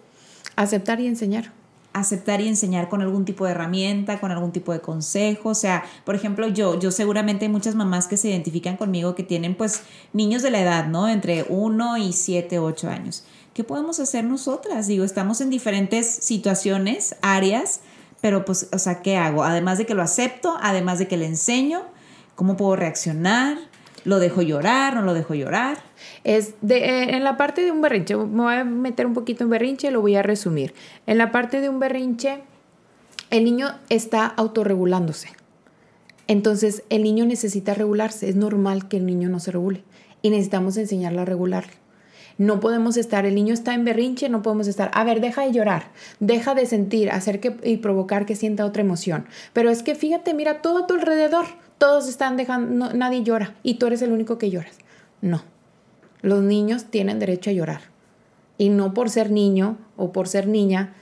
Aceptar 0.59 1.01
y 1.01 1.07
enseñar. 1.07 1.53
Aceptar 1.92 2.40
y 2.40 2.49
enseñar 2.49 2.88
con 2.88 3.01
algún 3.01 3.25
tipo 3.25 3.44
de 3.44 3.53
herramienta, 3.53 4.21
con 4.21 4.33
algún 4.33 4.53
tipo 4.53 4.73
de 4.73 4.81
consejo. 4.81 5.51
O 5.51 5.55
sea, 5.55 5.85
por 6.05 6.14
ejemplo, 6.14 6.49
yo, 6.49 6.79
yo 6.79 6.90
seguramente 6.90 7.44
hay 7.44 7.51
muchas 7.51 7.75
mamás 7.75 8.09
que 8.09 8.16
se 8.16 8.29
identifican 8.29 8.77
conmigo 8.77 9.14
que 9.14 9.23
tienen 9.23 9.55
pues 9.55 9.83
niños 10.12 10.42
de 10.42 10.51
la 10.51 10.61
edad, 10.61 10.87
¿no? 10.87 11.09
Entre 11.09 11.47
1 11.49 11.99
y 11.99 12.12
7, 12.12 12.59
8 12.59 12.88
años. 12.88 13.25
¿Qué 13.55 13.62
podemos 13.62 14.01
hacer 14.01 14.25
nosotras? 14.25 14.87
Digo, 14.87 15.05
estamos 15.05 15.40
en 15.40 15.51
diferentes 15.51 16.07
situaciones, 16.07 17.14
áreas 17.23 17.81
pero 18.21 18.44
pues, 18.44 18.68
o 18.73 18.79
sea, 18.79 19.01
¿qué 19.03 19.16
hago? 19.16 19.44
Además 19.44 19.79
de 19.79 19.87
que 19.87 19.94
lo 19.94 20.03
acepto, 20.03 20.57
además 20.61 20.99
de 20.99 21.07
que 21.07 21.16
le 21.16 21.27
enseño, 21.27 21.83
¿cómo 22.35 22.57
puedo 22.57 22.75
reaccionar? 22.75 23.59
¿Lo 24.09 24.21
dejo 24.21 24.40
llorar? 24.40 24.94
¿No 24.94 25.03
lo 25.03 25.12
dejo 25.12 25.35
llorar? 25.35 25.81
Es 26.25 26.55
de, 26.62 26.79
eh, 26.79 27.16
en 27.16 27.25
la 27.25 27.37
parte 27.37 27.61
de 27.61 27.71
un 27.71 27.83
berrinche, 27.83 28.16
me 28.16 28.42
voy 28.42 28.55
a 28.55 28.64
meter 28.64 29.05
un 29.05 29.12
poquito 29.12 29.44
en 29.44 29.51
berrinche, 29.51 29.90
lo 29.90 30.01
voy 30.01 30.16
a 30.16 30.23
resumir. 30.23 30.73
En 31.07 31.18
la 31.18 31.31
parte 31.31 31.61
de 31.61 31.68
un 31.68 31.79
berrinche, 31.79 32.40
el 33.29 33.44
niño 33.44 33.68
está 33.90 34.25
autorregulándose. 34.25 35.29
Entonces, 36.27 36.85
el 36.88 37.03
niño 37.03 37.27
necesita 37.27 37.75
regularse. 37.75 38.31
Es 38.31 38.35
normal 38.35 38.88
que 38.88 38.97
el 38.97 39.05
niño 39.05 39.29
no 39.29 39.40
se 39.40 39.51
regule. 39.51 39.85
Y 40.23 40.31
necesitamos 40.31 40.79
enseñarle 40.79 41.21
a 41.21 41.27
regularlo. 41.27 41.75
No 42.38 42.61
podemos 42.61 42.97
estar, 42.97 43.27
el 43.27 43.35
niño 43.35 43.53
está 43.53 43.75
en 43.75 43.85
berrinche, 43.85 44.31
no 44.31 44.40
podemos 44.40 44.68
estar, 44.68 44.90
a 44.94 45.05
ver, 45.05 45.21
deja 45.21 45.42
de 45.42 45.53
llorar, 45.53 45.90
deja 46.21 46.55
de 46.55 46.64
sentir, 46.64 47.11
hacer 47.11 47.40
que 47.40 47.57
y 47.64 47.79
provocar 47.79 48.25
que 48.25 48.37
sienta 48.37 48.64
otra 48.64 48.81
emoción. 48.81 49.27
Pero 49.53 49.71
es 49.71 49.83
que 49.83 49.97
fíjate, 49.97 50.35
mira 50.35 50.62
todo 50.62 50.85
a 50.85 50.87
tu 50.87 50.94
alrededor, 50.94 51.47
todos 51.78 52.08
están 52.08 52.36
dejando, 52.36 52.92
nadie 52.92 53.22
llora 53.22 53.54
y 53.62 53.74
tú 53.74 53.86
eres 53.86 54.02
el 54.02 54.12
único 54.12 54.38
que 54.38 54.50
lloras. 54.50 54.76
No, 55.20 55.42
los 56.20 56.42
niños 56.42 56.86
tienen 56.86 57.18
derecho 57.18 57.50
a 57.50 57.52
llorar. 57.52 57.80
Y 58.58 58.70
no 58.70 58.92
por 58.92 59.08
ser 59.08 59.30
niño 59.30 59.78
o 59.96 60.12
por 60.12 60.28
ser 60.28 60.48
niña, 60.48 60.94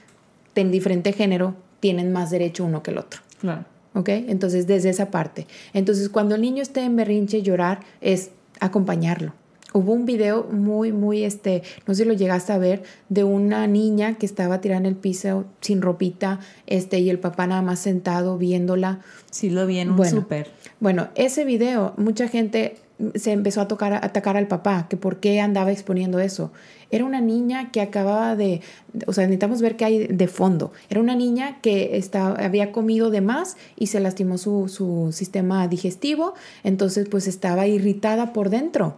en 0.55 0.71
diferente 0.71 1.13
género, 1.13 1.55
tienen 1.79 2.11
más 2.11 2.29
derecho 2.29 2.65
uno 2.65 2.83
que 2.83 2.91
el 2.91 2.97
otro. 2.97 3.21
Claro. 3.39 3.65
¿Ok? 3.93 4.09
Entonces, 4.09 4.67
desde 4.67 4.89
esa 4.89 5.11
parte. 5.11 5.47
Entonces, 5.73 6.09
cuando 6.09 6.35
el 6.35 6.41
niño 6.41 6.61
esté 6.61 6.83
en 6.83 6.95
berrinche, 6.95 7.41
llorar 7.41 7.79
es 8.01 8.31
acompañarlo 8.59 9.33
Hubo 9.73 9.93
un 9.93 10.05
video 10.05 10.45
muy, 10.45 10.93
muy, 10.93 11.23
este, 11.23 11.61
no 11.85 11.93
sé 11.93 12.03
si 12.03 12.09
lo 12.09 12.15
llegaste 12.15 12.53
a 12.53 12.57
ver, 12.57 12.83
de 13.09 13.23
una 13.23 13.67
niña 13.67 14.17
que 14.17 14.25
estaba 14.25 14.61
tirada 14.61 14.79
en 14.79 14.85
el 14.85 14.95
piso 14.95 15.45
sin 15.59 15.81
ropita, 15.81 16.39
este, 16.67 16.99
y 16.99 17.09
el 17.09 17.19
papá 17.19 17.47
nada 17.47 17.61
más 17.61 17.79
sentado 17.79 18.37
viéndola. 18.37 19.01
Sí, 19.29 19.49
lo 19.49 19.67
vi 19.67 19.79
en 19.79 19.91
un 19.91 19.97
bueno, 19.97 20.21
súper. 20.21 20.49
Bueno, 20.79 21.09
ese 21.15 21.43
video, 21.43 21.93
mucha 21.97 22.27
gente 22.27 22.77
se 23.15 23.31
empezó 23.31 23.61
a, 23.61 23.67
tocar, 23.67 23.93
a 23.93 23.97
atacar 23.97 24.37
al 24.37 24.47
papá, 24.47 24.87
que 24.89 24.97
por 24.97 25.19
qué 25.19 25.39
andaba 25.39 25.71
exponiendo 25.71 26.19
eso. 26.19 26.51
Era 26.91 27.03
una 27.03 27.21
niña 27.21 27.71
que 27.71 27.81
acababa 27.81 28.35
de, 28.35 28.61
o 29.07 29.13
sea, 29.13 29.25
necesitamos 29.25 29.61
ver 29.61 29.75
qué 29.75 29.85
hay 29.85 30.07
de 30.07 30.27
fondo. 30.27 30.71
Era 30.89 30.99
una 30.99 31.15
niña 31.15 31.59
que 31.61 31.97
estaba, 31.97 32.35
había 32.43 32.71
comido 32.71 33.09
de 33.09 33.21
más 33.21 33.57
y 33.75 33.87
se 33.87 33.99
lastimó 33.99 34.37
su, 34.37 34.67
su 34.67 35.11
sistema 35.11 35.67
digestivo, 35.67 36.33
entonces 36.63 37.07
pues 37.09 37.27
estaba 37.27 37.67
irritada 37.67 38.33
por 38.33 38.49
dentro. 38.49 38.97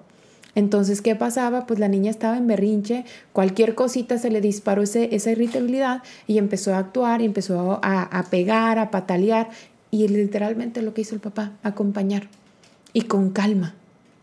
Entonces, 0.55 1.01
¿qué 1.01 1.15
pasaba? 1.15 1.67
Pues 1.67 1.79
la 1.79 1.87
niña 1.87 2.09
estaba 2.09 2.37
en 2.37 2.47
berrinche, 2.47 3.05
cualquier 3.33 3.75
cosita 3.75 4.17
se 4.17 4.31
le 4.31 4.41
disparó 4.41 4.81
esa 4.81 5.31
irritabilidad 5.31 6.01
y 6.27 6.37
empezó 6.37 6.73
a 6.73 6.79
actuar 6.79 7.21
empezó 7.21 7.79
a, 7.81 8.01
a 8.03 8.23
pegar, 8.23 8.79
a 8.79 8.91
patalear 8.91 9.49
y 9.91 10.07
literalmente 10.07 10.81
lo 10.81 10.93
que 10.93 11.01
hizo 11.01 11.15
el 11.15 11.21
papá, 11.21 11.53
acompañar 11.63 12.27
y 12.93 13.03
con 13.03 13.31
calma. 13.31 13.75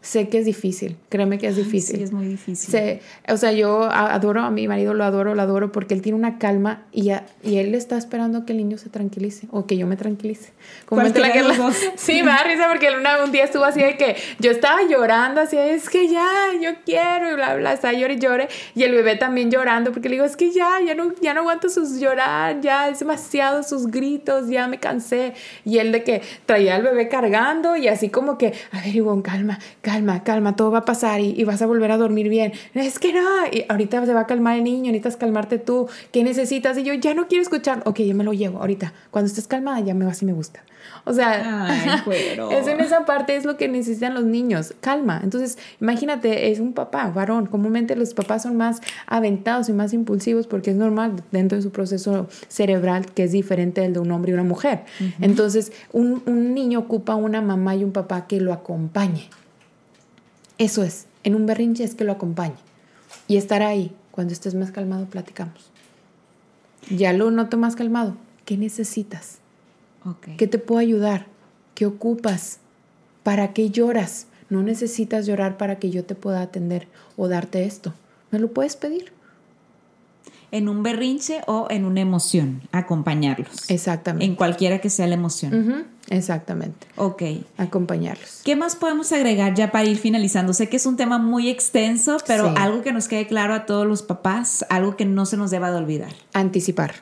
Sé 0.07 0.29
que 0.29 0.39
es 0.39 0.45
difícil, 0.45 0.97
créeme 1.09 1.37
que 1.37 1.49
es 1.49 1.57
difícil. 1.57 1.97
Sí, 1.97 2.03
es 2.05 2.13
muy 2.13 2.27
difícil. 2.27 3.01
o 3.29 3.37
sea, 3.37 3.51
yo 3.51 3.83
adoro 3.91 4.41
a 4.43 4.53
mi 4.53 4.69
marido, 4.69 4.95
lo 4.95 5.03
adoro, 5.03 5.35
lo 5.35 5.43
adoro 5.43 5.73
porque 5.73 5.95
él 5.95 6.01
tiene 6.01 6.17
una 6.17 6.39
calma 6.39 6.85
y, 6.93 7.11
y 7.43 7.57
él 7.57 7.75
está 7.75 7.99
esperando 7.99 8.47
que 8.47 8.53
el 8.53 8.59
niño 8.59 8.79
se 8.79 8.89
tranquilice 8.89 9.49
o 9.51 9.67
que 9.67 9.77
yo 9.77 9.89
me 9.89 9.97
tranquilice. 9.97 10.53
Como 10.85 11.03
la 11.03 11.13
que 11.13 11.43
la, 11.43 11.73
Sí, 11.97 12.23
me 12.23 12.31
da 12.31 12.45
risa 12.45 12.69
porque 12.69 12.89
una, 12.97 13.25
un 13.25 13.33
día 13.33 13.43
estuvo 13.43 13.65
así 13.65 13.81
de 13.81 13.97
que 13.97 14.15
yo 14.39 14.53
estaba 14.53 14.79
llorando, 14.89 15.41
así 15.41 15.57
es 15.57 15.91
que 15.91 16.07
ya, 16.07 16.53
yo 16.63 16.71
quiero 16.85 17.33
y 17.33 17.35
bla, 17.35 17.57
bla, 17.57 17.73
está 17.73 17.93
llore 17.93 18.15
y 18.15 18.19
llore. 18.21 18.49
Y 18.77 18.85
el 18.85 18.93
bebé 18.93 19.17
también 19.17 19.51
llorando 19.51 19.91
porque 19.91 20.09
le 20.09 20.15
digo, 20.15 20.25
es 20.25 20.37
que 20.37 20.53
ya, 20.53 20.79
ya 20.87 20.95
no, 20.95 21.15
ya 21.21 21.35
no 21.35 21.41
aguanto 21.41 21.69
sus 21.69 21.99
llorar, 21.99 22.61
ya 22.61 22.91
es 22.91 23.01
demasiado 23.01 23.65
sus 23.65 23.89
gritos, 23.89 24.49
ya 24.49 24.69
me 24.69 24.79
cansé. 24.79 25.35
Y 25.65 25.79
él 25.79 25.91
de 25.91 26.05
que 26.05 26.23
traía 26.47 26.77
al 26.77 26.85
bebé 26.85 27.09
cargando 27.09 27.77
y 27.77 27.89
así 27.89 28.09
como 28.09 28.39
que, 28.39 28.53
a 28.71 28.83
ver, 28.83 28.95
Ivonne, 28.95 29.25
calma, 29.25 29.59
calma 29.83 29.96
calma, 29.97 30.23
calma, 30.23 30.57
todo 30.57 30.71
va 30.71 30.79
a 30.79 30.85
pasar 30.85 31.21
y, 31.21 31.43
vas 31.45 31.63
a 31.63 31.67
volver 31.67 31.91
a 31.91 31.97
dormir 31.97 32.29
bien. 32.29 32.53
Es 32.75 32.99
que 32.99 33.13
no, 33.13 33.47
y 33.51 33.65
ahorita 33.69 34.05
se 34.05 34.13
va 34.13 34.21
a 34.21 34.27
calmar 34.27 34.57
el 34.57 34.65
niño, 34.65 34.93
necesitas 34.93 35.17
calmarte 35.17 35.59
tú, 35.59 35.89
¿qué 36.13 36.23
necesitas? 36.23 36.77
Y 36.77 36.83
yo 36.83 36.93
ya 36.95 37.15
no 37.15 37.29
quiero 37.29 37.43
escuchar, 37.43 37.83
ok, 37.87 38.01
yo 38.01 38.15
me 38.15 38.25
lo 38.25 38.33
llevo 38.33 38.59
ahorita, 38.59 38.93
cuando 39.11 39.29
estés 39.29 39.47
calmada 39.47 39.81
ya 39.81 39.95
me 39.95 40.05
va 40.05 40.13
si 40.13 40.27
me 40.27 40.33
gusta. 40.33 40.63
O 41.05 41.13
sea, 41.13 41.69
es 42.51 42.67
en 42.67 42.81
esa 42.81 43.07
parte 43.07 43.37
es 43.37 43.45
lo 43.45 43.57
que 43.57 43.69
necesitan 43.69 44.15
los 44.15 44.25
niños, 44.25 44.75
calma. 44.81 45.21
Entonces, 45.23 45.57
imagínate, 45.81 46.51
es 46.51 46.61
un 46.61 46.75
papá, 46.75 47.11
varón, 47.11 47.47
comúnmente 47.47 47.97
los 47.97 48.13
papás 48.13 48.43
son 48.43 48.57
más 48.57 48.81
aventados 49.07 49.69
y 49.69 49.73
más 49.73 49.93
impulsivos 49.93 50.47
porque 50.47 50.73
es 50.73 50.77
normal 50.77 51.23
dentro 51.33 51.57
de 51.57 51.63
su 51.63 51.71
proceso 51.71 52.29
cerebral 52.49 53.07
que 53.07 53.25
es 53.25 53.33
diferente 53.33 53.81
del 53.81 53.95
de 53.95 54.01
un 54.01 54.11
hombre 54.11 54.33
y 54.33 54.35
una 54.35 54.45
mujer. 54.45 54.85
Entonces, 55.21 55.73
un, 55.93 56.23
un 56.27 56.55
niño 56.55 56.81
ocupa 56.81 57.15
una 57.15 57.41
mamá 57.41 57.75
y 57.77 57.85
un 57.85 57.93
papá 57.93 58.27
que 58.27 58.41
lo 58.41 58.53
acompañe. 58.53 59.31
Eso 60.59 60.83
es, 60.83 61.07
en 61.25 61.35
un 61.35 61.47
berrinche 61.47 61.85
es 61.85 61.95
que 61.95 62.05
lo 62.05 62.13
acompañe. 62.13 62.55
Y 63.29 63.37
estar 63.37 63.63
ahí, 63.63 63.93
cuando 64.11 64.33
estés 64.33 64.55
más 64.55 64.71
calmado, 64.71 65.07
platicamos. 65.07 65.71
Ya 66.91 67.13
lo 67.13 67.31
noto 67.31 67.57
más 67.57 67.77
calmado. 67.77 68.17
¿Qué 68.45 68.57
necesitas? 68.57 69.39
¿Qué 70.39 70.47
te 70.47 70.59
puedo 70.59 70.79
ayudar? 70.79 71.27
¿Qué 71.75 71.85
ocupas? 71.85 72.59
¿Para 73.25 73.53
qué 73.53 73.71
lloras? 73.71 74.29
No 74.49 74.63
necesitas 74.63 75.27
llorar 75.27 75.57
para 75.57 75.81
que 75.81 75.91
yo 75.91 76.05
te 76.05 76.15
pueda 76.15 76.41
atender 76.41 76.87
o 77.17 77.27
darte 77.27 77.65
esto. 77.65 77.93
Me 78.31 78.39
lo 78.39 78.53
puedes 78.53 78.77
pedir. 78.77 79.13
En 80.53 80.69
un 80.69 80.85
berrinche 80.85 81.41
o 81.49 81.67
en 81.71 81.85
una 81.85 82.01
emoción, 82.01 82.63
acompañarlos. 82.71 83.69
Exactamente. 83.69 84.25
En 84.25 84.37
cualquiera 84.37 84.81
que 84.81 84.91
sea 84.91 85.09
la 85.09 85.15
emoción. 85.15 85.87
Exactamente. 86.09 86.87
Ok. 86.97 87.23
Acompañarlos. 87.57 88.41
¿Qué 88.45 88.57
más 88.57 88.77
podemos 88.77 89.13
agregar 89.13 89.55
ya 89.55 89.73
para 89.73 89.85
ir 89.87 89.99
finalizando? 89.99 90.53
Sé 90.53 90.69
que 90.69 90.77
es 90.77 90.87
un 90.87 90.97
tema 90.97 91.19
muy 91.19 91.49
extenso, 91.49 92.19
pero 92.27 92.55
algo 92.57 92.83
que 92.83 92.93
nos 92.93 93.09
quede 93.09 93.27
claro 93.27 93.55
a 93.55 93.67
todos 93.67 93.87
los 93.87 94.03
papás, 94.03 94.65
algo 94.69 94.97
que 94.97 95.05
no 95.05 95.27
se 95.27 95.37
nos 95.37 95.51
deba 95.51 95.71
de 95.71 95.79
olvidar. 95.79 96.13
Anticipar. 96.33 96.95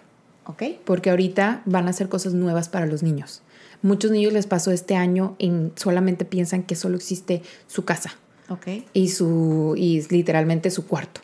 ¿Ok? 0.46 0.62
Porque 0.84 1.11
ahorita 1.11 1.62
van 1.64 1.86
a 1.86 1.90
hacer 1.90 2.09
cosas 2.09 2.34
nuevas 2.34 2.68
para 2.68 2.86
los 2.86 3.02
niños. 3.02 3.42
Muchos 3.82 4.11
niños 4.11 4.32
les 4.32 4.46
pasó 4.46 4.70
este 4.70 4.96
año 4.96 5.36
en 5.38 5.72
solamente 5.76 6.24
piensan 6.24 6.62
que 6.62 6.74
solo 6.74 6.96
existe 6.96 7.42
su 7.66 7.84
casa. 7.84 8.14
Ok. 8.48 8.84
Y 8.92 9.09
su 9.09 9.74
y 9.76 10.02
literalmente 10.09 10.70
su 10.70 10.86
cuarto. 10.86 11.20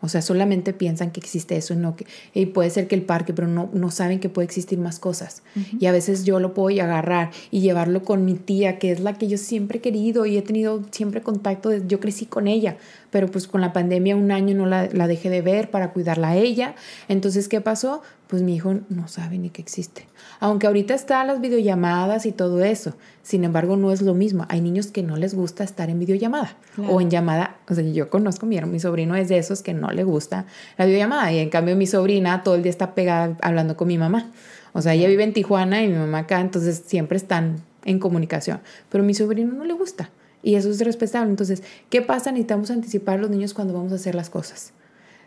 O 0.00 0.08
sea, 0.08 0.20
solamente 0.20 0.72
piensan 0.72 1.10
que 1.10 1.20
existe 1.20 1.56
eso 1.56 1.72
y 1.72 1.76
no 1.78 1.96
que 1.96 2.06
y 2.34 2.46
puede 2.46 2.70
ser 2.70 2.86
que 2.86 2.94
el 2.94 3.02
parque, 3.02 3.32
pero 3.32 3.48
no, 3.48 3.70
no 3.72 3.90
saben 3.90 4.20
que 4.20 4.28
puede 4.28 4.44
existir 4.44 4.78
más 4.78 4.98
cosas. 4.98 5.42
Y 5.80 5.86
a 5.86 5.92
veces 5.92 6.24
yo 6.24 6.38
lo 6.38 6.52
puedo 6.52 6.82
agarrar 6.82 7.30
y 7.50 7.60
llevarlo 7.60 8.02
con 8.02 8.24
mi 8.24 8.34
tía, 8.34 8.78
que 8.78 8.92
es 8.92 9.00
la 9.00 9.14
que 9.14 9.26
yo 9.26 9.38
siempre 9.38 9.78
he 9.78 9.80
querido 9.80 10.26
y 10.26 10.36
he 10.36 10.42
tenido 10.42 10.82
siempre 10.90 11.22
contacto, 11.22 11.74
yo 11.74 11.98
crecí 11.98 12.26
con 12.26 12.46
ella, 12.46 12.76
pero 13.16 13.28
pues 13.28 13.48
con 13.48 13.62
la 13.62 13.72
pandemia 13.72 14.14
un 14.14 14.30
año 14.30 14.54
no 14.54 14.66
la, 14.66 14.90
la 14.92 15.08
dejé 15.08 15.30
de 15.30 15.40
ver 15.40 15.70
para 15.70 15.94
cuidarla 15.94 16.28
a 16.28 16.36
ella. 16.36 16.74
Entonces, 17.08 17.48
¿qué 17.48 17.62
pasó? 17.62 18.02
Pues 18.26 18.42
mi 18.42 18.54
hijo 18.54 18.74
no 18.90 19.08
sabe 19.08 19.38
ni 19.38 19.48
que 19.48 19.62
existe. 19.62 20.06
Aunque 20.38 20.66
ahorita 20.66 20.92
están 20.92 21.26
las 21.26 21.40
videollamadas 21.40 22.26
y 22.26 22.32
todo 22.32 22.62
eso, 22.62 22.94
sin 23.22 23.44
embargo 23.44 23.78
no 23.78 23.90
es 23.90 24.02
lo 24.02 24.12
mismo. 24.12 24.44
Hay 24.50 24.60
niños 24.60 24.88
que 24.88 25.02
no 25.02 25.16
les 25.16 25.34
gusta 25.34 25.64
estar 25.64 25.88
en 25.88 25.98
videollamada 25.98 26.58
o 26.90 27.00
en 27.00 27.08
llamada. 27.08 27.56
O 27.70 27.74
sea, 27.74 27.84
yo 27.84 28.10
conozco, 28.10 28.44
mi, 28.44 28.60
mi 28.60 28.80
sobrino 28.80 29.16
es 29.16 29.30
de 29.30 29.38
esos 29.38 29.62
que 29.62 29.72
no 29.72 29.90
le 29.92 30.04
gusta 30.04 30.44
la 30.76 30.84
videollamada 30.84 31.32
y 31.32 31.38
en 31.38 31.48
cambio 31.48 31.74
mi 31.74 31.86
sobrina 31.86 32.42
todo 32.42 32.56
el 32.56 32.62
día 32.62 32.68
está 32.68 32.94
pegada 32.94 33.34
hablando 33.40 33.78
con 33.78 33.88
mi 33.88 33.96
mamá. 33.96 34.30
O 34.74 34.82
sea, 34.82 34.92
ella 34.92 35.08
vive 35.08 35.24
en 35.24 35.32
Tijuana 35.32 35.82
y 35.82 35.88
mi 35.88 35.96
mamá 35.96 36.18
acá, 36.18 36.38
entonces 36.42 36.82
siempre 36.84 37.16
están 37.16 37.62
en 37.86 37.98
comunicación. 37.98 38.60
Pero 38.90 39.04
a 39.04 39.06
mi 39.06 39.14
sobrino 39.14 39.54
no 39.54 39.64
le 39.64 39.72
gusta. 39.72 40.10
Y 40.46 40.54
eso 40.54 40.70
es 40.70 40.80
respetable. 40.80 41.28
Entonces, 41.28 41.64
¿qué 41.90 42.02
pasa? 42.02 42.30
Necesitamos 42.30 42.70
anticipar 42.70 43.18
a 43.18 43.22
los 43.22 43.30
niños 43.30 43.52
cuando 43.52 43.74
vamos 43.74 43.90
a 43.90 43.96
hacer 43.96 44.14
las 44.14 44.30
cosas. 44.30 44.72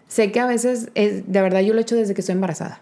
Sé 0.08 0.32
que 0.32 0.40
a 0.40 0.46
veces, 0.46 0.92
es, 0.96 1.30
de 1.30 1.42
verdad, 1.42 1.60
yo 1.60 1.74
lo 1.74 1.80
he 1.80 1.82
hecho 1.82 1.98
desde 1.98 2.14
que 2.14 2.22
estoy 2.22 2.36
embarazada. 2.36 2.80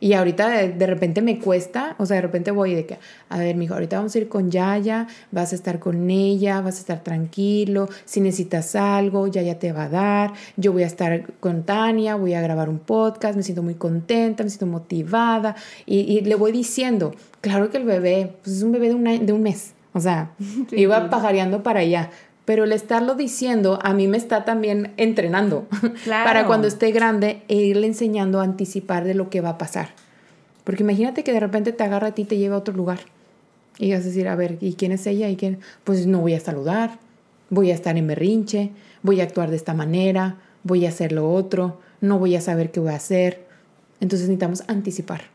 Y 0.00 0.14
ahorita 0.14 0.48
de, 0.48 0.86
repente 0.86 1.22
me 1.22 1.38
cuesta, 1.38 1.94
o 1.98 2.06
sea, 2.06 2.16
de 2.16 2.22
repente 2.22 2.50
voy 2.50 2.74
de 2.74 2.86
que, 2.86 2.98
a 3.28 3.38
ver, 3.38 3.54
mijo, 3.54 3.74
ahorita 3.74 3.98
vamos 3.98 4.16
a 4.16 4.18
ir 4.18 4.28
con 4.28 4.50
Yaya, 4.50 5.06
vas 5.30 5.52
a 5.52 5.54
estar 5.54 5.78
con 5.78 6.10
ella, 6.10 6.60
vas 6.60 6.78
a 6.78 6.80
estar 6.80 7.04
tranquilo, 7.04 7.88
si 8.04 8.20
necesitas 8.20 8.74
algo, 8.74 9.28
Yaya 9.28 9.60
te 9.60 9.70
va 9.70 9.84
a 9.84 9.88
dar, 9.88 10.32
yo 10.56 10.72
voy 10.72 10.82
a 10.82 10.86
estar 10.86 11.34
con 11.38 11.62
Tania, 11.62 12.16
voy 12.16 12.34
a 12.34 12.40
grabar 12.40 12.68
un 12.68 12.80
podcast, 12.80 13.36
me 13.36 13.44
siento 13.44 13.62
muy 13.62 13.74
contenta, 13.74 14.42
me 14.42 14.50
siento 14.50 14.66
motivada, 14.66 15.54
y, 15.86 16.20
le 16.22 16.34
voy 16.34 16.50
diciendo, 16.50 17.14
claro 17.40 17.70
que 17.70 17.76
el 17.76 17.84
bebé, 17.84 18.32
pues 18.42 18.56
es 18.56 18.62
un 18.64 18.72
bebé 18.72 18.88
de 18.92 19.18
de 19.20 19.32
un 19.32 19.42
mes, 19.42 19.73
o 19.94 20.00
sea, 20.00 20.32
iba 20.72 21.08
pajareando 21.08 21.62
para 21.62 21.80
allá. 21.80 22.10
Pero 22.44 22.64
el 22.64 22.72
estarlo 22.72 23.14
diciendo 23.14 23.78
a 23.82 23.94
mí 23.94 24.06
me 24.06 24.18
está 24.18 24.44
también 24.44 24.92
entrenando 24.98 25.66
para 26.06 26.46
cuando 26.46 26.68
esté 26.68 26.90
grande 26.90 27.42
e 27.48 27.54
irle 27.54 27.86
enseñando 27.86 28.40
a 28.40 28.44
anticipar 28.44 29.04
de 29.04 29.14
lo 29.14 29.30
que 29.30 29.40
va 29.40 29.50
a 29.50 29.58
pasar. 29.58 29.88
Porque 30.64 30.82
imagínate 30.82 31.24
que 31.24 31.32
de 31.32 31.40
repente 31.40 31.72
te 31.72 31.84
agarra 31.84 32.08
a 32.08 32.12
ti 32.12 32.22
y 32.22 32.26
te 32.26 32.36
lleva 32.36 32.56
a 32.56 32.58
otro 32.58 32.74
lugar. 32.74 33.00
Y 33.78 33.92
vas 33.92 34.02
a 34.02 34.04
decir, 34.04 34.28
a 34.28 34.36
ver, 34.36 34.58
¿y 34.60 34.74
quién 34.74 34.92
es 34.92 35.06
ella? 35.06 35.28
¿Y 35.30 35.36
quién? 35.36 35.58
Pues 35.84 36.06
no 36.06 36.20
voy 36.20 36.34
a 36.34 36.40
saludar, 36.40 36.98
voy 37.48 37.70
a 37.70 37.74
estar 37.74 37.96
en 37.96 38.06
berrinche, 38.06 38.70
voy 39.02 39.20
a 39.20 39.24
actuar 39.24 39.50
de 39.50 39.56
esta 39.56 39.74
manera, 39.74 40.36
voy 40.62 40.86
a 40.86 40.90
hacer 40.90 41.12
lo 41.12 41.32
otro, 41.32 41.80
no 42.00 42.18
voy 42.18 42.36
a 42.36 42.40
saber 42.40 42.70
qué 42.70 42.80
voy 42.80 42.92
a 42.92 42.96
hacer. 42.96 43.46
Entonces 44.00 44.28
necesitamos 44.28 44.64
anticipar 44.68 45.33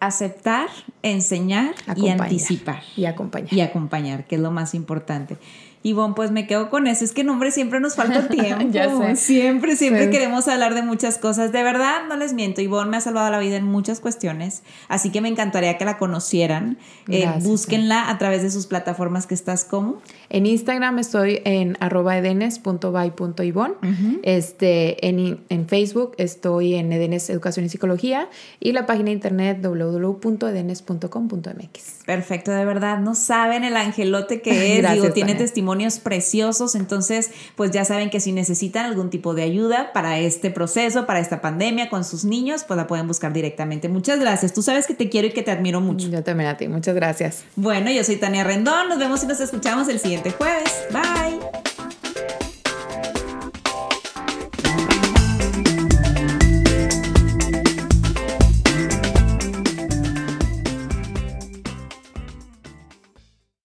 aceptar, 0.00 0.68
enseñar 1.02 1.74
y 1.94 2.08
anticipar. 2.08 2.82
Y 2.96 3.04
acompañar. 3.04 3.52
Y 3.52 3.60
acompañar, 3.60 4.26
que 4.26 4.36
es 4.36 4.40
lo 4.40 4.50
más 4.50 4.74
importante. 4.74 5.36
Ivonne, 5.82 6.12
pues 6.14 6.30
me 6.30 6.46
quedo 6.46 6.68
con 6.68 6.86
eso. 6.86 7.06
Es 7.06 7.12
que, 7.12 7.24
nombre, 7.24 7.50
siempre 7.50 7.80
nos 7.80 7.94
falta 7.94 8.28
tiempo. 8.28 8.66
ya 8.70 8.90
sé. 8.90 9.16
Siempre, 9.16 9.76
siempre 9.76 10.10
queremos 10.10 10.46
hablar 10.46 10.74
de 10.74 10.82
muchas 10.82 11.16
cosas. 11.16 11.52
De 11.52 11.62
verdad, 11.62 12.00
no 12.06 12.16
les 12.16 12.34
miento. 12.34 12.60
Ivonne 12.60 12.90
me 12.90 12.98
ha 12.98 13.00
salvado 13.00 13.30
la 13.30 13.38
vida 13.38 13.56
en 13.56 13.64
muchas 13.64 13.98
cuestiones. 14.00 14.62
Así 14.88 15.08
que 15.10 15.22
me 15.22 15.28
encantaría 15.28 15.78
que 15.78 15.86
la 15.86 15.96
conocieran. 15.96 16.76
Eh, 17.08 17.26
búsquenla 17.40 18.10
a 18.10 18.18
través 18.18 18.42
de 18.42 18.50
sus 18.50 18.66
plataformas 18.66 19.26
que 19.26 19.32
estás 19.32 19.64
como. 19.64 20.02
En 20.28 20.44
Instagram 20.44 20.98
estoy 20.98 21.40
en 21.44 21.78
arroba 21.80 22.18
edenes.by.ivonne. 22.18 23.74
este, 24.22 25.08
en, 25.08 25.40
en 25.48 25.66
Facebook 25.66 26.12
estoy 26.18 26.74
en 26.74 26.92
Edenes 26.92 27.30
Educación 27.30 27.64
y 27.64 27.70
Psicología. 27.70 28.28
Y 28.60 28.72
la 28.72 28.84
página 28.84 29.06
de 29.06 29.12
internet 29.12 29.60
www.edenes.com.mx. 29.62 32.04
Perfecto, 32.04 32.50
de 32.50 32.66
verdad. 32.66 32.98
No 32.98 33.14
saben 33.14 33.64
el 33.64 33.78
angelote 33.78 34.42
que 34.42 34.78
es. 34.78 34.90
Digo, 34.92 35.10
tiene 35.12 35.34
testimonio 35.34 35.69
preciosos. 35.98 36.74
Entonces, 36.74 37.30
pues 37.56 37.70
ya 37.70 37.84
saben 37.84 38.10
que 38.10 38.20
si 38.20 38.32
necesitan 38.32 38.86
algún 38.86 39.10
tipo 39.10 39.34
de 39.34 39.42
ayuda 39.42 39.92
para 39.92 40.18
este 40.18 40.50
proceso, 40.50 41.06
para 41.06 41.20
esta 41.20 41.40
pandemia 41.40 41.88
con 41.88 42.04
sus 42.04 42.24
niños, 42.24 42.64
pues 42.64 42.76
la 42.76 42.86
pueden 42.86 43.06
buscar 43.06 43.32
directamente. 43.32 43.88
Muchas 43.88 44.20
gracias. 44.20 44.52
Tú 44.52 44.62
sabes 44.62 44.86
que 44.86 44.94
te 44.94 45.08
quiero 45.08 45.28
y 45.28 45.32
que 45.32 45.42
te 45.42 45.50
admiro 45.50 45.80
mucho. 45.80 46.08
Yo 46.08 46.22
también 46.22 46.50
a 46.50 46.56
ti. 46.56 46.68
Muchas 46.68 46.94
gracias. 46.94 47.44
Bueno, 47.56 47.90
yo 47.90 48.04
soy 48.04 48.16
Tania 48.16 48.44
Rendón. 48.44 48.88
Nos 48.88 48.98
vemos 48.98 49.22
y 49.22 49.26
nos 49.26 49.40
escuchamos 49.40 49.88
el 49.88 49.98
siguiente 49.98 50.30
jueves. 50.30 50.72
Bye. 50.90 51.69